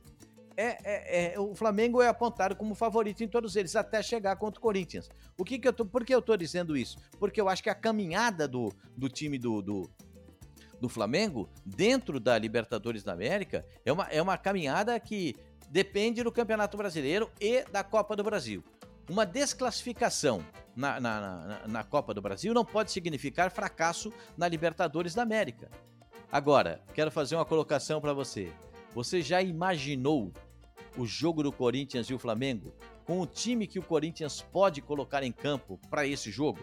é, 0.55 0.77
é, 0.83 1.33
é, 1.33 1.39
o 1.39 1.55
Flamengo 1.55 2.01
é 2.01 2.07
apontado 2.07 2.55
como 2.55 2.75
favorito 2.75 3.23
em 3.23 3.27
todos 3.27 3.55
eles, 3.55 3.75
até 3.75 4.01
chegar 4.01 4.35
contra 4.35 4.59
o 4.59 4.61
Corinthians. 4.61 5.09
O 5.37 5.43
que, 5.43 5.57
que 5.57 5.67
eu 5.67 5.73
tô, 5.73 5.85
por 5.85 6.05
que 6.05 6.13
eu 6.13 6.21
tô 6.21 6.35
dizendo 6.37 6.77
isso? 6.77 6.97
Porque 7.19 7.41
eu 7.41 7.49
acho 7.49 7.63
que 7.63 7.69
a 7.69 7.75
caminhada 7.75 8.47
do, 8.47 8.71
do 8.95 9.09
time 9.09 9.37
do, 9.37 9.61
do, 9.61 9.89
do 10.79 10.89
Flamengo 10.89 11.49
dentro 11.65 12.19
da 12.19 12.37
Libertadores 12.37 13.03
da 13.03 13.13
América 13.13 13.65
é 13.85 13.91
uma, 13.91 14.07
é 14.09 14.21
uma 14.21 14.37
caminhada 14.37 14.99
que 14.99 15.35
depende 15.69 16.21
do 16.21 16.31
Campeonato 16.31 16.77
Brasileiro 16.77 17.31
e 17.39 17.63
da 17.71 17.83
Copa 17.83 18.15
do 18.15 18.23
Brasil. 18.23 18.63
Uma 19.09 19.25
desclassificação 19.25 20.45
na, 20.75 20.99
na, 20.99 21.21
na, 21.21 21.67
na 21.67 21.83
Copa 21.83 22.13
do 22.13 22.21
Brasil 22.21 22.53
não 22.53 22.63
pode 22.63 22.91
significar 22.91 23.51
fracasso 23.51 24.13
na 24.37 24.47
Libertadores 24.47 25.13
da 25.13 25.23
América. 25.23 25.69
Agora, 26.31 26.81
quero 26.93 27.11
fazer 27.11 27.35
uma 27.35 27.45
colocação 27.45 27.99
para 27.99 28.13
você. 28.13 28.51
Você 28.93 29.21
já 29.21 29.41
imaginou 29.41 30.31
o 30.97 31.05
jogo 31.05 31.43
do 31.43 31.51
Corinthians 31.51 32.07
e 32.07 32.13
o 32.13 32.19
Flamengo 32.19 32.73
com 33.05 33.19
o 33.19 33.25
time 33.25 33.67
que 33.67 33.79
o 33.79 33.83
Corinthians 33.83 34.41
pode 34.41 34.81
colocar 34.81 35.23
em 35.23 35.31
campo 35.31 35.79
para 35.89 36.05
esse 36.05 36.31
jogo? 36.31 36.59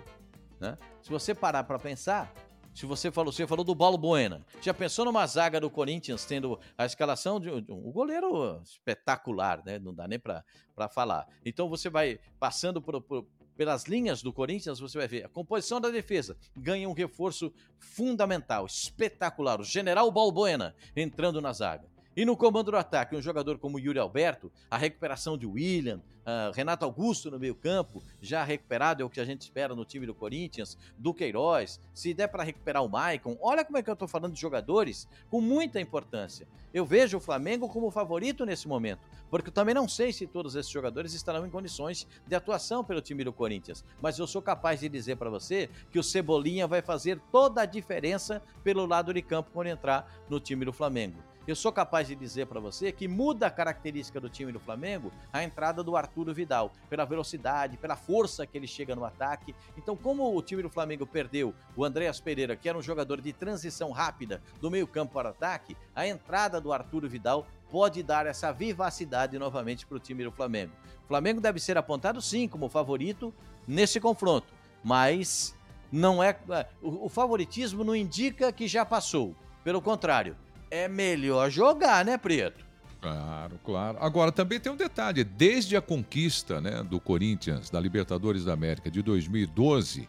Né? 0.58 0.76
Se 1.02 1.10
você 1.10 1.34
parar 1.34 1.64
para 1.64 1.78
pensar, 1.78 2.32
se 2.74 2.86
você 2.86 3.10
falou, 3.10 3.32
você 3.32 3.46
falou 3.46 3.64
do 3.64 3.74
Paulo 3.74 3.98
Buena, 3.98 4.44
já 4.62 4.72
pensou 4.72 5.04
numa 5.04 5.26
zaga 5.26 5.60
do 5.60 5.68
Corinthians 5.68 6.24
tendo 6.24 6.58
a 6.78 6.86
escalação 6.86 7.40
de, 7.40 7.60
de 7.60 7.72
um 7.72 7.90
goleiro 7.90 8.60
espetacular, 8.62 9.62
né? 9.64 9.78
Não 9.78 9.92
dá 9.92 10.06
nem 10.06 10.18
para 10.18 10.44
falar. 10.88 11.26
Então 11.44 11.68
você 11.68 11.90
vai 11.90 12.18
passando 12.38 12.80
por, 12.80 13.02
por, 13.02 13.26
pelas 13.56 13.84
linhas 13.84 14.22
do 14.22 14.32
Corinthians, 14.32 14.78
você 14.78 14.96
vai 14.96 15.08
ver 15.08 15.24
a 15.24 15.28
composição 15.28 15.80
da 15.80 15.90
defesa 15.90 16.36
ganha 16.56 16.88
um 16.88 16.94
reforço 16.94 17.52
fundamental, 17.78 18.64
espetacular. 18.64 19.60
O 19.60 19.64
General 19.64 20.10
Balbuena 20.10 20.74
entrando 20.94 21.40
na 21.40 21.52
zaga. 21.52 21.89
E 22.16 22.24
no 22.24 22.36
comando 22.36 22.72
do 22.72 22.76
ataque, 22.76 23.14
um 23.14 23.22
jogador 23.22 23.56
como 23.58 23.78
Yuri 23.78 24.00
Alberto, 24.00 24.50
a 24.68 24.76
recuperação 24.76 25.38
de 25.38 25.46
William, 25.46 26.02
uh, 26.20 26.52
Renato 26.52 26.84
Augusto 26.84 27.30
no 27.30 27.38
meio-campo, 27.38 28.02
já 28.20 28.42
recuperado, 28.42 29.00
é 29.00 29.06
o 29.06 29.08
que 29.08 29.20
a 29.20 29.24
gente 29.24 29.42
espera 29.42 29.76
no 29.76 29.84
time 29.84 30.06
do 30.06 30.14
Corinthians, 30.14 30.76
do 30.98 31.14
Queiroz, 31.14 31.80
se 31.94 32.12
der 32.12 32.26
para 32.26 32.42
recuperar 32.42 32.84
o 32.84 32.88
Maicon. 32.88 33.38
Olha 33.40 33.64
como 33.64 33.78
é 33.78 33.82
que 33.82 33.88
eu 33.88 33.94
estou 33.94 34.08
falando 34.08 34.34
de 34.34 34.40
jogadores 34.40 35.08
com 35.30 35.40
muita 35.40 35.80
importância. 35.80 36.48
Eu 36.74 36.84
vejo 36.84 37.16
o 37.16 37.20
Flamengo 37.20 37.68
como 37.68 37.92
favorito 37.92 38.44
nesse 38.44 38.66
momento, 38.66 39.06
porque 39.30 39.48
eu 39.48 39.54
também 39.54 39.74
não 39.74 39.88
sei 39.88 40.12
se 40.12 40.26
todos 40.26 40.56
esses 40.56 40.70
jogadores 40.70 41.14
estarão 41.14 41.46
em 41.46 41.50
condições 41.50 42.08
de 42.26 42.34
atuação 42.34 42.82
pelo 42.82 43.00
time 43.00 43.22
do 43.22 43.32
Corinthians, 43.32 43.84
mas 44.02 44.18
eu 44.18 44.26
sou 44.26 44.42
capaz 44.42 44.80
de 44.80 44.88
dizer 44.88 45.14
para 45.16 45.30
você 45.30 45.70
que 45.92 45.98
o 45.98 46.02
Cebolinha 46.02 46.66
vai 46.66 46.82
fazer 46.82 47.20
toda 47.30 47.62
a 47.62 47.66
diferença 47.66 48.42
pelo 48.64 48.84
lado 48.84 49.14
de 49.14 49.22
campo 49.22 49.50
quando 49.52 49.68
entrar 49.68 50.24
no 50.28 50.40
time 50.40 50.64
do 50.64 50.72
Flamengo. 50.72 51.29
Eu 51.46 51.56
sou 51.56 51.72
capaz 51.72 52.06
de 52.06 52.14
dizer 52.14 52.46
para 52.46 52.60
você 52.60 52.92
que 52.92 53.08
muda 53.08 53.46
a 53.46 53.50
característica 53.50 54.20
do 54.20 54.28
time 54.28 54.52
do 54.52 54.60
Flamengo 54.60 55.10
a 55.32 55.42
entrada 55.42 55.82
do 55.82 55.96
Arturo 55.96 56.34
Vidal, 56.34 56.70
pela 56.88 57.06
velocidade, 57.06 57.78
pela 57.78 57.96
força 57.96 58.46
que 58.46 58.58
ele 58.58 58.66
chega 58.66 58.94
no 58.94 59.04
ataque. 59.04 59.54
Então, 59.76 59.96
como 59.96 60.36
o 60.36 60.42
time 60.42 60.62
do 60.62 60.68
Flamengo 60.68 61.06
perdeu 61.06 61.54
o 61.74 61.84
Andréas 61.84 62.20
Pereira, 62.20 62.56
que 62.56 62.68
era 62.68 62.76
um 62.76 62.82
jogador 62.82 63.20
de 63.20 63.32
transição 63.32 63.90
rápida 63.90 64.42
do 64.60 64.70
meio-campo 64.70 65.14
para 65.14 65.28
o 65.28 65.30
ataque, 65.30 65.76
a 65.94 66.06
entrada 66.06 66.60
do 66.60 66.72
Arturo 66.72 67.08
Vidal 67.08 67.46
pode 67.70 68.02
dar 68.02 68.26
essa 68.26 68.52
vivacidade 68.52 69.38
novamente 69.38 69.86
para 69.86 69.96
o 69.96 70.00
time 70.00 70.24
do 70.24 70.32
Flamengo. 70.32 70.72
O 71.04 71.08
Flamengo 71.08 71.40
deve 71.40 71.58
ser 71.58 71.78
apontado 71.78 72.20
sim 72.20 72.46
como 72.46 72.68
favorito 72.68 73.34
nesse 73.66 73.98
confronto, 73.98 74.52
mas 74.84 75.56
não 75.90 76.22
é 76.22 76.36
o, 76.82 77.06
o 77.06 77.08
favoritismo 77.08 77.82
não 77.82 77.96
indica 77.96 78.52
que 78.52 78.68
já 78.68 78.84
passou. 78.84 79.34
Pelo 79.64 79.82
contrário, 79.82 80.36
é 80.70 80.88
melhor 80.88 81.50
jogar, 81.50 82.04
né, 82.04 82.16
Preto? 82.16 82.64
Claro, 83.00 83.58
claro. 83.64 83.98
Agora, 84.00 84.30
também 84.30 84.60
tem 84.60 84.70
um 84.70 84.76
detalhe: 84.76 85.24
desde 85.24 85.76
a 85.76 85.80
conquista 85.80 86.60
né, 86.60 86.82
do 86.82 87.00
Corinthians, 87.00 87.70
da 87.70 87.80
Libertadores 87.80 88.44
da 88.44 88.52
América 88.52 88.90
de 88.90 89.02
2012, 89.02 90.08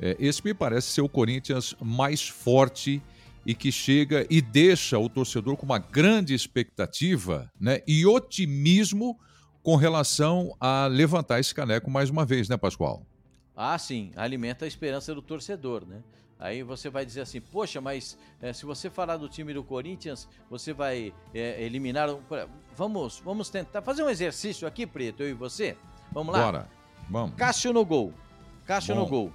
é, 0.00 0.16
esse 0.18 0.44
me 0.44 0.52
parece 0.52 0.88
ser 0.88 1.00
o 1.00 1.08
Corinthians 1.08 1.74
mais 1.80 2.28
forte 2.28 3.02
e 3.46 3.54
que 3.54 3.72
chega 3.72 4.26
e 4.28 4.42
deixa 4.42 4.98
o 4.98 5.08
torcedor 5.08 5.56
com 5.56 5.64
uma 5.64 5.78
grande 5.78 6.34
expectativa 6.34 7.50
né, 7.58 7.80
e 7.86 8.04
otimismo 8.04 9.18
com 9.62 9.74
relação 9.74 10.54
a 10.60 10.86
levantar 10.86 11.40
esse 11.40 11.54
caneco 11.54 11.90
mais 11.90 12.10
uma 12.10 12.26
vez, 12.26 12.48
né, 12.48 12.56
Pascoal? 12.56 13.06
Ah, 13.56 13.76
sim, 13.78 14.12
alimenta 14.16 14.64
a 14.64 14.68
esperança 14.68 15.14
do 15.14 15.22
torcedor, 15.22 15.84
né? 15.86 16.02
Aí 16.38 16.62
você 16.62 16.88
vai 16.88 17.04
dizer 17.04 17.22
assim, 17.22 17.40
poxa, 17.40 17.80
mas 17.80 18.16
é, 18.40 18.52
se 18.52 18.64
você 18.64 18.88
falar 18.88 19.16
do 19.16 19.28
time 19.28 19.52
do 19.52 19.64
Corinthians, 19.64 20.28
você 20.48 20.72
vai 20.72 21.12
é, 21.34 21.62
eliminar. 21.62 22.08
Vamos, 22.76 23.20
vamos 23.24 23.50
tentar 23.50 23.82
fazer 23.82 24.04
um 24.04 24.08
exercício 24.08 24.66
aqui, 24.66 24.86
Preto, 24.86 25.22
eu 25.22 25.30
e 25.30 25.34
você. 25.34 25.76
Vamos 26.12 26.32
lá? 26.32 26.44
Bora, 26.44 26.68
vamos. 27.10 27.34
Cássio 27.34 27.72
no 27.72 27.84
gol. 27.84 28.14
Cássio 28.64 28.94
Bom. 28.94 29.00
no 29.00 29.06
gol. 29.06 29.32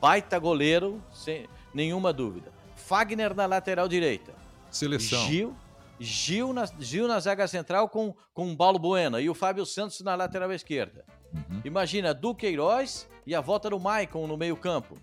Baita 0.00 0.38
goleiro, 0.38 1.00
sem 1.12 1.46
nenhuma 1.72 2.12
dúvida. 2.12 2.52
Fagner 2.74 3.34
na 3.34 3.46
lateral 3.46 3.86
direita. 3.86 4.34
Seleção. 4.70 5.24
Gil, 5.26 5.56
Gil 6.00 6.52
na, 6.52 6.66
Gil 6.80 7.06
na 7.06 7.20
zaga 7.20 7.46
central 7.46 7.88
com, 7.88 8.14
com 8.32 8.50
o 8.50 8.56
Paulo 8.56 8.78
Bueno 8.78 9.20
e 9.20 9.30
o 9.30 9.34
Fábio 9.34 9.64
Santos 9.64 10.00
na 10.00 10.14
lateral 10.16 10.52
esquerda. 10.52 11.04
Uhum. 11.32 11.60
Imagina 11.64 12.12
Duqueiroz 12.12 13.08
e 13.24 13.34
a 13.34 13.40
volta 13.40 13.70
do 13.70 13.78
Maicon 13.78 14.26
no 14.26 14.36
meio-campo. 14.36 14.96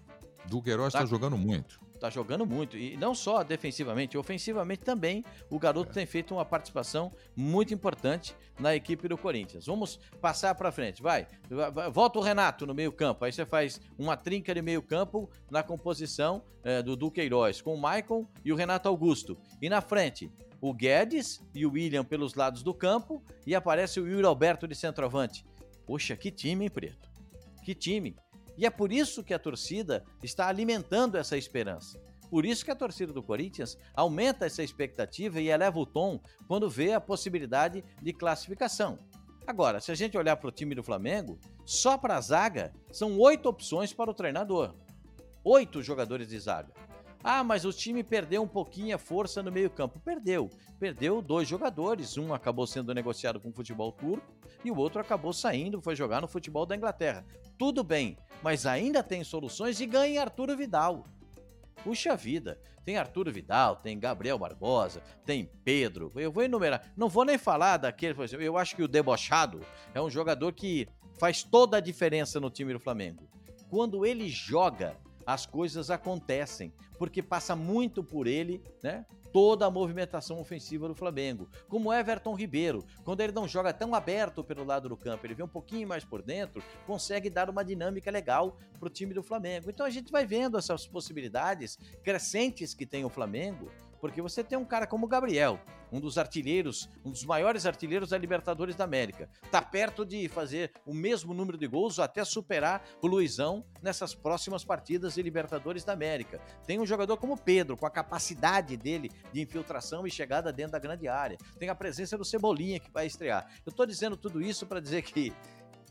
Duqueiroz 0.52 0.88
está 0.90 1.00
tá 1.00 1.06
jogando 1.06 1.38
muito. 1.38 1.80
Está 1.96 2.10
jogando 2.10 2.46
muito. 2.46 2.76
E 2.76 2.98
não 2.98 3.16
só 3.16 3.44
defensivamente, 3.44 4.18
ofensivamente 4.18 4.84
também. 4.84 5.24
O 5.50 5.58
garoto 5.58 5.92
é. 5.92 5.94
tem 5.94 6.06
feito 6.06 6.34
uma 6.34 6.44
participação 6.44 7.14
muito 7.36 7.74
importante 7.74 8.36
na 8.60 8.76
equipe 8.76 9.08
do 9.08 9.18
Corinthians. 9.18 9.66
Vamos 9.66 9.98
passar 10.20 10.54
para 10.56 10.72
frente. 10.72 11.02
Vai. 11.02 11.28
Volta 11.94 12.20
o 12.20 12.22
Renato 12.22 12.66
no 12.66 12.74
meio-campo. 12.74 13.24
Aí 13.24 13.32
você 13.32 13.46
faz 13.46 13.80
uma 13.98 14.18
trinca 14.18 14.54
de 14.54 14.62
meio-campo 14.62 15.30
na 15.50 15.64
composição 15.64 16.44
é, 16.64 16.82
do 16.82 16.96
Duqueiroz, 16.96 17.62
com 17.62 17.74
o 17.74 17.80
Maicon 17.80 18.28
e 18.44 18.52
o 18.52 18.56
Renato 18.56 18.90
Augusto. 18.90 19.38
E 19.62 19.70
na 19.70 19.80
frente, 19.80 20.30
o 20.60 20.74
Guedes 20.74 21.42
e 21.54 21.66
o 21.66 21.72
William 21.72 22.04
pelos 22.04 22.34
lados 22.34 22.62
do 22.62 22.74
campo. 22.74 23.24
E 23.46 23.56
aparece 23.56 24.00
o 24.00 24.08
Yuri 24.08 24.26
Alberto 24.26 24.68
de 24.68 24.76
centroavante. 24.76 25.46
Poxa, 25.86 26.16
que 26.18 26.32
time, 26.32 26.66
hein, 26.66 26.72
Preto? 26.72 27.10
Que 27.64 27.76
time. 27.76 28.16
E 28.58 28.66
é 28.66 28.70
por 28.70 28.92
isso 28.92 29.24
que 29.24 29.34
a 29.34 29.40
torcida 29.40 30.04
está 30.24 30.48
alimentando 30.48 31.18
essa 31.18 31.38
esperança. 31.38 32.00
Por 32.30 32.46
isso 32.46 32.64
que 32.64 32.72
a 32.72 32.76
torcida 32.76 33.12
do 33.12 33.22
Corinthians 33.22 33.78
aumenta 33.94 34.46
essa 34.46 34.64
expectativa 34.64 35.42
e 35.42 35.50
eleva 35.50 35.78
o 35.78 35.86
tom 35.86 36.20
quando 36.48 36.70
vê 36.70 36.94
a 36.94 37.02
possibilidade 37.02 37.84
de 38.02 38.14
classificação. 38.14 38.98
Agora, 39.46 39.82
se 39.82 39.92
a 39.92 39.96
gente 39.96 40.18
olhar 40.18 40.38
para 40.38 40.48
o 40.48 40.52
time 40.52 40.74
do 40.74 40.84
Flamengo, 40.84 41.38
só 41.66 41.98
para 41.98 42.16
a 42.16 42.22
zaga 42.22 42.74
são 42.92 43.18
oito 43.20 43.50
opções 43.50 43.92
para 43.92 44.10
o 44.10 44.14
treinador. 44.14 44.76
Oito 45.44 45.82
jogadores 45.82 46.30
de 46.30 46.40
zaga. 46.40 46.72
Ah, 47.24 47.44
mas 47.44 47.66
o 47.66 47.72
time 47.72 48.04
perdeu 48.04 48.42
um 48.42 48.48
pouquinho 48.48 48.96
a 48.96 49.00
força 49.00 49.44
no 49.44 49.52
meio-campo. 49.52 50.00
Perdeu. 50.00 50.50
Perdeu 50.80 51.22
dois 51.22 51.48
jogadores. 51.48 52.18
Um 52.18 52.34
acabou 52.34 52.66
sendo 52.66 52.94
negociado 52.94 53.40
com 53.40 53.50
o 53.50 53.54
futebol 53.54 53.92
turco 53.92 54.26
e 54.64 54.72
o 54.72 54.78
outro 54.78 55.00
acabou 55.00 55.34
saindo, 55.34 55.82
foi 55.82 55.96
jogar 55.96 56.22
no 56.22 56.28
futebol 56.28 56.66
da 56.66 56.76
Inglaterra. 56.76 57.26
Tudo 57.58 57.84
bem, 57.84 58.18
mas 58.42 58.66
ainda 58.66 59.04
tem 59.04 59.24
soluções 59.24 59.80
e 59.80 59.86
ganha 59.86 60.22
Arturo 60.22 60.56
Vidal. 60.56 61.06
Puxa 61.84 62.16
vida, 62.16 62.60
tem 62.86 62.98
Arturo 62.98 63.32
Vidal, 63.32 63.76
tem 63.76 64.00
Gabriel 64.00 64.38
Barbosa, 64.38 65.02
tem 65.26 65.50
Pedro. 65.64 66.12
Eu 66.16 66.32
vou 66.32 66.44
enumerar. 66.44 66.92
Não 66.96 67.10
vou 67.10 67.26
nem 67.26 67.38
falar 67.38 67.78
daquele, 67.78 68.14
por 68.14 68.24
exemplo, 68.24 68.46
eu 68.46 68.58
acho 68.58 68.76
que 68.76 68.84
o 68.84 68.88
debochado 68.88 69.62
é 69.94 70.02
um 70.02 70.10
jogador 70.10 70.54
que 70.54 70.88
faz 71.20 71.44
toda 71.44 71.78
a 71.78 71.82
diferença 71.82 72.40
no 72.40 72.50
time 72.50 72.74
do 72.74 72.80
Flamengo. 72.80 73.28
Quando 73.70 74.06
ele 74.06 74.28
joga, 74.28 74.98
as 75.26 75.46
coisas 75.46 75.90
acontecem, 75.90 76.74
porque 76.98 77.22
passa 77.22 77.56
muito 77.56 78.04
por 78.04 78.28
ele, 78.28 78.64
né? 78.84 79.06
Toda 79.32 79.66
a 79.66 79.72
movimentação 79.72 80.40
ofensiva 80.42 80.88
do 80.90 80.96
Flamengo. 80.96 81.48
Como 81.70 81.94
Everton 81.94 82.36
Ribeiro, 82.36 82.86
quando 83.06 83.22
ele 83.22 83.32
não 83.32 83.48
joga 83.48 83.74
tão 83.74 83.96
aberto 83.96 84.44
pelo 84.44 84.66
lado 84.66 84.90
do 84.90 84.98
campo, 84.98 85.26
ele 85.26 85.34
vem 85.34 85.46
um 85.46 85.50
pouquinho 85.50 85.88
mais 85.88 86.04
por 86.04 86.22
dentro, 86.22 86.62
consegue 86.86 87.30
dar 87.30 87.50
uma 87.50 87.64
dinâmica 87.64 88.12
legal 88.12 88.58
para 88.78 88.88
o 88.88 88.92
time 88.92 89.14
do 89.14 89.24
Flamengo. 89.24 89.70
Então 89.70 89.86
a 89.86 89.90
gente 89.90 90.12
vai 90.12 90.26
vendo 90.26 90.58
essas 90.58 90.86
possibilidades 90.86 91.78
crescentes 92.04 92.74
que 92.74 92.86
tem 92.86 93.06
o 93.06 93.10
Flamengo 93.10 93.72
porque 94.02 94.22
você 94.22 94.44
tem 94.44 94.58
um 94.58 94.66
cara 94.66 94.88
como 94.88 95.06
o 95.06 95.10
Gabriel, 95.10 95.60
um 95.92 96.00
dos 96.00 96.18
artilheiros, 96.18 96.90
um 97.06 97.12
dos 97.12 97.24
maiores 97.24 97.66
artilheiros 97.66 98.10
da 98.10 98.18
Libertadores 98.18 98.76
da 98.76 98.84
América. 98.84 99.30
Tá 99.52 99.62
perto 99.62 100.06
de 100.06 100.28
fazer 100.28 100.72
o 100.86 100.94
mesmo 100.94 101.34
número 101.34 101.58
de 101.58 101.68
gols 101.68 102.00
ou 102.00 102.04
até 102.04 102.26
superar 102.26 102.84
o 103.02 103.08
Luizão 103.08 103.64
nessas 103.82 104.16
próximas 104.16 104.64
partidas 104.64 105.14
de 105.14 105.22
Libertadores 105.22 105.84
da 105.84 105.94
América. 105.94 106.42
Tem 106.66 106.80
um 106.80 106.86
jogador 106.86 107.18
como 107.18 107.38
Pedro, 107.38 107.78
com 107.78 107.86
a 107.86 107.92
capacidade 107.92 108.76
dele 108.76 109.12
de 109.32 109.42
infiltração 109.42 110.08
e 110.08 110.12
chegada 110.12 110.52
dentro 110.52 110.72
da 110.74 110.80
grande 110.80 111.08
área. 111.08 111.38
Tem 111.60 111.70
a 111.70 111.76
presença 111.76 112.18
do 112.18 112.26
Cebolinha 112.26 112.80
que 112.80 112.92
vai 112.92 113.06
estrear. 113.06 113.46
Eu 113.66 113.72
tô 113.72 113.86
dizendo 113.86 114.18
tudo 114.18 114.42
isso 114.42 114.66
para 114.66 114.80
dizer 114.80 115.04
que 115.04 115.34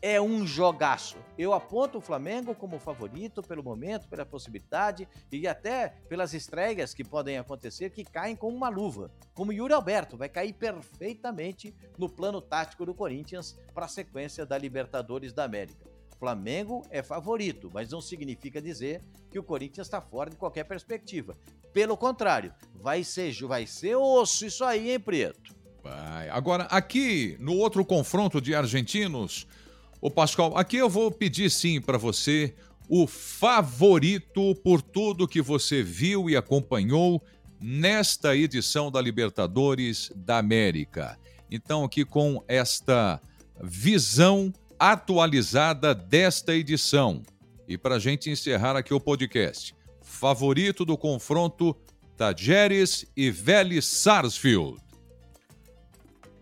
é 0.01 0.19
um 0.19 0.45
jogaço. 0.47 1.17
Eu 1.37 1.53
aponto 1.53 1.99
o 1.99 2.01
Flamengo 2.01 2.55
como 2.55 2.79
favorito 2.79 3.41
pelo 3.43 3.63
momento, 3.63 4.07
pela 4.07 4.25
possibilidade 4.25 5.07
e 5.31 5.47
até 5.47 5.89
pelas 6.09 6.33
estreias 6.33 6.93
que 6.93 7.03
podem 7.03 7.37
acontecer 7.37 7.91
que 7.91 8.03
caem 8.03 8.35
como 8.35 8.55
uma 8.55 8.69
luva. 8.69 9.11
Como 9.33 9.53
Yuri 9.53 9.73
Alberto 9.73 10.17
vai 10.17 10.27
cair 10.27 10.53
perfeitamente 10.53 11.73
no 11.97 12.09
plano 12.09 12.41
tático 12.41 12.85
do 12.85 12.93
Corinthians 12.93 13.57
para 13.73 13.85
a 13.85 13.89
sequência 13.89 14.45
da 14.45 14.57
Libertadores 14.57 15.33
da 15.33 15.43
América. 15.43 15.91
Flamengo 16.17 16.85
é 16.91 17.01
favorito, 17.01 17.69
mas 17.73 17.89
não 17.89 17.99
significa 17.99 18.61
dizer 18.61 19.01
que 19.31 19.39
o 19.39 19.43
Corinthians 19.43 19.87
está 19.87 19.99
fora 19.99 20.29
de 20.29 20.35
qualquer 20.35 20.65
perspectiva. 20.65 21.35
Pelo 21.73 21.97
contrário, 21.97 22.53
vai 22.75 23.03
ser, 23.03 23.33
vai 23.47 23.65
ser 23.65 23.95
osso 23.95 24.45
isso 24.45 24.63
aí, 24.63 24.91
hein, 24.91 24.99
Preto? 24.99 25.55
Vai. 25.83 26.29
Agora, 26.29 26.65
aqui 26.65 27.35
no 27.39 27.55
outro 27.55 27.83
confronto 27.83 28.39
de 28.39 28.53
argentinos, 28.53 29.47
Ô 30.01 30.09
Pascoal, 30.09 30.57
aqui 30.57 30.77
eu 30.77 30.89
vou 30.89 31.11
pedir 31.11 31.51
sim 31.51 31.79
para 31.79 31.95
você 31.95 32.55
o 32.89 33.05
favorito 33.05 34.55
por 34.63 34.81
tudo 34.81 35.27
que 35.27 35.43
você 35.43 35.83
viu 35.83 36.27
e 36.27 36.35
acompanhou 36.35 37.23
nesta 37.61 38.35
edição 38.35 38.89
da 38.89 38.99
Libertadores 38.99 40.11
da 40.15 40.39
América. 40.39 41.19
Então, 41.51 41.83
aqui 41.83 42.03
com 42.03 42.43
esta 42.47 43.21
visão 43.61 44.51
atualizada 44.79 45.93
desta 45.93 46.55
edição. 46.55 47.21
E 47.67 47.77
para 47.77 47.95
a 47.95 47.99
gente 47.99 48.27
encerrar 48.27 48.75
aqui 48.75 48.95
o 48.95 48.99
podcast, 48.99 49.75
favorito 50.01 50.83
do 50.83 50.97
confronto 50.97 51.77
Tajeres 52.17 53.05
e 53.15 53.29
Vélez 53.29 53.85
Sarsfield. 53.85 54.80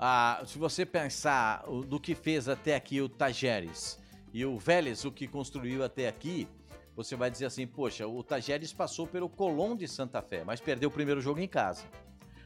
Ah, 0.01 0.41
se 0.45 0.57
você 0.57 0.85
pensar 0.85 1.65
do 1.85 1.99
que 1.99 2.15
fez 2.15 2.47
até 2.47 2.73
aqui 2.73 3.01
o 3.01 3.09
Tajeres 3.09 3.99
e 4.33 4.45
o 4.45 4.57
Vélez, 4.57 5.03
o 5.03 5.11
que 5.11 5.27
construiu 5.27 5.83
até 5.83 6.07
aqui, 6.07 6.47
você 6.95 7.17
vai 7.17 7.29
dizer 7.29 7.47
assim, 7.47 7.67
poxa, 7.67 8.07
o 8.07 8.23
Tajeres 8.23 8.71
passou 8.71 9.05
pelo 9.05 9.27
Colón 9.27 9.75
de 9.75 9.89
Santa 9.89 10.21
Fé, 10.21 10.45
mas 10.45 10.61
perdeu 10.61 10.87
o 10.87 10.91
primeiro 10.91 11.19
jogo 11.19 11.41
em 11.41 11.49
casa. 11.49 11.83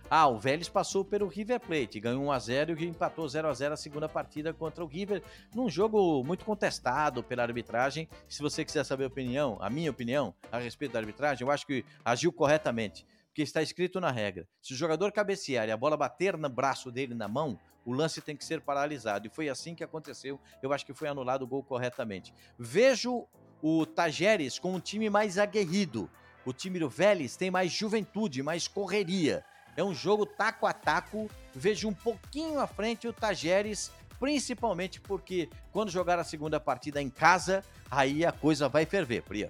Ah, 0.09 0.27
o 0.27 0.39
Vélez 0.39 0.67
passou 0.67 1.05
pelo 1.05 1.27
River 1.27 1.59
Plate, 1.59 1.99
ganhou 1.99 2.25
1x0 2.25 2.81
e 2.81 2.85
empatou 2.87 3.27
0x0 3.27 3.71
a 3.71 3.77
segunda 3.77 4.09
partida 4.09 4.51
contra 4.51 4.83
o 4.83 4.87
River, 4.87 5.21
num 5.53 5.69
jogo 5.69 6.23
muito 6.23 6.45
contestado 6.45 7.23
pela 7.23 7.43
arbitragem. 7.43 8.09
Se 8.27 8.41
você 8.41 8.65
quiser 8.65 8.83
saber 8.83 9.03
a 9.03 9.07
opinião, 9.07 9.59
a 9.61 9.69
minha 9.69 9.91
opinião 9.91 10.33
a 10.51 10.57
respeito 10.57 10.93
da 10.93 10.99
arbitragem, 10.99 11.45
eu 11.45 11.51
acho 11.51 11.67
que 11.67 11.85
agiu 12.03 12.33
corretamente 12.33 13.05
porque 13.33 13.41
está 13.41 13.63
escrito 13.63 13.99
na 13.99 14.11
regra. 14.11 14.47
Se 14.61 14.73
o 14.73 14.77
jogador 14.77 15.11
cabecear 15.11 15.67
e 15.67 15.71
a 15.71 15.77
bola 15.77 15.97
bater 15.97 16.37
no 16.37 16.47
braço 16.47 16.91
dele 16.91 17.15
na 17.15 17.27
mão, 17.27 17.59
o 17.83 17.91
lance 17.91 18.21
tem 18.21 18.37
que 18.37 18.45
ser 18.45 18.61
paralisado. 18.61 19.25
E 19.25 19.29
foi 19.29 19.49
assim 19.49 19.73
que 19.73 19.83
aconteceu. 19.83 20.39
Eu 20.61 20.71
acho 20.71 20.85
que 20.85 20.93
foi 20.93 21.07
anulado 21.07 21.41
o 21.41 21.47
gol 21.47 21.63
corretamente. 21.63 22.31
Vejo 22.59 23.27
o 23.59 23.87
Tajeres 23.87 24.59
com 24.59 24.75
um 24.75 24.79
time 24.79 25.09
mais 25.09 25.39
aguerrido. 25.39 26.07
O 26.45 26.53
time 26.53 26.77
do 26.77 26.87
Vélez 26.87 27.35
tem 27.35 27.49
mais 27.49 27.71
juventude, 27.71 28.43
mais 28.43 28.67
correria. 28.67 29.43
É 29.75 29.83
um 29.83 29.95
jogo 29.95 30.27
taco 30.27 30.67
a 30.67 30.73
taco. 30.73 31.27
Vejo 31.55 31.89
um 31.89 31.93
pouquinho 31.93 32.59
à 32.59 32.67
frente 32.67 33.07
o 33.07 33.13
Tajeres, 33.13 33.91
principalmente 34.19 35.01
porque 35.01 35.49
quando 35.71 35.89
jogar 35.89 36.19
a 36.19 36.23
segunda 36.23 36.59
partida 36.59 37.01
em 37.01 37.09
casa, 37.09 37.63
aí 37.89 38.23
a 38.23 38.31
coisa 38.31 38.69
vai 38.69 38.85
ferver, 38.85 39.23
Priya. 39.23 39.49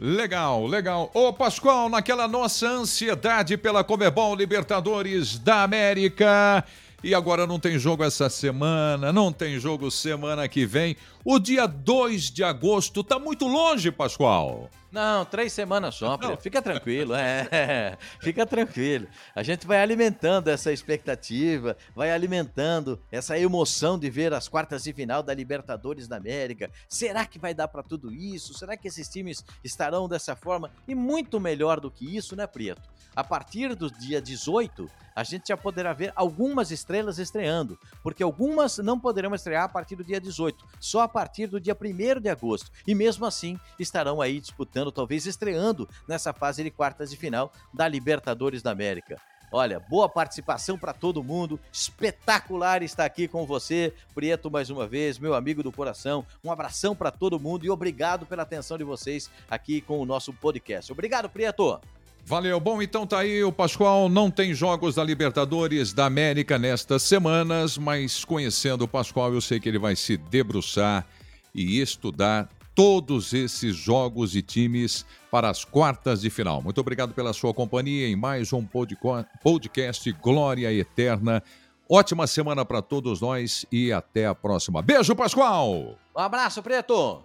Legal, 0.00 0.64
legal. 0.64 1.10
Ô 1.12 1.32
Pascoal, 1.32 1.88
naquela 1.88 2.28
nossa 2.28 2.68
ansiedade 2.68 3.56
pela 3.56 3.82
Comebol 3.82 4.36
Libertadores 4.36 5.36
da 5.40 5.64
América. 5.64 6.64
E 7.02 7.12
agora 7.14 7.48
não 7.48 7.58
tem 7.58 7.78
jogo 7.80 8.04
essa 8.04 8.28
semana, 8.30 9.12
não 9.12 9.32
tem 9.32 9.58
jogo 9.58 9.90
semana 9.90 10.46
que 10.46 10.64
vem. 10.64 10.96
O 11.30 11.38
dia 11.38 11.66
2 11.66 12.30
de 12.30 12.42
agosto 12.42 13.04
tá 13.04 13.18
muito 13.18 13.46
longe, 13.46 13.92
Pascoal. 13.92 14.70
Não, 14.90 15.26
três 15.26 15.52
semanas 15.52 15.94
só, 15.94 16.16
Pedro. 16.16 16.38
Fica 16.38 16.62
tranquilo, 16.62 17.14
é. 17.14 17.98
Fica 18.18 18.46
tranquilo. 18.46 19.06
A 19.34 19.42
gente 19.42 19.66
vai 19.66 19.82
alimentando 19.82 20.48
essa 20.48 20.72
expectativa, 20.72 21.76
vai 21.94 22.10
alimentando 22.10 22.98
essa 23.12 23.38
emoção 23.38 23.98
de 23.98 24.08
ver 24.08 24.32
as 24.32 24.48
quartas 24.48 24.84
de 24.84 24.92
final 24.94 25.22
da 25.22 25.34
Libertadores 25.34 26.08
da 26.08 26.16
América. 26.16 26.70
Será 26.88 27.26
que 27.26 27.38
vai 27.38 27.52
dar 27.52 27.68
para 27.68 27.82
tudo 27.82 28.10
isso? 28.10 28.54
Será 28.54 28.74
que 28.74 28.88
esses 28.88 29.06
times 29.06 29.44
estarão 29.62 30.08
dessa 30.08 30.34
forma? 30.34 30.70
E 30.86 30.94
muito 30.94 31.38
melhor 31.38 31.78
do 31.78 31.90
que 31.90 32.16
isso, 32.16 32.34
né, 32.34 32.46
Prieto? 32.46 32.88
A 33.14 33.22
partir 33.22 33.74
do 33.74 33.90
dia 33.90 34.22
18, 34.22 34.88
a 35.14 35.24
gente 35.24 35.48
já 35.48 35.56
poderá 35.56 35.92
ver 35.92 36.12
algumas 36.14 36.70
estrelas 36.70 37.18
estreando, 37.18 37.76
porque 38.04 38.22
algumas 38.22 38.78
não 38.78 39.00
poderão 39.00 39.34
estrear 39.34 39.64
a 39.64 39.68
partir 39.68 39.96
do 39.96 40.04
dia 40.04 40.20
18, 40.20 40.64
só 40.78 41.00
a 41.00 41.08
partir 41.18 41.48
do 41.48 41.60
dia 41.60 41.76
1 41.76 42.20
de 42.20 42.28
agosto. 42.28 42.70
E 42.86 42.94
mesmo 42.94 43.26
assim, 43.26 43.58
estarão 43.76 44.20
aí 44.20 44.38
disputando, 44.38 44.92
talvez 44.92 45.26
estreando 45.26 45.88
nessa 46.06 46.32
fase 46.32 46.62
de 46.62 46.70
quartas 46.70 47.10
de 47.10 47.16
final 47.16 47.52
da 47.74 47.88
Libertadores 47.88 48.62
da 48.62 48.70
América. 48.70 49.20
Olha, 49.50 49.80
boa 49.80 50.08
participação 50.08 50.78
para 50.78 50.92
todo 50.92 51.24
mundo. 51.24 51.58
Espetacular 51.72 52.84
estar 52.84 53.04
aqui 53.04 53.26
com 53.26 53.44
você, 53.44 53.92
Prieto, 54.14 54.48
mais 54.48 54.70
uma 54.70 54.86
vez, 54.86 55.18
meu 55.18 55.34
amigo 55.34 55.60
do 55.60 55.72
coração. 55.72 56.24
Um 56.44 56.52
abração 56.52 56.94
para 56.94 57.10
todo 57.10 57.40
mundo 57.40 57.66
e 57.66 57.70
obrigado 57.70 58.24
pela 58.24 58.44
atenção 58.44 58.78
de 58.78 58.84
vocês 58.84 59.28
aqui 59.50 59.80
com 59.80 59.98
o 59.98 60.06
nosso 60.06 60.32
podcast. 60.32 60.92
Obrigado, 60.92 61.28
Prieto. 61.28 61.80
Valeu. 62.28 62.60
Bom, 62.60 62.82
então 62.82 63.06
tá 63.06 63.20
aí 63.20 63.42
o 63.42 63.50
Pascoal. 63.50 64.06
Não 64.06 64.30
tem 64.30 64.52
jogos 64.52 64.96
da 64.96 65.02
Libertadores 65.02 65.94
da 65.94 66.04
América 66.04 66.58
nestas 66.58 67.02
semanas, 67.02 67.78
mas 67.78 68.22
conhecendo 68.22 68.84
o 68.84 68.88
Pascoal, 68.88 69.32
eu 69.32 69.40
sei 69.40 69.58
que 69.58 69.66
ele 69.66 69.78
vai 69.78 69.96
se 69.96 70.18
debruçar 70.18 71.06
e 71.54 71.80
estudar 71.80 72.50
todos 72.74 73.32
esses 73.32 73.74
jogos 73.74 74.36
e 74.36 74.42
times 74.42 75.06
para 75.30 75.48
as 75.48 75.64
quartas 75.64 76.20
de 76.20 76.28
final. 76.28 76.60
Muito 76.60 76.78
obrigado 76.82 77.14
pela 77.14 77.32
sua 77.32 77.54
companhia 77.54 78.06
em 78.06 78.14
mais 78.14 78.52
um 78.52 78.62
podcast 78.62 80.12
Glória 80.12 80.70
Eterna. 80.70 81.42
Ótima 81.90 82.26
semana 82.26 82.62
para 82.62 82.82
todos 82.82 83.22
nós 83.22 83.64
e 83.72 83.90
até 83.90 84.26
a 84.26 84.34
próxima. 84.34 84.82
Beijo, 84.82 85.16
Pascoal! 85.16 85.96
Um 86.14 86.20
abraço, 86.20 86.62
Preto! 86.62 87.22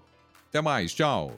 Até 0.48 0.62
mais, 0.62 0.94
tchau! 0.94 1.34